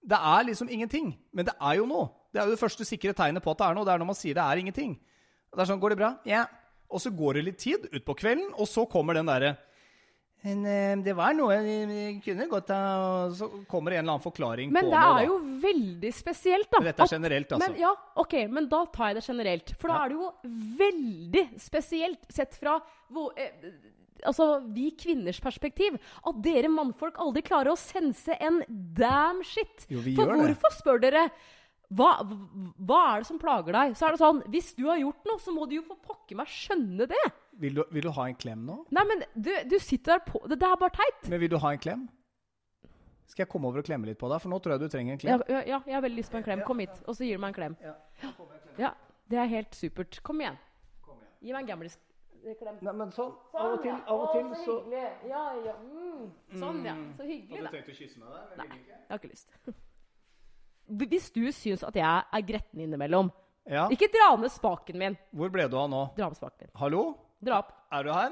Det 0.03 0.17
er 0.17 0.43
liksom 0.49 0.67
ingenting. 0.67 1.13
Men 1.31 1.45
det 1.45 1.53
er 1.61 1.75
jo 1.77 1.85
noe. 1.85 2.09
Det 2.33 2.41
er 2.41 2.45
jo 2.49 2.51
det 2.57 2.59
første 2.59 2.83
sikre 2.83 3.13
tegnet 3.13 3.43
på 3.43 3.51
at 3.51 3.57
det 3.59 3.67
er 3.67 3.73
noe. 3.75 3.85
Det 3.85 3.93
er 3.93 3.99
når 3.99 4.05
man 4.11 4.15
sier 4.17 4.33
det 4.33 4.43
er 4.43 4.57
ingenting. 4.57 4.99
Det 5.53 5.59
er 5.61 5.65
sånn, 5.69 5.79
Går 5.79 5.89
det 5.89 5.97
bra? 6.01 6.17
Ja. 6.25 6.45
Og 6.89 6.99
så 6.99 7.11
går 7.15 7.33
det 7.35 7.43
litt 7.45 7.59
tid 7.59 7.85
utpå 7.93 8.17
kvelden, 8.17 8.51
og 8.57 8.67
så 8.67 8.89
kommer 8.89 9.13
den 9.13 9.27
derre 9.29 9.57
men 10.43 10.65
eh, 10.65 10.95
det 11.05 11.13
var 11.15 11.35
noe 11.37 11.57
vi 11.63 12.21
kunne 12.25 12.47
godt 12.49 12.71
ha 12.73 12.79
Og 13.27 13.35
så 13.37 13.47
kommer 13.69 13.91
det 13.93 13.99
en 13.99 14.05
eller 14.05 14.15
annen 14.15 14.23
forklaring 14.25 14.71
Men 14.73 14.87
på 14.87 14.91
det 14.91 15.01
noe. 15.03 15.19
er 15.21 15.27
jo 15.27 15.37
veldig 15.67 16.11
spesielt, 16.17 16.69
da. 16.73 16.81
Dette 16.87 17.05
er 17.05 17.13
generelt, 17.13 17.51
altså. 17.53 17.69
Men, 17.69 17.79
ja, 17.79 17.91
ok, 18.23 18.35
men 18.49 18.67
da 18.71 18.83
tar 18.89 19.11
jeg 19.11 19.19
det 19.19 19.25
generelt. 19.27 19.73
For 19.77 19.87
da 19.87 19.93
Ja. 19.93 20.03
er 20.05 20.09
det 20.09 20.17
jo 20.17 20.31
veldig 20.81 21.45
spesielt 21.61 22.25
sett 22.33 22.55
fra 22.57 22.79
hvor, 23.11 23.31
eh, 23.37 23.51
altså, 24.25 24.61
vi 24.73 24.91
kvinners 24.97 25.39
perspektiv 25.41 25.95
at 26.25 26.41
dere 26.41 26.69
mannfolk 26.69 27.17
aldri 27.21 27.41
klarer 27.45 27.71
å 27.73 27.77
sense 27.77 28.35
en 28.39 28.63
damn 28.97 29.43
shit. 29.43 29.85
Jo, 29.89 29.99
vi 30.01 30.15
For 30.15 30.25
gjør 30.25 30.37
det. 30.37 30.55
hvorfor 30.57 30.77
spør 30.81 31.01
dere 31.01 31.27
hva, 31.91 32.11
hva 32.87 32.99
er 33.11 33.23
det 33.23 33.27
som 33.27 33.39
plager 33.41 33.75
deg? 33.75 33.97
Så 33.99 34.07
er 34.07 34.15
det 34.15 34.21
sånn 34.21 34.39
Hvis 34.53 34.71
du 34.77 34.85
har 34.87 34.99
gjort 35.01 35.27
noe, 35.27 35.41
så 35.43 35.51
må 35.55 35.67
du 35.67 35.75
jo 35.75 35.83
for 35.89 35.99
pokker 36.05 36.39
meg 36.39 36.47
skjønne 36.51 37.07
det. 37.11 37.21
Vil, 37.59 37.75
du, 37.77 37.83
vil 37.91 38.07
du 38.07 38.11
ha 38.15 38.27
en 38.29 38.37
klem 38.39 38.63
nå? 38.67 38.77
Nei, 38.95 39.03
men 39.09 39.23
du, 39.35 39.51
du 39.67 39.77
sitter 39.83 40.15
der 40.15 40.25
på 40.25 40.41
Det, 40.47 40.57
det 40.61 40.69
er 40.69 40.79
bare 40.79 40.95
teit. 40.95 41.29
Men 41.33 41.43
vil 41.43 41.51
du 41.51 41.57
ha 41.61 41.73
en 41.75 41.81
klem? 41.83 42.07
Skal 43.31 43.45
jeg 43.45 43.51
komme 43.51 43.69
over 43.69 43.79
og 43.79 43.87
klemme 43.87 44.07
litt 44.09 44.19
på 44.19 44.27
deg? 44.31 44.41
For 44.43 44.51
nå 44.51 44.59
tror 44.63 44.75
jeg 44.75 44.83
du 44.83 44.91
trenger 44.91 45.15
en 45.15 45.21
klem. 45.21 45.43
ja, 45.47 45.61
ja, 45.67 45.81
jeg 45.87 45.95
har 45.95 46.03
veldig 46.03 46.19
lyst 46.19 46.31
på 46.33 46.39
en 46.39 46.47
klem. 46.47 46.63
Kom 46.67 46.83
hit. 46.83 46.97
Og 47.07 47.15
så 47.15 47.27
gir 47.27 47.39
du 47.39 47.43
meg 47.43 47.53
en 47.53 47.59
klem. 47.59 47.77
Ja, 48.79 48.95
det 49.31 49.43
er 49.43 49.51
helt 49.51 49.75
supert. 49.77 50.19
Kom 50.27 50.41
igjen. 50.43 50.57
Kom 51.05 51.19
igjen. 51.19 51.37
Gi 51.43 51.55
meg 51.55 51.61
en 51.63 51.69
gamlis-klem. 51.69 52.81
Nei, 52.87 52.95
men 53.03 53.13
sånn. 53.15 53.31
Sånn, 53.53 53.77
til, 53.83 53.95
Å, 53.95 54.17
så 54.33 54.41
hyggelig. 54.81 55.05
Ja, 55.31 55.45
ja. 55.63 55.77
Mm. 55.85 56.25
Sånn, 56.59 56.83
ja. 56.87 56.97
Så 57.19 57.29
hyggelig, 57.29 57.63
da. 57.67 57.71
tenkt 57.77 57.93
å 57.93 57.95
kysse 58.01 58.19
meg 58.19 58.35
der? 58.35 58.59
Nei, 58.59 58.83
jeg 58.89 59.07
har 59.13 59.23
ikke 59.23 59.31
lyst. 59.31 59.55
Hvis 60.91 61.29
du 61.33 61.43
syns 61.55 61.83
at 61.87 61.95
jeg 61.95 62.23
er 62.33 62.41
gretten 62.47 62.81
innimellom 62.83 63.31
Ja. 63.69 63.85
Ikke 63.93 64.07
dra 64.11 64.31
ned 64.41 64.49
spaken 64.51 64.97
min. 64.97 65.17
Hvor 65.37 65.51
ble 65.53 65.67
du 65.69 65.75
av 65.77 65.89
nå? 65.91 65.99
Dra 66.17 66.27
opp 66.27 66.35
spaken 66.39 66.65
min. 66.67 66.71
Hallo? 66.81 67.03
Dra 67.43 67.59
opp. 67.61 67.69
Er 67.93 68.03
du 68.07 68.09
her? 68.15 68.31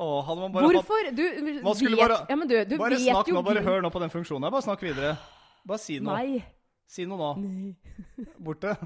Å, 0.00 0.06
hadde 0.24 0.40
man 0.40 0.52
bare 0.54 0.70
Hvorfor? 0.70 1.10
Du 1.12 1.22
Man 1.64 1.74
vet 1.74 1.98
bare- 1.98 2.26
Ja, 2.30 2.36
men 2.36 2.48
du, 2.48 2.54
du 2.64 2.78
Bare 2.78 2.94
vet 2.96 3.00
snakk 3.04 3.26
jo 3.28 3.34
nå. 3.34 3.42
Bare 3.44 3.60
hør 3.66 3.82
nå 3.82 3.90
på 3.92 4.00
den 4.00 4.10
funksjonen. 4.14 4.44
her. 4.46 4.50
Bare 4.54 4.62
snakk 4.64 4.80
videre. 4.86 5.18
Bare 5.66 5.78
si 5.82 5.98
noe. 6.00 6.14
Nei. 6.16 6.44
Si 6.86 7.04
noe 7.04 7.18
nå. 7.18 7.74
Borte. 8.40 8.76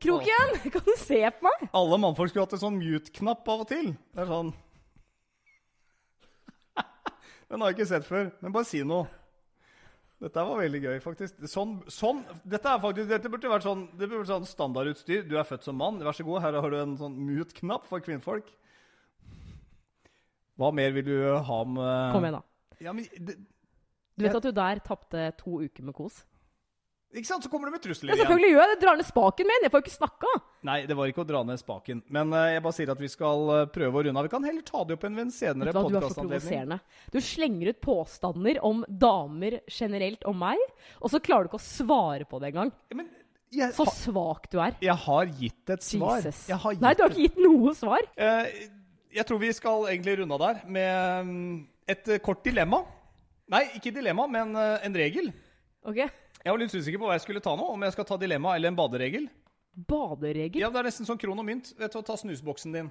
Kroken, 0.00 0.54
kan 0.72 0.82
du 0.86 0.94
se 0.96 1.18
på 1.36 1.44
meg? 1.44 1.68
Alle 1.76 1.98
mannfolk 2.00 2.30
skulle 2.32 2.46
hatt 2.46 2.54
en 2.56 2.62
sånn 2.62 2.78
mute-knapp 2.80 3.46
av 3.52 3.60
og 3.66 3.68
til. 3.68 3.90
Det 4.14 4.22
er 4.24 4.30
sånn 4.30 4.54
Den 7.50 7.60
har 7.60 7.68
jeg 7.72 7.76
ikke 7.80 7.90
sett 7.90 8.06
før. 8.08 8.30
Men 8.40 8.52
bare 8.54 8.64
si 8.64 8.80
noe. 8.86 9.10
Dette 10.20 10.42
var 10.44 10.58
veldig 10.60 10.80
gøy, 10.84 10.96
faktisk. 11.00 11.38
Sånn, 11.48 11.78
sånn, 11.88 12.18
dette, 12.44 12.72
faktisk, 12.82 13.08
dette 13.08 13.30
burde 13.32 13.48
vært 13.48 13.64
sånn, 13.64 13.86
det 13.94 14.04
burde 14.04 14.20
vært 14.20 14.32
sånn 14.34 14.48
standardutstyr. 14.48 15.22
Du 15.24 15.38
er 15.40 15.46
født 15.48 15.64
som 15.64 15.78
mann. 15.80 16.02
Vær 16.04 16.16
så 16.16 16.26
god, 16.28 16.42
her 16.44 16.58
har 16.60 16.72
du 16.72 16.76
en 16.76 16.98
sånn 17.00 17.16
mute-knapp 17.24 17.86
for 17.88 18.04
kvinnfolk. 18.04 18.50
Hva 20.60 20.68
mer 20.76 20.92
vil 20.92 21.06
du 21.06 21.16
ha 21.48 21.60
med 21.64 22.12
Kom 22.12 22.26
igjen, 22.26 22.36
da. 22.36 22.76
Ja, 22.84 22.92
men, 22.96 23.08
det, 23.16 23.38
Du 24.16 24.26
vet 24.26 24.36
at 24.36 24.44
du 24.44 24.52
der 24.52 24.82
tapte 24.84 25.30
to 25.40 25.62
uker 25.64 25.88
med 25.88 25.96
kos? 25.96 26.20
Ikke 27.10 27.26
sant? 27.26 27.42
Så 27.42 27.50
kommer 27.50 27.66
du 27.66 27.74
med 27.74 27.82
trusler 27.82 28.06
igjen. 28.06 28.20
Ja, 28.20 28.22
selvfølgelig 28.22 28.50
gjør 28.52 28.60
jeg 28.62 28.70
det. 28.70 28.80
Drar 28.84 28.98
ned 29.00 29.06
spaken 29.08 29.48
min. 29.50 29.64
Jeg 29.64 29.72
får 29.72 29.80
jo 29.80 29.84
ikke 29.84 29.94
snakka. 29.96 30.34
Nei, 30.68 30.76
det 30.86 30.96
var 30.98 31.10
ikke 31.10 31.22
å 31.24 31.26
dra 31.26 31.40
ned 31.48 31.58
spaken. 31.58 32.02
Men 32.14 32.34
uh, 32.36 32.44
jeg 32.52 32.62
bare 32.62 32.76
sier 32.76 32.92
at 32.94 33.02
vi 33.02 33.10
skal 33.10 33.50
uh, 33.50 33.62
prøve 33.74 33.98
å 33.98 34.04
runde 34.06 34.22
av. 34.22 34.28
Vi 34.28 34.32
kan 34.36 34.46
heller 34.46 34.66
ta 34.68 34.84
det 34.86 34.94
opp 34.94 35.06
en 35.08 35.18
ved 35.18 35.24
en 35.26 35.32
senere 35.34 35.72
Vet 35.72 35.78
du 35.78 35.88
du 35.90 35.98
er 35.98 36.06
podkastanledning. 36.06 37.24
Slenger 37.30 37.72
ut 37.72 37.80
påstander 37.82 38.60
om 38.70 38.84
damer 38.86 39.58
generelt 39.66 40.22
om 40.30 40.38
meg, 40.38 40.62
og 41.02 41.10
så 41.10 41.22
klarer 41.24 41.48
du 41.48 41.50
ikke 41.50 41.58
å 41.58 41.66
svare 41.66 42.30
på 42.30 42.42
det 42.42 42.52
engang. 42.52 42.72
Men 42.94 43.10
jeg, 43.50 43.74
Så 43.74 43.88
svak 43.90 44.46
du 44.52 44.60
er. 44.62 44.78
jeg 44.78 44.98
har 45.08 45.34
gitt 45.42 45.74
et 45.74 45.88
svar. 45.90 46.22
Jesus. 46.22 46.46
Gitt 46.46 46.86
Nei, 46.86 46.94
du 46.94 47.02
har 47.02 47.10
ikke 47.10 47.26
gitt 47.26 47.42
noe 47.42 47.74
svar. 47.74 48.06
Uh, 48.14 48.46
jeg 49.10 49.26
tror 49.26 49.42
vi 49.42 49.50
skal 49.56 49.90
egentlig 49.90 50.20
runde 50.22 50.38
av 50.38 50.46
der 50.46 50.64
med 50.70 51.26
um, 51.26 51.36
et 51.90 52.06
kort 52.22 52.46
dilemma. 52.46 52.84
Nei, 53.50 53.66
ikke 53.80 53.90
dilemma, 53.98 54.30
men 54.30 54.54
en 54.54 54.94
regel. 54.94 55.32
Ok? 55.82 56.04
Jeg 56.40 56.54
var 56.54 56.60
litt 56.62 56.72
usikker 56.72 57.00
på 57.02 57.08
hva 57.08 57.16
jeg 57.18 57.24
skulle 57.26 57.42
ta 57.44 57.52
nå. 57.58 57.66
Om 57.74 57.82
jeg 57.84 57.92
skal 57.96 58.06
ta 58.08 58.16
dilemma 58.20 58.54
eller 58.56 58.72
en 58.72 58.78
baderegel. 58.78 59.26
Baderegel? 59.76 60.60
Ja, 60.62 60.70
Det 60.72 60.80
er 60.80 60.88
nesten 60.88 61.08
sånn 61.08 61.20
kron 61.20 61.38
og 61.38 61.46
mynt. 61.46 61.72
Vet 61.78 61.92
du 61.92 61.98
hva, 61.98 62.04
Ta 62.06 62.16
snusboksen 62.20 62.72
din. 62.74 62.88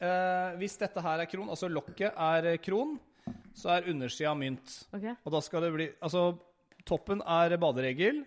Eh, 0.00 0.56
hvis 0.60 0.76
dette 0.80 1.00
her 1.04 1.20
er 1.24 1.28
kron, 1.30 1.48
altså 1.52 1.68
lokket 1.72 2.12
er 2.16 2.56
kron, 2.64 2.98
så 3.56 3.76
er 3.76 3.88
undersida 3.92 4.34
mynt. 4.36 4.74
Ok. 4.92 5.06
Og 5.24 5.32
da 5.32 5.40
skal 5.44 5.64
det 5.64 5.70
bli 5.72 5.86
Altså, 6.04 6.38
toppen 6.84 7.22
er 7.22 7.56
baderegel, 7.60 8.24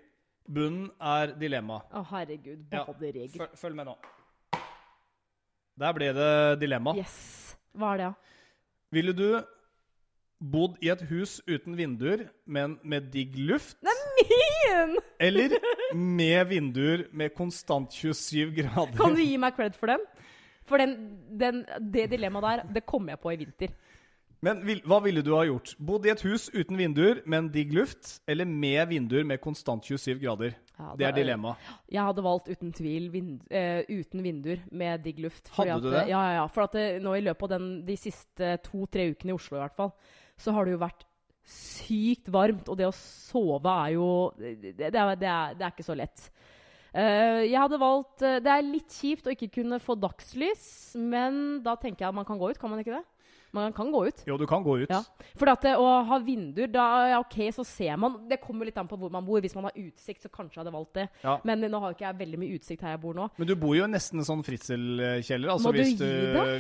bunnen 0.49 0.89
er 0.99 1.35
dilemma. 1.37 1.83
Å, 1.93 2.01
herregud. 2.09 2.65
Ja, 2.73 2.85
Baderegel. 2.85 3.37
Følg, 3.37 3.53
følg 3.61 3.77
med 3.77 3.89
nå. 3.91 3.97
Der 5.79 5.93
ble 5.95 6.09
det 6.17 6.31
dilemma. 6.59 6.95
Yes. 6.97 7.55
Hva 7.77 7.93
er 7.93 8.01
det, 8.01 8.09
da? 8.09 8.13
Ville 8.91 9.13
du 9.13 9.27
bodd 10.39 10.77
i 10.83 10.89
et 10.91 11.01
hus 11.11 11.37
uten 11.47 11.77
vinduer, 11.77 12.25
men 12.49 12.77
med 12.83 13.11
digg 13.13 13.37
luft? 13.37 13.77
Min! 14.59 14.97
Eller 15.19 15.57
med 15.95 16.47
vinduer 16.49 17.05
med 17.11 17.33
konstant 17.35 17.93
27 17.93 18.55
grader? 18.55 18.97
Kan 18.97 19.15
du 19.15 19.23
gi 19.23 19.37
meg 19.41 19.55
cred 19.57 19.77
for 19.77 19.91
den? 19.91 20.05
For 20.69 20.81
den, 20.81 20.95
den, 21.39 21.63
det 21.91 22.09
dilemmaet 22.11 22.45
der, 22.45 22.73
det 22.77 22.85
kom 22.85 23.09
jeg 23.09 23.19
på 23.21 23.33
i 23.33 23.39
vinter. 23.41 23.73
Men 24.45 24.61
vil, 24.63 24.79
hva 24.87 25.01
ville 25.03 25.21
du 25.25 25.33
ha 25.35 25.41
gjort? 25.43 25.73
Bodd 25.83 26.05
i 26.07 26.13
et 26.13 26.21
hus 26.23 26.47
uten 26.53 26.77
vinduer, 26.79 27.19
men 27.27 27.49
digg 27.51 27.73
luft? 27.75 28.19
Eller 28.29 28.47
med 28.47 28.85
vinduer 28.87 29.25
med 29.27 29.41
konstant 29.43 29.83
27 29.83 30.21
grader? 30.21 30.53
Ja, 30.77 30.93
Det 30.95 31.07
er 31.09 31.17
dilemmaet. 31.17 31.71
Jeg 31.91 32.05
hadde 32.07 32.23
valgt 32.23 32.47
uten 32.47 32.71
tvil 32.71 33.09
vind, 33.11 33.33
uh, 33.51 33.81
uten 33.89 34.23
vinduer 34.23 34.63
med 34.71 35.03
digg 35.03 35.19
luft. 35.25 35.51
Hadde 35.57 35.81
du 35.83 35.89
det? 35.91 36.05
Ja, 36.07 36.21
ja, 36.29 36.37
ja. 36.39 36.47
For 36.47 36.69
at 36.69 36.77
det, 36.77 36.87
nå 37.03 37.17
i 37.17 37.25
løpet 37.25 37.49
av 37.49 37.57
den, 37.57 37.67
de 37.89 37.99
siste 37.99 38.55
to-tre 38.63 39.09
ukene 39.11 39.35
i 39.35 39.35
Oslo 39.35 39.59
i 39.59 39.63
hvert 39.65 39.75
fall, 39.75 39.91
så 40.39 40.55
har 40.55 40.65
det 40.65 40.77
jo 40.77 40.83
vært 40.85 41.03
sykt 41.49 42.29
varmt. 42.33 42.67
Og 42.69 42.77
det 42.79 42.89
å 42.89 42.95
sove 42.95 43.77
er 43.85 43.95
jo 43.97 44.09
Det, 44.37 44.55
det, 44.77 44.89
er, 44.89 45.15
det, 45.15 45.29
er, 45.29 45.55
det 45.57 45.65
er 45.65 45.73
ikke 45.73 45.87
så 45.87 45.97
lett. 45.97 46.29
Uh, 46.89 47.45
jeg 47.45 47.53
hadde 47.53 47.77
valgt 47.77 48.23
uh, 48.25 48.39
Det 48.41 48.49
er 48.49 48.65
litt 48.65 48.95
kjipt 48.97 49.27
å 49.29 49.33
ikke 49.35 49.51
kunne 49.59 49.77
få 49.77 49.93
dagslys, 49.93 50.95
men 50.97 51.59
da 51.61 51.75
tenker 51.77 52.01
jeg 52.01 52.09
at 52.09 52.17
man 52.17 52.25
kan 52.25 52.39
gå 52.41 52.49
ut. 52.49 52.61
Kan 52.61 52.73
man 52.73 52.81
ikke 52.81 52.97
det? 52.97 53.05
Man 53.51 53.73
kan 53.73 53.89
gå 53.91 54.03
ut. 54.05 54.19
Jo, 54.29 54.37
du 54.37 54.45
kan 54.45 54.61
gå 54.61 54.75
ut. 54.83 54.91
Ja. 54.93 54.99
For 55.37 55.49
at 55.49 55.63
det, 55.65 55.71
å 55.81 55.85
ha 56.05 56.17
vinduer, 56.21 56.69
da 56.69 56.85
ja, 57.09 57.21
ok, 57.23 57.37
så 57.55 57.63
ser 57.65 57.95
man 57.97 58.19
Det 58.29 58.37
kommer 58.43 58.67
litt 58.69 58.77
an 58.77 58.89
på 58.89 58.97
hvor 58.99 59.09
man 59.13 59.25
bor. 59.25 59.41
Hvis 59.41 59.55
man 59.57 59.65
har 59.69 59.77
utsikt, 59.79 60.21
så 60.25 60.29
kanskje 60.29 60.59
jeg 60.59 60.63
hadde 60.63 60.75
valgt 60.75 60.99
det. 60.99 61.07
Ja. 61.23 61.39
Men 61.49 61.65
nå 61.65 61.81
har 61.81 61.95
ikke 61.95 62.05
jeg 62.05 62.19
veldig 62.19 62.41
mye 62.43 62.59
utsikt 62.59 62.85
her 62.85 62.93
jeg 62.93 63.01
bor 63.05 63.17
nå. 63.17 63.25
Men 63.41 63.49
du 63.49 63.55
bor 63.57 63.73
jo 63.77 63.87
nesten 63.89 64.21
en 64.21 64.27
sånn 64.27 64.45
fritzelkjeller, 64.45 65.53
altså 65.55 65.73
hvis, 65.73 65.95
du 65.97 66.05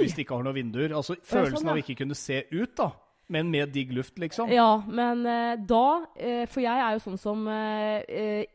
hvis, 0.01 0.15
du, 0.17 0.23
ikke 0.25 0.39
har 0.39 0.49
noen 0.49 0.57
vinduer. 0.57 0.95
Altså 0.97 1.13
sånn, 1.13 1.27
Følelsen 1.29 1.69
ja. 1.69 1.75
av 1.75 1.83
ikke 1.83 1.99
kunne 2.01 2.17
se 2.17 2.41
ut, 2.49 2.73
da. 2.79 2.89
Men 3.29 3.51
med 3.53 3.69
digg 3.73 3.91
luft, 3.93 4.17
liksom. 4.17 4.49
Ja, 4.49 4.81
men 4.87 5.25
eh, 5.29 5.55
da 5.69 6.05
eh, 6.17 6.45
For 6.49 6.63
jeg 6.63 6.81
er 6.81 6.95
jo 6.95 7.03
sånn 7.03 7.19
som 7.21 7.43
eh, 7.53 8.01
eh, 8.09 8.47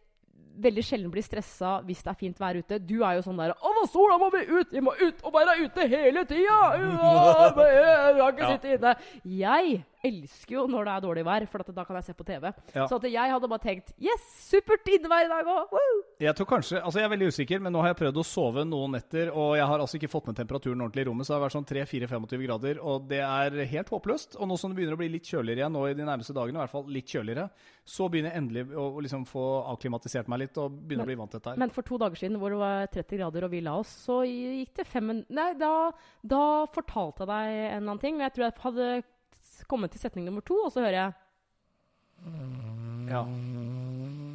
veldig 0.59 0.85
sjelden 0.87 1.13
blir 1.15 1.25
stressa 1.27 1.77
hvis 1.87 2.03
det 2.05 2.11
er 2.13 2.19
fint 2.19 2.41
vær 2.43 2.59
ute. 2.59 2.79
Du 2.83 2.97
er 3.03 3.17
jo 3.19 3.25
sånn 3.27 3.39
der 3.39 3.55
'Å, 3.55 3.73
nå 3.79 3.87
sola 3.91 4.19
må 4.19 4.31
vi 4.35 4.45
ut! 4.51 4.71
Vi 4.75 4.83
må 4.83 4.95
ut 4.99 5.23
og 5.23 5.35
være 5.35 5.57
ute 5.65 5.87
hele 5.91 6.25
tida!' 6.31 6.45
Ja, 6.45 6.61
Jeg 7.55 8.21
har 8.21 8.33
ikke 8.35 8.53
sitte 8.53 8.77
inne. 8.77 8.95
Jeg 9.25 9.85
elsker 10.05 10.57
jo 10.59 10.67
når 10.71 10.89
det 10.89 10.95
er 10.95 11.05
dårlig 11.05 11.25
vær, 11.27 11.47
for 11.51 11.65
da 11.65 11.85
kan 11.87 11.99
jeg 11.99 12.09
se 12.09 12.17
på 12.17 12.27
TV. 12.29 12.51
Ja. 12.75 12.87
Så 12.91 12.99
at 12.99 13.07
jeg 13.09 13.33
hadde 13.35 13.51
bare 13.51 13.65
tenkt 13.65 13.93
'Yes, 13.99 14.25
supert 14.51 14.89
innevær 14.89 15.27
i 15.27 15.33
dag 15.33 15.47
òg!' 15.47 15.75
Jeg 16.21 16.35
tror 16.37 16.47
kanskje, 16.47 16.81
altså 16.81 17.01
jeg 17.01 17.09
er 17.09 17.15
veldig 17.17 17.31
usikker, 17.33 17.61
men 17.61 17.73
nå 17.73 17.81
har 17.81 17.93
jeg 17.93 18.01
prøvd 18.03 18.21
å 18.21 18.25
sove 18.25 18.65
noen 18.65 18.93
netter, 18.97 19.33
og 19.33 19.57
jeg 19.57 19.67
har 19.67 19.79
altså 19.79 19.99
ikke 19.99 20.13
fått 20.13 20.27
ned 20.29 20.37
temperaturen 20.37 20.81
ordentlig 20.81 21.05
i 21.05 21.09
rommet, 21.09 21.27
så 21.27 21.35
det 21.35 21.39
har 21.39 21.47
vært 21.47 21.57
sånn 21.57 21.71
3-4-25 21.71 22.47
grader, 22.47 22.81
og 22.83 23.09
det 23.09 23.21
er 23.21 23.65
helt 23.65 23.89
håpløst. 23.89 24.37
Og 24.37 24.49
nå 24.49 24.59
som 24.59 24.71
det 24.71 24.79
begynner 24.79 24.95
å 24.95 25.01
bli 25.01 25.09
litt 25.09 25.27
kjøligere 25.27 25.65
igjen 25.65 25.73
nå 25.75 25.87
i 25.89 25.95
de 25.95 26.07
nærmeste 26.07 26.37
dagene, 26.37 26.59
i 26.59 26.63
hvert 26.65 26.75
fall 26.75 26.87
litt 26.89 27.11
kjøligere, 27.11 27.49
så 27.85 28.09
begynner 28.09 28.33
jeg 28.33 28.43
endelig 28.43 28.67
å, 28.77 28.87
liksom 29.05 29.27
få 29.29 29.45
avklimatisert 29.75 30.29
meg 30.29 30.45
litt 30.45 30.59
og 30.61 30.73
begynne 30.85 31.05
å 31.05 31.11
bli 31.11 31.19
vant 31.19 31.31
til 31.33 31.41
dette 31.41 31.55
her. 31.55 31.61
Men 31.61 31.73
for 31.75 31.87
to 31.87 31.99
dager 32.01 32.21
siden 32.21 32.39
hvor 32.41 32.55
det 32.55 32.61
var 32.61 32.87
30 32.93 33.21
grader 33.21 33.47
og 33.49 33.53
vi 33.53 33.61
la 33.65 33.77
oss, 33.81 33.93
så 34.07 34.23
gikk 34.25 34.75
det 34.79 34.87
fem 34.89 35.13
Nei, 35.35 35.51
da, 35.59 35.93
da 36.25 36.45
fortalte 36.73 37.25
jeg 37.25 37.29
deg 37.29 37.51
en 37.55 37.77
eller 37.77 37.91
annen 37.91 38.01
ting. 38.03 38.17
Men 38.17 38.27
jeg 38.29 38.35
tror 38.37 38.45
jeg 38.47 38.57
hadde 38.65 38.89
kommet 39.71 39.91
til 39.95 40.01
setning 40.01 40.25
nummer 40.29 40.41
to, 40.45 40.55
og 40.67 40.73
så 40.73 40.81
hører 40.85 40.99
jeg 41.01 41.13
Ja. 43.11 43.25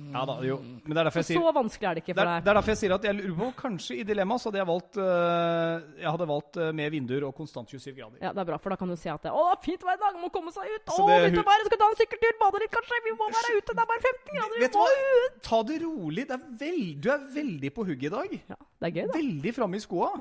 Ja 0.09 0.23
da, 0.25 0.35
jo. 0.41 0.55
Men 0.57 0.89
det 0.95 0.97
er 1.03 1.05
derfor 1.07 1.21
jeg 1.21 1.27
sier 1.29 1.37
Så 1.41 1.51
vanskelig 1.53 1.85
er 1.89 1.97
det 1.97 2.01
ikke 2.01 2.13
det 2.17 2.17
for 2.17 2.25
er, 2.25 2.29
deg. 2.39 2.43
det 2.45 2.49
er 2.49 2.57
derfor 2.57 2.71
jeg 2.73 2.79
sier 2.79 2.93
at 2.95 3.03
jeg 3.05 3.15
lurer 3.19 3.35
på 3.37 3.47
Kanskje 3.59 3.97
i 4.01 4.05
dilemma 4.09 4.37
så 4.41 4.49
hadde 4.49 4.57
jeg 4.59 4.67
valgt 4.69 4.97
øh, 4.97 5.75
Jeg 6.01 6.09
hadde 6.15 6.27
valgt 6.31 6.57
øh, 6.65 6.69
med 6.79 6.89
vinduer 6.95 7.25
og 7.27 7.35
konstant 7.37 7.69
27 7.69 7.93
grader. 7.99 8.17
Ja, 8.25 8.31
det 8.33 8.41
er 8.41 8.47
bra, 8.49 8.57
for 8.57 8.73
da 8.73 8.77
kan 8.81 8.89
du 8.89 8.95
si 8.97 9.09
at 9.13 9.21
det, 9.25 9.29
Å, 9.37 9.43
fint 9.65 9.85
vær 9.85 9.99
i 9.99 10.01
dag, 10.01 10.17
må 10.21 10.31
komme 10.33 10.53
seg 10.55 10.65
ut! 10.65 10.81
Å, 10.89 10.97
Så 10.97 11.05
det- 11.09 11.19
vet 11.27 11.37
du 11.37 11.41
hva, 11.45 11.57
jeg 11.61 11.69
skal 11.69 11.81
ta 11.83 11.89
en 11.93 11.99
sykkeltur, 12.01 12.37
bade 12.41 12.61
litt, 12.65 12.73
kanskje! 12.73 13.01
Vi 13.05 13.13
må 13.21 13.29
være 13.37 13.53
ute, 13.59 13.77
det 13.77 13.85
er 13.85 13.89
bare 13.93 14.03
15 14.09 14.33
grader! 14.39 14.57
Vi 14.57 14.65
Vet 14.65 14.73
du 14.73 14.81
må 14.81 14.87
hva? 14.89 15.13
ut! 15.29 15.39
Ta 15.49 15.61
det 15.69 15.79
rolig. 15.85 16.27
Det 16.29 16.37
er 16.39 16.45
vel, 16.65 16.81
du 17.05 17.09
er 17.13 17.27
veldig 17.37 17.73
på 17.77 17.85
hugget 17.91 18.09
i 18.09 18.15
dag. 18.17 18.37
Ja, 18.53 18.59
det 18.81 18.89
er 18.89 18.95
gøy, 18.97 19.05
da. 19.13 19.17
Veldig 19.21 19.55
framme 19.61 19.77
i 19.77 19.85
skoa. 19.85 20.11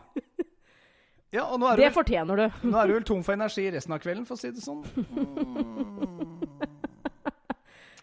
Ja, 1.34 1.44
er, 1.44 1.76
Det 1.76 1.88
vel, 1.88 1.92
fortjener 1.92 2.40
du. 2.40 2.44
nå 2.72 2.78
er 2.80 2.88
du 2.88 2.96
vel 2.96 3.06
tom 3.08 3.20
for 3.26 3.36
energi 3.36 3.66
resten 3.74 3.92
av 3.92 4.00
kvelden, 4.00 4.24
for 4.28 4.38
å 4.38 4.40
si 4.40 4.52
det 4.54 4.64
sånn. 4.64 4.84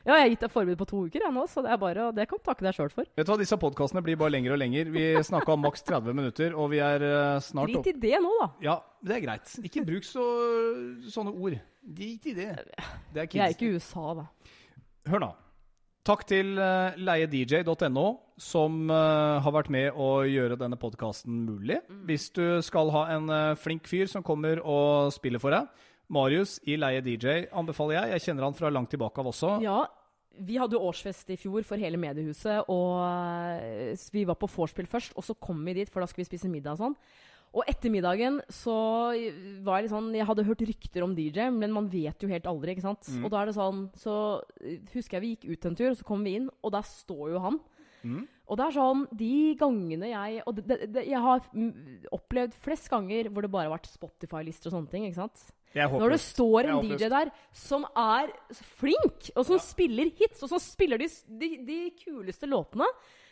Ja, 0.06 0.20
jeg 0.20 0.22
har 0.22 0.28
gitt 0.30 0.44
deg 0.46 0.52
forbud 0.54 0.78
på 0.78 0.86
to 0.86 1.00
uker, 1.08 1.24
jeg 1.26 1.34
nå, 1.34 1.44
så 1.50 1.64
det 1.66 1.72
er 1.74 1.80
bare, 1.82 2.04
det 2.14 2.28
kan 2.30 2.38
du 2.38 2.44
takke 2.46 2.62
deg 2.62 2.76
sjøl 2.78 2.92
for. 2.94 3.08
Vet 3.18 3.26
du 3.26 3.32
hva, 3.32 3.38
Disse 3.42 3.58
podkastene 3.58 4.04
blir 4.06 4.20
bare 4.22 4.36
lengre 4.36 4.54
og 4.54 4.60
lengre. 4.62 4.84
Vi 4.94 5.06
snakka 5.26 5.56
om 5.56 5.64
maks 5.66 5.82
30 5.88 6.14
minutter, 6.14 6.54
og 6.54 6.70
vi 6.76 6.82
er 6.86 7.02
øh, 7.08 7.40
snart. 7.42 7.74
Drit 7.74 7.90
i 7.90 7.96
det 8.04 8.20
nå, 8.22 8.36
da. 8.38 8.48
Ja, 8.68 8.76
det 9.02 9.16
er 9.16 9.24
greit. 9.24 9.56
Ikke 9.66 9.82
bruk 9.88 10.06
så, 10.06 10.28
sånne 11.10 11.34
ord. 11.34 11.58
Drit 11.82 12.30
i 12.30 12.36
det. 12.38 12.52
Det 13.16 13.24
er 13.24 13.32
Vi 13.34 13.42
er 13.48 13.58
ikke 13.58 13.72
i 13.72 13.80
USA, 13.80 14.14
da. 14.22 14.28
Hør 15.10 15.26
nå. 15.26 15.32
Takk 16.06 16.22
til 16.30 16.54
uh, 16.62 16.94
leiedj.no, 17.02 18.06
som 18.38 18.91
eh, 18.91 19.38
har 19.41 19.54
vært 19.56 19.72
med 19.74 19.96
å 19.96 20.10
gjøre 20.28 20.58
denne 20.60 20.78
podkasten 20.78 21.46
mulig. 21.48 21.80
Hvis 22.06 22.28
du 22.36 22.60
skal 22.65 22.91
ha 22.94 23.06
en 23.15 23.32
eh, 23.32 23.58
flink 23.58 23.88
fyr 23.88 24.10
som 24.12 24.26
kommer 24.26 24.60
og 24.60 25.13
spiller 25.15 25.41
for 25.41 25.56
deg, 25.56 25.70
Marius 26.12 26.60
i 26.68 26.76
Leie 26.78 27.02
DJ 27.02 27.48
anbefaler 27.56 27.96
jeg. 27.96 28.12
Jeg 28.12 28.26
kjenner 28.28 28.46
han 28.50 28.58
fra 28.58 28.70
langt 28.70 28.91
tilbake 28.94 29.24
av 29.24 29.32
også. 29.32 29.56
Ja, 29.63 29.80
vi 30.46 30.60
hadde 30.60 30.78
årsfest 30.78 31.32
i 31.32 31.39
fjor 31.39 31.63
for 31.65 31.82
hele 31.82 31.98
mediehuset, 31.98 32.68
og 32.70 33.00
eh, 33.08 34.08
vi 34.13 34.28
var 34.28 34.38
på 34.38 34.52
vorspiel 34.52 34.91
først, 34.91 35.15
og 35.15 35.26
så 35.26 35.38
kom 35.39 35.63
vi 35.65 35.80
dit, 35.80 35.89
for 35.89 36.04
da 36.04 36.12
skulle 36.12 36.28
vi 36.28 36.34
spise 36.34 36.52
middag 36.52 36.76
og 36.76 36.84
sånn. 36.84 37.00
Og 37.56 37.63
etter 37.72 37.91
middagen 37.94 38.41
så 38.52 38.76
var 39.63 39.80
jeg 39.80 39.86
litt 39.86 39.94
sånn 39.94 40.12
Jeg 40.18 40.28
hadde 40.28 40.44
hørt 40.48 40.63
rykter 40.68 41.06
om 41.06 41.15
DJ, 41.15 41.48
men 41.56 41.72
man 41.72 41.88
vet 41.91 42.20
jo 42.22 42.30
helt 42.32 42.50
aldri, 42.52 42.76
ikke 42.76 42.84
sant. 42.89 43.08
Og 43.24 43.32
da 43.32 43.41
er 43.41 43.50
det 43.50 43.56
sånn 43.56 43.86
Så 44.00 44.15
eh, 44.60 44.82
husker 44.96 45.18
jeg 45.18 45.24
vi 45.24 45.34
gikk 45.36 45.46
ut 45.54 45.70
en 45.70 45.78
tur, 45.80 45.89
og 45.94 46.00
så 46.02 46.08
kom 46.08 46.26
vi 46.28 46.36
inn, 46.41 46.50
og 46.62 46.76
der 46.76 46.88
står 46.89 47.30
jo 47.32 47.44
han. 47.46 47.62
Og 48.46 48.60
det 48.60 48.65
er 48.68 48.76
sånn 48.76 49.06
De 49.18 49.34
gangene 49.58 50.12
jeg 50.12 50.44
Og 50.46 50.58
det, 50.60 50.65
det, 50.70 50.78
det, 50.94 51.06
jeg 51.10 51.22
har 51.24 51.46
mm, 51.50 51.72
opplevd 52.13 52.58
flest 52.65 52.91
ganger 52.91 53.32
hvor 53.32 53.46
det 53.46 53.54
bare 53.56 53.70
har 53.70 53.78
vært 53.80 53.89
Spotify-lister 53.89 54.70
og 54.70 54.76
sånne 54.78 54.91
ting, 54.91 55.08
ikke 55.08 55.24
sant. 55.24 55.48
Når 55.76 56.13
det 56.13 56.22
står 56.24 56.70
en 56.72 56.86
DJ 56.88 57.10
der 57.12 57.32
som 57.52 57.84
er 58.00 58.30
flink, 58.78 59.32
og 59.36 59.44
som 59.48 59.60
spiller 59.60 60.08
hits, 60.15 60.44
og 60.46 60.54
som 60.54 60.62
spiller 60.63 61.02
de, 61.02 61.10
de, 61.41 61.50
de 61.68 61.80
kuleste 62.00 62.48
låtene 62.48 62.88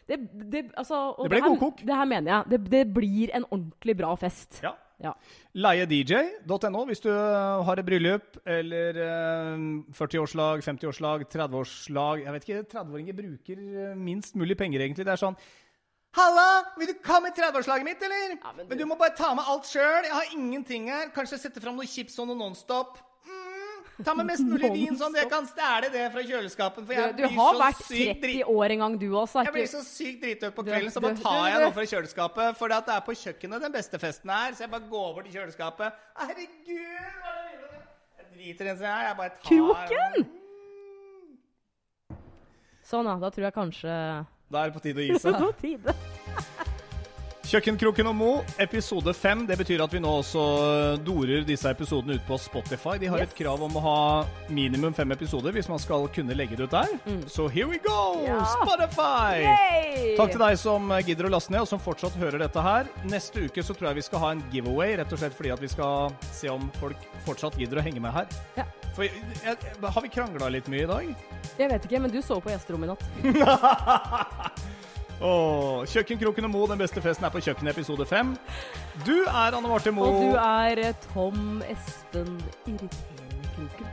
det, 0.07 0.17
det, 0.51 0.63
altså, 0.77 1.15
Det 1.23 1.29
ble 1.31 1.41
her- 1.41 1.49
godkok. 1.53 1.83
Det 1.85 1.95
her 1.95 2.05
mener 2.05 2.31
jeg. 2.31 2.49
Det, 2.53 2.59
det 2.71 2.83
blir 2.93 3.31
en 3.35 3.45
ordentlig 3.51 3.97
bra 3.97 4.15
fest. 4.15 4.59
Ja. 4.63 4.73
Ja. 5.03 5.11
Leiedj.no 5.57 6.83
hvis 6.87 7.01
du 7.03 7.09
eh, 7.09 7.63
har 7.67 7.79
et 7.81 7.85
bryllup 7.87 8.37
eller 8.47 8.99
eh, 9.03 9.63
40-årslag, 9.97 10.61
50-årslag, 10.63 11.25
30-årslag 11.33 12.21
Jeg 12.23 12.35
vet 12.35 12.45
ikke, 12.47 12.61
30-åringer 12.71 13.17
bruker 13.17 13.59
eh, 13.63 13.95
minst 13.99 14.37
mulig 14.39 14.55
penger, 14.59 14.79
egentlig. 14.85 15.05
Det 15.07 15.15
er 15.15 15.21
sånn 15.23 15.35
Halla! 16.13 16.45
Vil 16.77 16.91
du 16.91 16.99
komme 17.03 17.31
i 17.31 17.33
30-årslaget 17.33 17.87
mitt, 17.87 18.03
eller? 18.05 18.35
Ja, 18.37 18.51
men 18.53 18.67
men, 18.67 18.77
du- 18.77 18.83
du 18.83 18.89
må 18.91 18.95
bare 18.99 19.15
ta 19.17 19.31
med 19.33 19.47
alt 19.49 19.65
sjøl. 19.65 20.05
Jeg 20.05 20.13
har 20.13 20.27
ingenting 20.37 20.85
her. 20.93 21.07
Kanskje 21.15 21.39
sette 21.41 21.59
fram 21.63 21.75
noe 21.79 21.89
chips 21.89 22.19
og 22.21 22.27
noe 22.29 22.37
Nonstop. 22.37 22.99
Ta 24.01 24.15
med 24.17 24.25
mest 24.25 24.41
mulig 24.49 24.71
vin, 24.73 24.95
sånn 24.97 25.13
at 25.13 25.21
jeg 25.21 25.29
kan 25.29 25.45
stjele 25.45 25.89
det 25.93 26.05
fra 26.15 26.21
kjøleskapet. 26.25 26.81
For 26.87 26.89
Du, 26.89 26.97
jeg 26.97 27.13
du 27.13 27.19
blir 27.21 27.35
har 27.35 27.53
så 27.53 27.59
vært 27.61 27.81
sykt 27.85 28.23
30 28.23 28.49
år 28.49 28.73
en 28.73 28.81
gang, 28.83 28.95
du 28.97 29.05
også. 29.11 29.43
Ikke? 29.43 29.45
Jeg 29.45 29.53
blir 29.53 29.69
så 29.69 29.81
sykt 29.85 30.23
dritøl 30.25 30.53
på 30.55 30.65
kvelden, 30.65 30.93
så 30.95 31.03
bare 31.03 31.19
tar 31.21 31.43
jeg 31.51 31.59
noe 31.61 31.75
fra 31.75 31.85
kjøleskapet. 31.91 32.57
For 32.57 32.73
det 32.73 32.79
er 32.95 33.03
på 33.05 33.15
kjøkkenet 33.21 33.67
den 33.67 33.75
beste 33.75 33.99
festen 34.01 34.33
er. 34.33 34.55
Så 34.57 34.65
jeg 34.65 34.71
bare 34.73 34.87
går 34.89 35.09
bort 35.19 35.29
til 35.29 35.37
kjøleskapet. 35.37 35.99
Herregud, 36.23 36.87
hva 37.21 37.35
er 37.37 37.59
det? 37.61 37.83
Jeg 38.17 38.31
driter 38.33 38.65
i 38.65 38.71
den 38.71 38.79
som 38.81 38.87
jeg 38.89 38.95
er. 38.97 39.05
Jeg 39.11 39.19
bare 39.21 39.33
tar 39.37 39.45
Kroken! 39.51 40.31
Sånn, 42.83 43.07
ja. 43.07 43.15
Da 43.21 43.29
tror 43.31 43.45
jeg 43.47 43.55
kanskje 43.55 43.93
Da 44.51 44.65
er 44.65 44.69
det 44.69 44.75
på 44.75 44.83
tide 44.83 45.05
å 45.05 45.07
gi 45.07 45.21
seg. 45.21 45.37
På 45.43 45.53
tide. 45.61 45.95
Kjøkkenkroken 47.53 48.07
og 48.09 48.15
Mo, 48.17 48.27
episode 48.57 49.11
fem. 49.13 49.43
Det 49.45 49.59
betyr 49.59 49.83
at 49.83 49.91
vi 49.93 49.99
nå 50.01 50.09
også 50.23 50.41
dorer 51.05 51.43
disse 51.45 51.69
episodene 51.69 52.15
ut 52.17 52.23
på 52.25 52.39
Spotify. 52.41 52.95
De 52.97 53.11
har 53.11 53.19
Yes. 53.21 53.29
et 53.29 53.35
krav 53.37 53.61
om 53.61 53.75
å 53.77 53.81
ha 53.83 53.99
minimum 54.49 54.91
fem 54.91 55.11
episoder 55.13 55.53
hvis 55.53 55.69
man 55.69 55.77
skal 55.77 56.07
kunne 56.09 56.33
legge 56.33 56.57
det 56.57 56.63
ut 56.65 56.71
der. 56.73 56.89
Så 57.29 57.45
here 57.53 57.67
we 57.69 57.77
go! 57.77 58.15
Mm. 58.17 58.25
Ja. 58.25 58.39
Spotify! 58.55 59.45
Yay! 59.45 60.15
Takk 60.17 60.31
til 60.33 60.41
deg 60.41 60.57
som 60.57 60.89
gidder 61.05 61.29
å 61.29 61.33
laste 61.35 61.53
ned, 61.53 61.61
og 61.61 61.69
som 61.69 61.77
fortsatt 61.77 62.17
hører 62.17 62.41
dette 62.41 62.57
her. 62.65 62.89
Neste 63.05 63.45
uke 63.45 63.61
så 63.61 63.77
tror 63.77 63.91
jeg 63.91 64.01
vi 64.01 64.07
skal 64.09 64.19
ha 64.25 64.31
en 64.33 64.41
giveaway, 64.49 64.97
rett 64.97 65.13
og 65.13 65.21
slett 65.21 65.37
fordi 65.37 65.53
at 65.53 65.61
vi 65.61 65.69
skal 65.69 66.09
se 66.33 66.49
om 66.49 66.71
folk 66.81 66.97
fortsatt 67.27 67.53
gidder 67.61 67.77
å 67.77 67.85
henge 67.85 68.01
med 68.01 68.17
her. 68.17 68.25
Ja. 68.57 68.65
For 68.95 69.05
jeg, 69.05 69.13
jeg, 69.45 69.57
Har 69.77 70.01
vi 70.01 70.09
krangla 70.09 70.49
litt 70.49 70.65
mye 70.73 70.87
i 70.87 70.89
dag? 70.89 71.13
Jeg 71.61 71.69
vet 71.69 71.85
ikke, 71.85 72.01
men 72.01 72.09
du 72.09 72.17
sov 72.25 72.41
på 72.41 72.49
gjesterommet 72.49 72.97
i 73.21 73.37
natt. 73.37 74.57
Kjøkkenkroken 75.23 76.49
og 76.49 76.51
Mo, 76.51 76.65
den 76.67 76.81
beste 76.81 77.01
festen 77.01 77.23
er 77.23 77.31
på 77.31 77.39
kjøkkenet, 77.43 77.77
episode 77.77 78.05
fem. 78.05 78.33
Du 79.05 79.13
er 79.23 79.55
Anne 79.55 79.67
Marte 79.69 79.91
Mo. 79.95 80.03
Og 80.09 80.33
du 80.33 80.39
er 80.39 80.81
eh, 80.83 80.97
Tom 81.13 81.61
Espen 81.71 82.35
Irriterende 82.67 83.53
Kroken. 83.55 83.87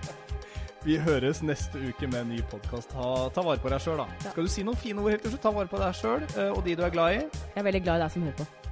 Vi 0.82 0.96
høres 0.96 1.42
neste 1.44 1.78
uke 1.78 2.08
med 2.08 2.22
en 2.24 2.32
ny 2.32 2.40
podkast. 2.50 2.94
Ta 2.96 3.44
vare 3.44 3.60
på 3.60 3.70
deg 3.70 3.82
sjøl, 3.84 4.00
da. 4.00 4.08
Ja. 4.24 4.32
Skal 4.32 4.48
du 4.48 4.50
si 4.50 4.64
noen 4.66 4.80
fine 4.80 5.04
ord 5.04 5.12
helt 5.12 5.22
til 5.22 5.34
slutt? 5.34 5.42
Ta 5.44 5.52
vare 5.54 5.70
på 5.70 5.78
deg 5.82 5.98
sjøl 6.00 6.24
og 6.48 6.62
de 6.64 6.74
du 6.80 6.82
er 6.86 6.94
glad 6.94 7.18
i. 7.18 7.20
Jeg 7.20 7.62
er 7.62 7.68
veldig 7.68 7.82
glad 7.84 8.00
i 8.00 8.04
deg 8.06 8.14
som 8.16 8.26
hører 8.26 8.38
på. 8.40 8.69